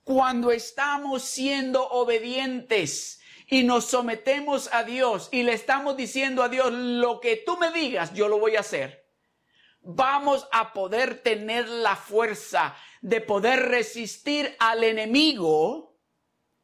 Cuando 0.04 0.52
estamos 0.52 1.24
siendo 1.24 1.88
obedientes 1.88 3.22
y 3.48 3.64
nos 3.64 3.86
sometemos 3.86 4.70
a 4.74 4.84
Dios 4.84 5.30
y 5.32 5.44
le 5.44 5.54
estamos 5.54 5.96
diciendo 5.96 6.44
a 6.44 6.50
Dios, 6.50 6.72
lo 6.72 7.20
que 7.20 7.38
tú 7.38 7.58
me 7.58 7.72
digas, 7.72 8.14
yo 8.14 8.28
lo 8.28 8.40
voy 8.40 8.56
a 8.56 8.62
hacer. 8.62 9.08
Vamos 9.82 10.48
a 10.52 10.74
poder 10.74 11.22
tener 11.22 11.70
la 11.70 11.96
fuerza 11.96 12.76
de 13.02 13.22
poder 13.22 13.70
resistir 13.70 14.56
al 14.60 14.84
enemigo 14.84 15.90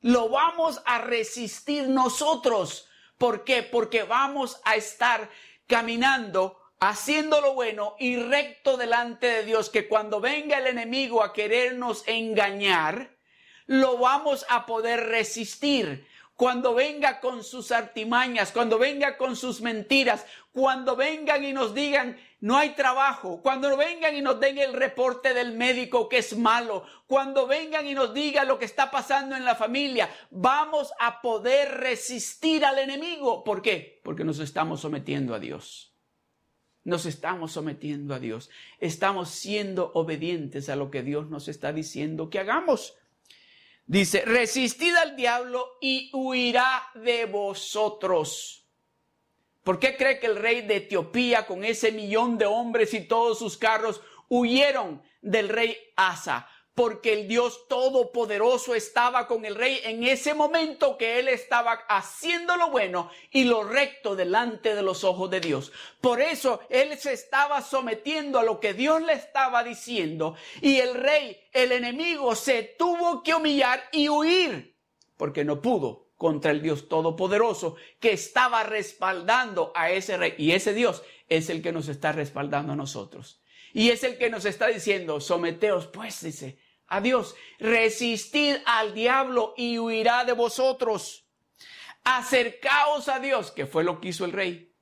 lo 0.06 0.30
vamos 0.30 0.84
a 0.86 1.00
resistir 1.00 1.90
nosotros. 1.90 2.88
¿Por 3.18 3.44
qué? 3.44 3.64
Porque 3.64 4.04
vamos 4.04 4.62
a 4.64 4.76
estar 4.76 5.32
caminando 5.68 6.60
haciendo 6.80 7.42
lo 7.42 7.54
bueno 7.54 7.96
y 8.00 8.18
recto 8.18 8.78
delante 8.78 9.28
de 9.28 9.44
Dios, 9.44 9.70
que 9.70 9.88
cuando 9.88 10.20
venga 10.20 10.58
el 10.58 10.68
enemigo 10.68 11.24
a 11.24 11.34
querernos 11.34 12.04
engañar, 12.08 13.12
lo 13.66 13.98
vamos 13.98 14.46
a 14.50 14.66
poder 14.66 15.08
resistir. 15.08 16.08
Cuando 16.36 16.74
venga 16.74 17.22
con 17.22 17.44
sus 17.44 17.72
artimañas, 17.72 18.52
cuando 18.52 18.78
venga 18.78 19.18
con 19.18 19.38
sus 19.38 19.62
mentiras, 19.62 20.26
cuando 20.52 20.96
vengan 20.96 21.44
y 21.46 21.54
nos 21.54 21.74
digan 21.74 22.18
no 22.42 22.58
hay 22.58 22.76
trabajo, 22.76 23.42
cuando 23.42 23.76
vengan 23.78 24.16
y 24.16 24.22
nos 24.22 24.40
den 24.40 24.58
el 24.58 24.74
reporte 24.74 25.34
del 25.34 25.54
médico 25.54 26.10
que 26.10 26.18
es 26.18 26.38
malo, 26.38 26.84
cuando 27.08 27.48
vengan 27.48 27.88
y 27.88 27.94
nos 27.94 28.14
digan 28.14 28.48
lo 28.48 28.60
que 28.60 28.66
está 28.66 28.92
pasando 28.92 29.36
en 29.36 29.46
la 29.46 29.56
familia, 29.56 30.10
vamos 30.32 30.92
a 31.00 31.22
poder 31.22 31.80
resistir 31.80 32.66
al 32.66 32.78
enemigo. 32.80 33.44
¿Por 33.44 33.62
qué? 33.62 34.02
Porque 34.04 34.24
nos 34.24 34.40
estamos 34.40 34.82
sometiendo 34.82 35.34
a 35.34 35.40
Dios. 35.40 35.94
Nos 36.84 37.08
estamos 37.08 37.54
sometiendo 37.54 38.14
a 38.14 38.20
Dios. 38.20 38.50
Estamos 38.80 39.30
siendo 39.30 39.92
obedientes 39.96 40.70
a 40.70 40.76
lo 40.76 40.92
que 40.92 41.02
Dios 41.02 41.30
nos 41.30 41.48
está 41.48 41.74
diciendo 41.74 42.30
que 42.30 42.40
hagamos. 42.40 42.96
Dice, 43.88 44.24
resistid 44.26 44.96
al 44.96 45.16
diablo 45.16 45.78
y 45.80 46.12
huirá 46.14 46.84
de 46.96 47.26
vosotros. 47.26 48.65
¿Por 49.66 49.80
qué 49.80 49.98
cree 49.98 50.20
que 50.20 50.28
el 50.28 50.36
rey 50.36 50.62
de 50.62 50.76
Etiopía 50.76 51.48
con 51.48 51.66
ese 51.66 51.92
millón 51.92 52.38
de 52.38 52.46
hombres 52.46 52.94
y 52.94 53.02
todos 53.02 53.40
sus 53.40 53.58
carros 53.58 54.00
huyeron 54.30 55.02
del 55.24 55.50
rey 55.50 55.76
Asa? 55.96 56.48
Porque 56.76 57.14
el 57.14 57.28
Dios 57.28 57.68
Todopoderoso 57.68 58.76
estaba 58.76 59.26
con 59.26 59.44
el 59.44 59.56
rey 59.56 59.82
en 59.84 60.04
ese 60.04 60.36
momento 60.36 61.00
que 61.00 61.18
él 61.18 61.30
estaba 61.30 61.84
haciendo 61.90 62.56
lo 62.58 62.70
bueno 62.70 63.10
y 63.32 63.46
lo 63.46 63.64
recto 63.64 64.16
delante 64.16 64.76
de 64.76 64.84
los 64.84 65.04
ojos 65.04 65.32
de 65.32 65.40
Dios. 65.40 65.72
Por 66.00 66.22
eso 66.22 66.60
él 66.70 66.96
se 67.00 67.14
estaba 67.14 67.64
sometiendo 67.64 68.38
a 68.38 68.44
lo 68.44 68.60
que 68.60 68.76
Dios 68.76 69.02
le 69.02 69.14
estaba 69.14 69.64
diciendo 69.64 70.36
y 70.62 70.78
el 70.78 70.94
rey, 70.94 71.40
el 71.52 71.72
enemigo, 71.72 72.36
se 72.36 72.62
tuvo 72.78 73.24
que 73.24 73.34
humillar 73.34 73.84
y 73.92 74.10
huir 74.10 74.78
porque 75.18 75.44
no 75.44 75.60
pudo 75.60 76.05
contra 76.18 76.52
el 76.52 76.62
Dios 76.62 76.88
Todopoderoso 76.88 77.76
que 78.00 78.14
estaba 78.14 78.64
respaldando 78.64 79.72
a 79.76 79.92
ese 79.92 80.18
rey. 80.18 80.36
Y 80.38 80.52
ese 80.52 80.74
Dios 80.74 81.04
es 81.28 81.50
el 81.50 81.62
que 81.62 81.72
nos 81.72 81.88
está 81.88 82.12
respaldando 82.12 82.74
a 82.74 82.76
nosotros. 82.76 83.42
Y 83.74 83.90
es 83.90 84.04
el 84.04 84.18
que 84.18 84.30
nos 84.30 84.46
está 84.46 84.68
diciendo, 84.68 85.20
someteos 85.20 85.88
pues, 85.88 86.22
dice, 86.22 86.60
a 86.88 87.02
Dios, 87.02 87.36
resistid 87.60 88.58
al 88.66 88.94
diablo 88.94 89.54
y 89.58 89.80
huirá 89.80 90.24
de 90.24 90.34
vosotros. 90.34 91.28
Acercaos 92.04 93.10
a 93.10 93.20
Dios, 93.20 93.52
que 93.52 93.66
fue 93.66 93.84
lo 93.84 94.00
que 94.00 94.10
hizo 94.10 94.26
el 94.26 94.32
rey. 94.32 94.75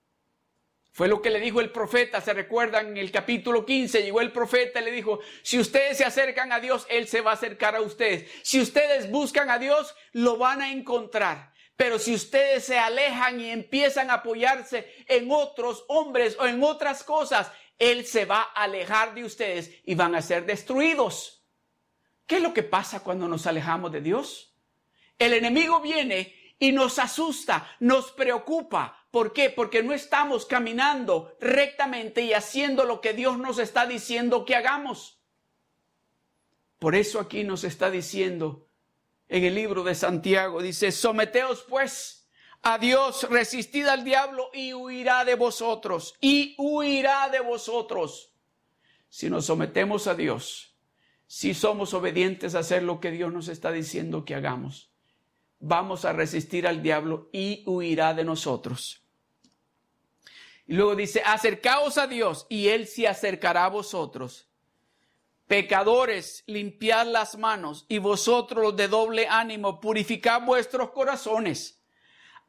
Fue 0.94 1.08
lo 1.08 1.24
que 1.24 1.32
le 1.32 1.40
dijo 1.40 1.60
el 1.60 1.72
profeta, 1.72 2.22
se 2.22 2.34
recuerdan 2.34 2.90
en 2.90 2.98
el 2.98 3.12
capítulo 3.12 3.66
15, 3.66 4.04
llegó 4.04 4.22
el 4.22 4.32
profeta 4.32 4.80
y 4.80 4.86
le 4.86 4.92
dijo, 4.92 5.22
si 5.42 5.60
ustedes 5.60 5.98
se 5.98 6.06
acercan 6.06 6.52
a 6.52 6.60
Dios, 6.60 6.86
Él 6.88 7.08
se 7.08 7.22
va 7.22 7.32
a 7.32 7.34
acercar 7.34 7.76
a 7.76 7.82
ustedes. 7.82 8.30
Si 8.44 8.62
ustedes 8.62 9.10
buscan 9.10 9.50
a 9.50 9.58
Dios, 9.58 9.96
lo 10.12 10.38
van 10.38 10.62
a 10.62 10.72
encontrar. 10.72 11.52
Pero 11.76 11.98
si 11.98 12.14
ustedes 12.14 12.66
se 12.66 12.78
alejan 12.78 13.42
y 13.42 13.50
empiezan 13.50 14.12
a 14.12 14.16
apoyarse 14.16 14.88
en 15.08 15.32
otros 15.32 15.84
hombres 15.88 16.38
o 16.40 16.46
en 16.46 16.62
otras 16.64 17.04
cosas, 17.04 17.52
Él 17.80 18.06
se 18.06 18.26
va 18.26 18.50
a 18.54 18.66
alejar 18.66 19.16
de 19.16 19.24
ustedes 19.24 19.72
y 19.86 19.96
van 19.96 20.14
a 20.14 20.22
ser 20.22 20.46
destruidos. 20.46 21.44
¿Qué 22.28 22.36
es 22.36 22.44
lo 22.44 22.54
que 22.54 22.62
pasa 22.62 23.00
cuando 23.02 23.28
nos 23.28 23.48
alejamos 23.48 23.92
de 23.92 24.02
Dios? 24.02 24.56
El 25.18 25.34
enemigo 25.34 25.82
viene 25.82 26.56
y 26.60 26.72
nos 26.72 27.00
asusta, 27.00 27.76
nos 27.80 28.12
preocupa, 28.12 29.03
¿Por 29.14 29.32
qué? 29.32 29.52
Porque 29.52 29.84
no 29.84 29.94
estamos 29.94 30.48
caminando 30.48 31.38
rectamente 31.40 32.24
y 32.24 32.34
haciendo 32.34 32.84
lo 32.84 33.00
que 33.00 33.14
Dios 33.14 33.38
nos 33.38 33.60
está 33.60 33.86
diciendo 33.86 34.44
que 34.44 34.56
hagamos. 34.56 35.20
Por 36.80 36.96
eso 36.96 37.20
aquí 37.20 37.44
nos 37.44 37.64
está 37.64 37.92
diciendo 37.92 38.68
en 39.28 39.44
el 39.44 39.54
libro 39.54 39.84
de 39.84 39.94
Santiago, 39.94 40.64
dice, 40.64 40.92
someteos 40.92 41.64
pues 41.70 42.28
a 42.64 42.80
Dios, 42.80 43.28
resistid 43.30 43.86
al 43.86 44.04
diablo 44.04 44.50
y 44.52 44.74
huirá 44.74 45.24
de 45.26 45.36
vosotros, 45.36 46.16
y 46.20 46.56
huirá 46.58 47.30
de 47.30 47.42
vosotros. 47.42 48.34
Si 49.10 49.30
nos 49.30 49.46
sometemos 49.46 50.08
a 50.08 50.16
Dios, 50.16 50.76
si 51.28 51.54
somos 51.54 51.94
obedientes 51.94 52.56
a 52.56 52.60
hacer 52.60 52.82
lo 52.82 53.00
que 53.00 53.12
Dios 53.12 53.32
nos 53.32 53.48
está 53.48 53.72
diciendo 53.72 54.26
que 54.26 54.34
hagamos, 54.34 54.92
vamos 55.60 56.04
a 56.04 56.14
resistir 56.14 56.66
al 56.66 56.82
diablo 56.82 57.30
y 57.32 57.64
huirá 57.68 58.16
de 58.16 58.24
nosotros. 58.24 59.03
Y 60.66 60.76
luego 60.76 60.96
dice, 60.96 61.22
acercaos 61.26 61.98
a 61.98 62.08
Dios 62.08 62.46
y 62.50 62.70
Él 62.70 62.88
se 62.88 63.08
acercará 63.08 63.66
a 63.66 63.70
vosotros. 63.70 64.50
Pecadores, 65.48 66.44
limpiad 66.48 67.08
las 67.08 67.38
manos 67.38 67.86
y 67.90 67.98
vosotros 67.98 68.76
de 68.76 68.88
doble 68.88 69.28
ánimo, 69.28 69.82
purificad 69.82 70.42
vuestros 70.42 70.92
corazones. 70.92 71.82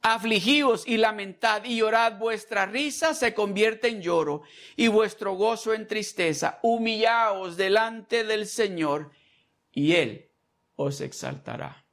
Afligíos 0.00 0.86
y 0.86 0.98
lamentad 0.98 1.64
y 1.64 1.78
llorad, 1.78 2.18
vuestra 2.18 2.66
risa 2.66 3.14
se 3.14 3.34
convierte 3.34 3.88
en 3.88 4.02
lloro 4.02 4.42
y 4.76 4.88
vuestro 4.88 5.32
gozo 5.34 5.74
en 5.74 5.88
tristeza. 5.88 6.60
Humillaos 6.62 7.56
delante 7.56 8.22
del 8.22 8.46
Señor 8.46 9.10
y 9.72 9.94
Él 9.94 10.30
os 10.76 11.00
exaltará. 11.00 11.83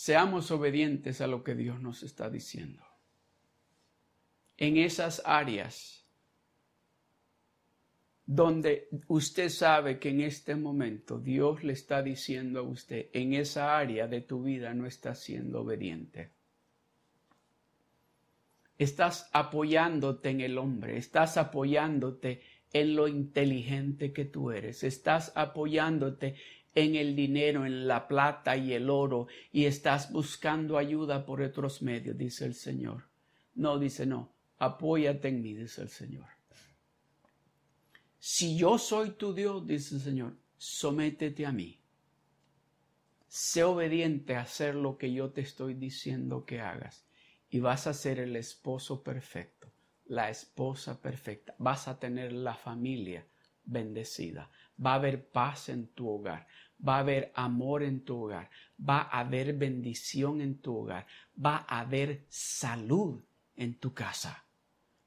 Seamos 0.00 0.50
obedientes 0.50 1.20
a 1.20 1.26
lo 1.26 1.44
que 1.44 1.54
Dios 1.54 1.78
nos 1.78 2.02
está 2.02 2.30
diciendo. 2.30 2.82
En 4.56 4.78
esas 4.78 5.20
áreas 5.26 6.06
donde 8.24 8.88
usted 9.08 9.50
sabe 9.50 9.98
que 9.98 10.08
en 10.08 10.22
este 10.22 10.56
momento 10.56 11.18
Dios 11.18 11.62
le 11.64 11.74
está 11.74 12.02
diciendo 12.02 12.60
a 12.60 12.62
usted, 12.62 13.10
en 13.12 13.34
esa 13.34 13.76
área 13.76 14.08
de 14.08 14.22
tu 14.22 14.42
vida 14.42 14.72
no 14.72 14.86
estás 14.86 15.18
siendo 15.18 15.60
obediente. 15.60 16.30
Estás 18.78 19.28
apoyándote 19.34 20.30
en 20.30 20.40
el 20.40 20.56
hombre, 20.56 20.96
estás 20.96 21.36
apoyándote 21.36 22.40
en 22.72 22.96
lo 22.96 23.06
inteligente 23.06 24.14
que 24.14 24.24
tú 24.24 24.50
eres, 24.50 24.82
estás 24.82 25.32
apoyándote 25.34 26.36
en 26.74 26.94
el 26.94 27.16
dinero, 27.16 27.66
en 27.66 27.86
la 27.86 28.06
plata 28.06 28.56
y 28.56 28.72
el 28.72 28.90
oro, 28.90 29.26
y 29.52 29.64
estás 29.64 30.12
buscando 30.12 30.78
ayuda 30.78 31.24
por 31.24 31.40
otros 31.40 31.82
medios, 31.82 32.16
dice 32.16 32.44
el 32.44 32.54
Señor. 32.54 33.08
No, 33.54 33.78
dice 33.78 34.06
no, 34.06 34.32
apóyate 34.58 35.28
en 35.28 35.42
mí, 35.42 35.54
dice 35.54 35.82
el 35.82 35.88
Señor. 35.88 36.26
Si 38.18 38.56
yo 38.56 38.78
soy 38.78 39.12
tu 39.12 39.34
Dios, 39.34 39.66
dice 39.66 39.96
el 39.96 40.00
Señor, 40.00 40.36
sométete 40.56 41.46
a 41.46 41.52
mí. 41.52 41.80
Sé 43.26 43.64
obediente 43.64 44.36
a 44.36 44.42
hacer 44.42 44.74
lo 44.74 44.98
que 44.98 45.12
yo 45.12 45.30
te 45.30 45.40
estoy 45.40 45.74
diciendo 45.74 46.44
que 46.44 46.60
hagas 46.60 47.06
y 47.48 47.60
vas 47.60 47.86
a 47.86 47.94
ser 47.94 48.18
el 48.18 48.36
esposo 48.36 49.02
perfecto, 49.02 49.72
la 50.06 50.30
esposa 50.30 51.00
perfecta. 51.00 51.54
Vas 51.58 51.88
a 51.88 51.98
tener 51.98 52.32
la 52.32 52.54
familia 52.54 53.26
bendecida 53.64 54.50
va 54.84 54.92
a 54.92 54.96
haber 54.96 55.28
paz 55.30 55.68
en 55.68 55.88
tu 55.88 56.08
hogar, 56.08 56.46
va 56.86 56.96
a 56.96 57.00
haber 57.00 57.32
amor 57.34 57.82
en 57.82 58.04
tu 58.04 58.24
hogar, 58.24 58.50
va 58.78 59.02
a 59.02 59.20
haber 59.20 59.54
bendición 59.54 60.40
en 60.40 60.58
tu 60.58 60.76
hogar, 60.76 61.06
va 61.34 61.64
a 61.68 61.80
haber 61.80 62.24
salud 62.28 63.22
en 63.56 63.78
tu 63.78 63.92
casa, 63.92 64.44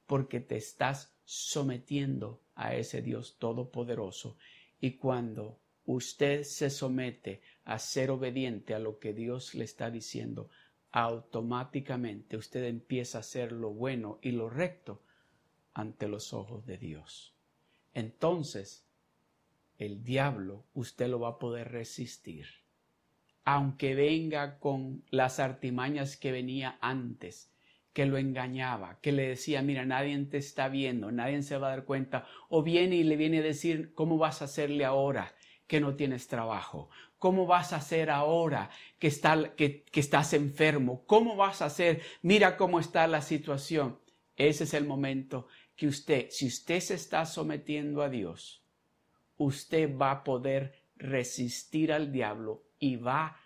porque 0.06 0.40
te 0.40 0.58
estás 0.58 1.16
sometiendo 1.26 2.42
a 2.56 2.76
ese 2.76 3.02
Dios 3.02 3.38
todopoderoso. 3.40 4.38
Y 4.80 4.98
cuando 4.98 5.60
usted 5.86 6.44
se 6.44 6.70
somete 6.70 7.42
a 7.66 7.80
ser 7.80 8.12
obediente 8.12 8.74
a 8.74 8.80
lo 8.80 9.00
que 9.00 9.14
Dios 9.14 9.56
le 9.56 9.64
está 9.64 9.90
diciendo, 9.90 10.50
automáticamente 10.92 12.38
usted 12.38 12.66
empieza 12.66 13.18
a 13.18 13.22
hacer 13.22 13.52
lo 13.52 13.72
bueno 13.72 14.20
y 14.22 14.32
lo 14.32 14.50
recto 14.50 15.02
ante 15.74 16.08
los 16.08 16.34
ojos 16.34 16.66
de 16.66 16.78
Dios. 16.78 17.34
Entonces, 17.94 18.83
el 19.78 20.04
diablo 20.04 20.66
usted 20.74 21.08
lo 21.08 21.20
va 21.20 21.30
a 21.30 21.40
poder 21.40 21.72
resistir. 21.72 22.48
Aunque 23.46 23.96
venga 23.96 24.60
con 24.60 25.04
las 25.10 25.40
artimañas 25.40 26.16
que 26.16 26.32
venía 26.32 26.78
antes, 26.80 27.52
que 27.92 28.06
lo 28.06 28.18
engañaba, 28.18 29.00
que 29.02 29.12
le 29.12 29.28
decía, 29.28 29.62
mira, 29.62 29.86
nadie 29.86 30.18
te 30.26 30.38
está 30.38 30.68
viendo, 30.68 31.12
nadie 31.12 31.42
se 31.44 31.58
va 31.58 31.68
a 31.68 31.72
dar 31.72 31.86
cuenta, 31.86 32.26
o 32.50 32.64
viene 32.64 32.96
y 32.96 33.04
le 33.04 33.18
viene 33.18 33.40
a 33.40 33.44
decir, 33.44 33.94
¿cómo 33.94 34.18
vas 34.18 34.42
a 34.42 34.46
hacerle 34.46 34.86
ahora 34.86 35.36
que 35.68 35.80
no 35.80 35.96
tienes 35.96 36.28
trabajo? 36.28 36.90
¿Cómo 37.20 37.46
vas 37.46 37.72
a 37.72 37.78
hacer 37.78 38.10
ahora 38.10 38.70
que, 38.98 39.08
está, 39.08 39.56
que, 39.56 39.84
que 39.84 40.00
estás 40.00 40.34
enfermo? 40.34 41.04
¿Cómo 41.06 41.36
vas 41.36 41.62
a 41.62 41.66
hacer? 41.66 42.02
Mira 42.22 42.58
cómo 42.58 42.80
está 42.80 43.08
la 43.08 43.22
situación. 43.22 44.00
Ese 44.36 44.64
es 44.64 44.74
el 44.74 44.86
momento 44.86 45.48
que 45.76 45.88
usted, 45.88 46.28
si 46.32 46.48
usted 46.48 46.80
se 46.80 46.96
está 46.96 47.26
sometiendo 47.26 48.02
a 48.02 48.10
Dios, 48.10 48.63
usted 49.38 49.96
va 49.98 50.12
a 50.12 50.24
poder 50.24 50.84
resistir 50.96 51.92
al 51.92 52.12
diablo 52.12 52.64
y 52.80 52.96
va 52.96 53.40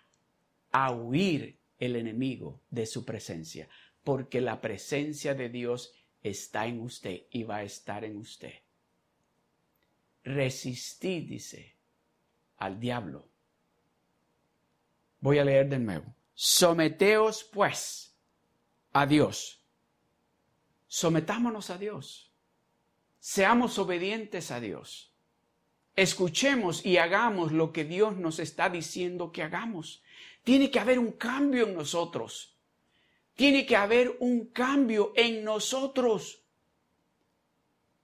a 0.70 0.92
huir 0.92 1.58
el 1.78 1.96
enemigo 1.96 2.60
de 2.70 2.86
su 2.86 3.04
presencia, 3.04 3.68
porque 4.04 4.40
la 4.40 4.60
presencia 4.60 5.34
de 5.34 5.48
Dios 5.48 5.92
está 6.22 6.66
en 6.66 6.80
usted 6.80 7.22
y 7.30 7.44
va 7.44 7.56
a 7.56 7.62
estar 7.62 8.04
en 8.04 8.16
usted. 8.16 8.54
Resistid, 10.24 11.28
dice, 11.28 11.76
al 12.58 12.78
diablo. 12.78 13.28
Voy 15.20 15.38
a 15.38 15.44
leer 15.44 15.68
de 15.68 15.78
nuevo. 15.78 16.14
Someteos, 16.34 17.44
pues, 17.44 18.14
a 18.92 19.06
Dios. 19.06 19.64
Sometámonos 20.86 21.70
a 21.70 21.78
Dios. 21.78 22.32
Seamos 23.18 23.78
obedientes 23.78 24.50
a 24.50 24.60
Dios 24.60 25.07
escuchemos 25.98 26.86
y 26.86 26.98
hagamos 26.98 27.50
lo 27.50 27.72
que 27.72 27.84
Dios 27.84 28.16
nos 28.16 28.38
está 28.38 28.70
diciendo 28.70 29.32
que 29.32 29.42
hagamos. 29.42 30.00
Tiene 30.44 30.70
que 30.70 30.78
haber 30.78 31.00
un 31.00 31.10
cambio 31.10 31.66
en 31.66 31.74
nosotros. 31.74 32.56
Tiene 33.34 33.66
que 33.66 33.74
haber 33.74 34.16
un 34.20 34.46
cambio 34.46 35.12
en 35.16 35.42
nosotros 35.42 36.44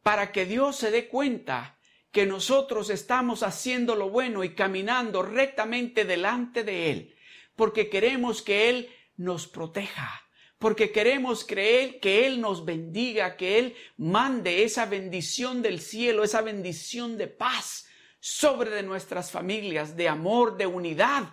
para 0.03 0.33
que 0.33 0.45
Dios 0.45 0.75
se 0.75 0.91
dé 0.91 1.07
cuenta 1.07 1.79
que 2.11 2.27
nosotros 2.27 2.91
estamos 2.91 3.45
haciendo 3.45 3.95
lo 3.95 4.11
bueno 4.11 4.43
y 4.43 4.57
caminando 4.57 5.23
rectamente 5.23 6.05
delante 6.05 6.65
de 6.65 6.91
Él, 6.91 7.17
porque 7.55 7.89
queremos 7.89 8.43
que 8.43 8.71
Él 8.71 8.91
nos 9.17 9.47
proteja, 9.47 10.24
porque 10.59 10.93
queremos 10.93 11.45
creer 11.45 12.01
que 12.01 12.27
Él 12.27 12.41
nos 12.41 12.65
bendiga, 12.65 13.37
que 13.37 13.59
Él 13.59 13.77
mande 13.97 14.65
esa 14.65 14.87
bendición 14.87 15.63
del 15.63 15.81
cielo, 15.81 16.25
esa 16.25 16.41
bendición 16.41 17.19
de 17.19 17.27
paz 17.27 17.87
sobre 18.21 18.71
de 18.71 18.83
nuestras 18.83 19.31
familias, 19.31 19.97
de 19.97 20.09
amor, 20.09 20.57
de 20.57 20.67
unidad, 20.67 21.25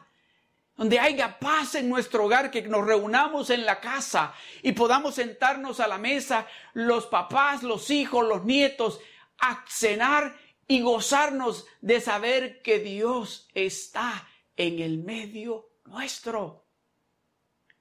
donde 0.75 0.99
haya 0.99 1.39
paz 1.39 1.75
en 1.75 1.87
nuestro 1.87 2.25
hogar, 2.25 2.51
que 2.51 2.63
nos 2.63 2.85
reunamos 2.85 3.49
en 3.49 3.65
la 3.65 3.79
casa 3.79 4.33
y 4.61 4.71
podamos 4.73 5.15
sentarnos 5.15 5.79
a 5.79 5.87
la 5.87 5.97
mesa, 5.97 6.47
los 6.73 7.05
papás, 7.05 7.63
los 7.63 7.89
hijos, 7.89 8.27
los 8.27 8.43
nietos, 8.43 8.99
a 9.37 9.63
cenar 9.69 10.35
y 10.67 10.81
gozarnos 10.81 11.65
de 11.81 12.01
saber 12.01 12.61
que 12.61 12.79
Dios 12.79 13.47
está 13.53 14.27
en 14.57 14.79
el 14.79 14.97
medio 14.99 15.69
nuestro. 15.85 16.60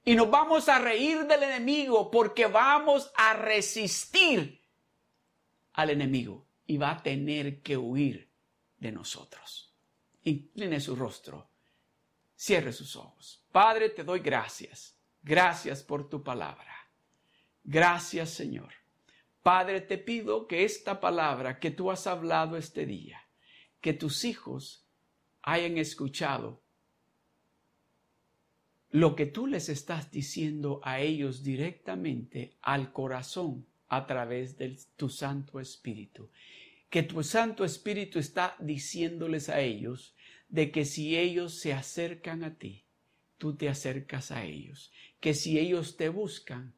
Y 0.03 0.15
nos 0.15 0.29
vamos 0.29 0.67
a 0.67 0.79
reír 0.79 1.25
del 1.25 1.43
enemigo 1.43 2.09
porque 2.09 2.47
vamos 2.47 3.11
a 3.15 3.33
resistir 3.33 4.61
al 5.73 5.91
enemigo 5.91 6.47
y 6.65 6.77
va 6.77 6.91
a 6.91 7.03
tener 7.03 7.61
que 7.61 7.77
huir 7.77 8.31
de 8.77 8.91
nosotros. 8.91 9.75
Incline 10.23 10.79
su 10.79 10.95
rostro, 10.95 11.49
cierre 12.35 12.73
sus 12.73 12.95
ojos. 12.95 13.45
Padre, 13.51 13.89
te 13.89 14.03
doy 14.03 14.19
gracias. 14.19 14.97
Gracias 15.21 15.83
por 15.83 16.09
tu 16.09 16.23
palabra. 16.23 16.73
Gracias, 17.63 18.31
Señor. 18.31 18.73
Padre, 19.43 19.81
te 19.81 19.97
pido 19.97 20.47
que 20.47 20.63
esta 20.63 20.99
palabra 20.99 21.59
que 21.59 21.71
tú 21.71 21.91
has 21.91 22.07
hablado 22.07 22.57
este 22.57 22.85
día, 22.85 23.27
que 23.79 23.93
tus 23.93 24.25
hijos 24.25 24.87
hayan 25.41 25.77
escuchado 25.77 26.60
lo 28.91 29.15
que 29.15 29.25
tú 29.25 29.47
les 29.47 29.69
estás 29.69 30.11
diciendo 30.11 30.81
a 30.83 30.99
ellos 30.99 31.43
directamente 31.43 32.57
al 32.61 32.91
corazón 32.91 33.65
a 33.87 34.05
través 34.05 34.57
de 34.57 34.77
tu 34.97 35.07
Santo 35.09 35.59
Espíritu. 35.59 36.29
Que 36.89 37.03
tu 37.03 37.23
Santo 37.23 37.63
Espíritu 37.63 38.19
está 38.19 38.55
diciéndoles 38.59 39.47
a 39.47 39.61
ellos 39.61 40.13
de 40.49 40.71
que 40.71 40.83
si 40.83 41.17
ellos 41.17 41.57
se 41.57 41.71
acercan 41.71 42.43
a 42.43 42.55
ti, 42.55 42.83
tú 43.37 43.55
te 43.55 43.69
acercas 43.69 44.31
a 44.31 44.43
ellos. 44.43 44.91
Que 45.21 45.33
si 45.33 45.57
ellos 45.57 45.95
te 45.95 46.09
buscan, 46.09 46.73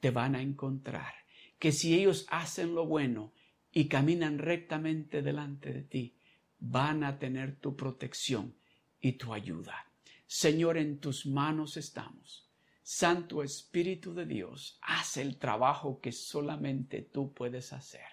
te 0.00 0.10
van 0.10 0.34
a 0.34 0.42
encontrar. 0.42 1.14
Que 1.60 1.70
si 1.70 1.94
ellos 1.94 2.26
hacen 2.28 2.74
lo 2.74 2.86
bueno 2.86 3.32
y 3.70 3.86
caminan 3.86 4.38
rectamente 4.38 5.22
delante 5.22 5.72
de 5.72 5.82
ti, 5.82 6.16
van 6.58 7.04
a 7.04 7.20
tener 7.20 7.54
tu 7.54 7.76
protección 7.76 8.54
y 9.00 9.12
tu 9.12 9.32
ayuda. 9.32 9.91
Señor, 10.34 10.78
en 10.78 10.98
tus 10.98 11.26
manos 11.26 11.76
estamos. 11.76 12.48
Santo 12.82 13.42
Espíritu 13.42 14.14
de 14.14 14.24
Dios, 14.24 14.78
haz 14.80 15.18
el 15.18 15.36
trabajo 15.36 16.00
que 16.00 16.10
solamente 16.10 17.02
tú 17.02 17.34
puedes 17.34 17.74
hacer. 17.74 18.08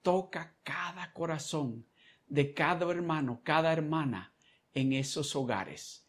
Toca 0.00 0.54
cada 0.62 1.12
corazón 1.12 1.84
de 2.28 2.54
cada 2.54 2.88
hermano, 2.88 3.40
cada 3.42 3.72
hermana 3.72 4.32
en 4.74 4.92
esos 4.92 5.34
hogares. 5.34 6.06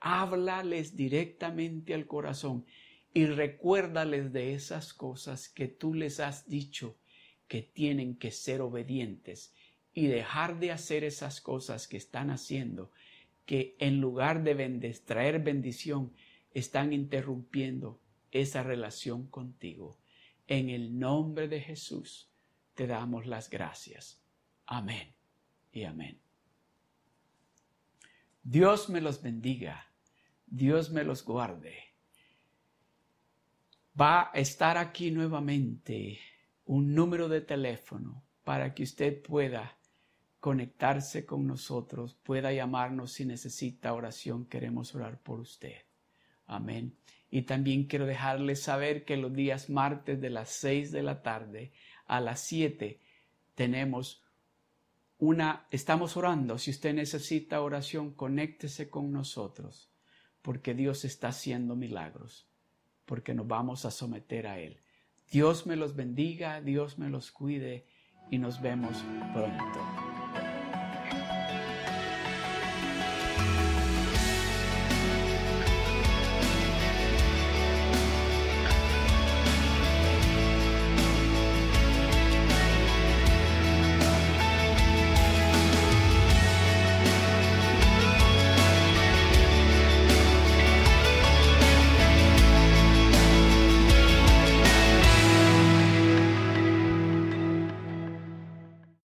Háblales 0.00 0.96
directamente 0.96 1.92
al 1.92 2.06
corazón 2.06 2.64
y 3.12 3.26
recuérdales 3.26 4.32
de 4.32 4.54
esas 4.54 4.94
cosas 4.94 5.50
que 5.50 5.68
tú 5.68 5.92
les 5.92 6.18
has 6.18 6.48
dicho 6.48 6.96
que 7.46 7.60
tienen 7.60 8.16
que 8.16 8.30
ser 8.30 8.62
obedientes 8.62 9.52
y 9.92 10.06
dejar 10.06 10.58
de 10.58 10.72
hacer 10.72 11.04
esas 11.04 11.42
cosas 11.42 11.86
que 11.88 11.98
están 11.98 12.30
haciendo 12.30 12.90
que 13.48 13.76
en 13.78 13.98
lugar 13.98 14.42
de 14.42 15.00
traer 15.06 15.42
bendición, 15.42 16.12
están 16.52 16.92
interrumpiendo 16.92 17.98
esa 18.30 18.62
relación 18.62 19.26
contigo. 19.26 19.98
En 20.46 20.68
el 20.68 20.98
nombre 20.98 21.48
de 21.48 21.62
Jesús 21.62 22.30
te 22.74 22.86
damos 22.86 23.24
las 23.24 23.48
gracias. 23.48 24.22
Amén 24.66 25.14
y 25.72 25.84
amén. 25.84 26.20
Dios 28.42 28.90
me 28.90 29.00
los 29.00 29.22
bendiga. 29.22 29.94
Dios 30.44 30.90
me 30.90 31.02
los 31.02 31.24
guarde. 31.24 31.78
Va 33.98 34.30
a 34.30 34.38
estar 34.38 34.76
aquí 34.76 35.10
nuevamente 35.10 36.18
un 36.66 36.94
número 36.94 37.30
de 37.30 37.40
teléfono 37.40 38.22
para 38.44 38.74
que 38.74 38.82
usted 38.82 39.22
pueda 39.22 39.77
conectarse 40.40 41.26
con 41.26 41.46
nosotros, 41.46 42.14
pueda 42.22 42.52
llamarnos 42.52 43.12
si 43.12 43.24
necesita 43.24 43.92
oración, 43.92 44.46
queremos 44.46 44.94
orar 44.94 45.20
por 45.20 45.40
usted. 45.40 45.76
Amén. 46.46 46.96
Y 47.30 47.42
también 47.42 47.84
quiero 47.84 48.06
dejarles 48.06 48.62
saber 48.62 49.04
que 49.04 49.16
los 49.16 49.32
días 49.34 49.68
martes 49.68 50.20
de 50.20 50.30
las 50.30 50.48
seis 50.48 50.92
de 50.92 51.02
la 51.02 51.22
tarde 51.22 51.72
a 52.06 52.20
las 52.20 52.40
siete 52.40 53.00
tenemos 53.54 54.22
una, 55.18 55.66
estamos 55.70 56.16
orando. 56.16 56.58
Si 56.58 56.70
usted 56.70 56.94
necesita 56.94 57.60
oración, 57.60 58.12
conéctese 58.12 58.88
con 58.88 59.12
nosotros, 59.12 59.90
porque 60.42 60.74
Dios 60.74 61.04
está 61.04 61.28
haciendo 61.28 61.74
milagros, 61.74 62.48
porque 63.04 63.34
nos 63.34 63.46
vamos 63.46 63.84
a 63.84 63.90
someter 63.90 64.46
a 64.46 64.58
Él. 64.60 64.80
Dios 65.30 65.66
me 65.66 65.76
los 65.76 65.96
bendiga, 65.96 66.62
Dios 66.62 66.98
me 66.98 67.10
los 67.10 67.30
cuide 67.30 67.86
y 68.30 68.38
nos 68.38 68.62
vemos 68.62 69.04
pronto. 69.34 70.07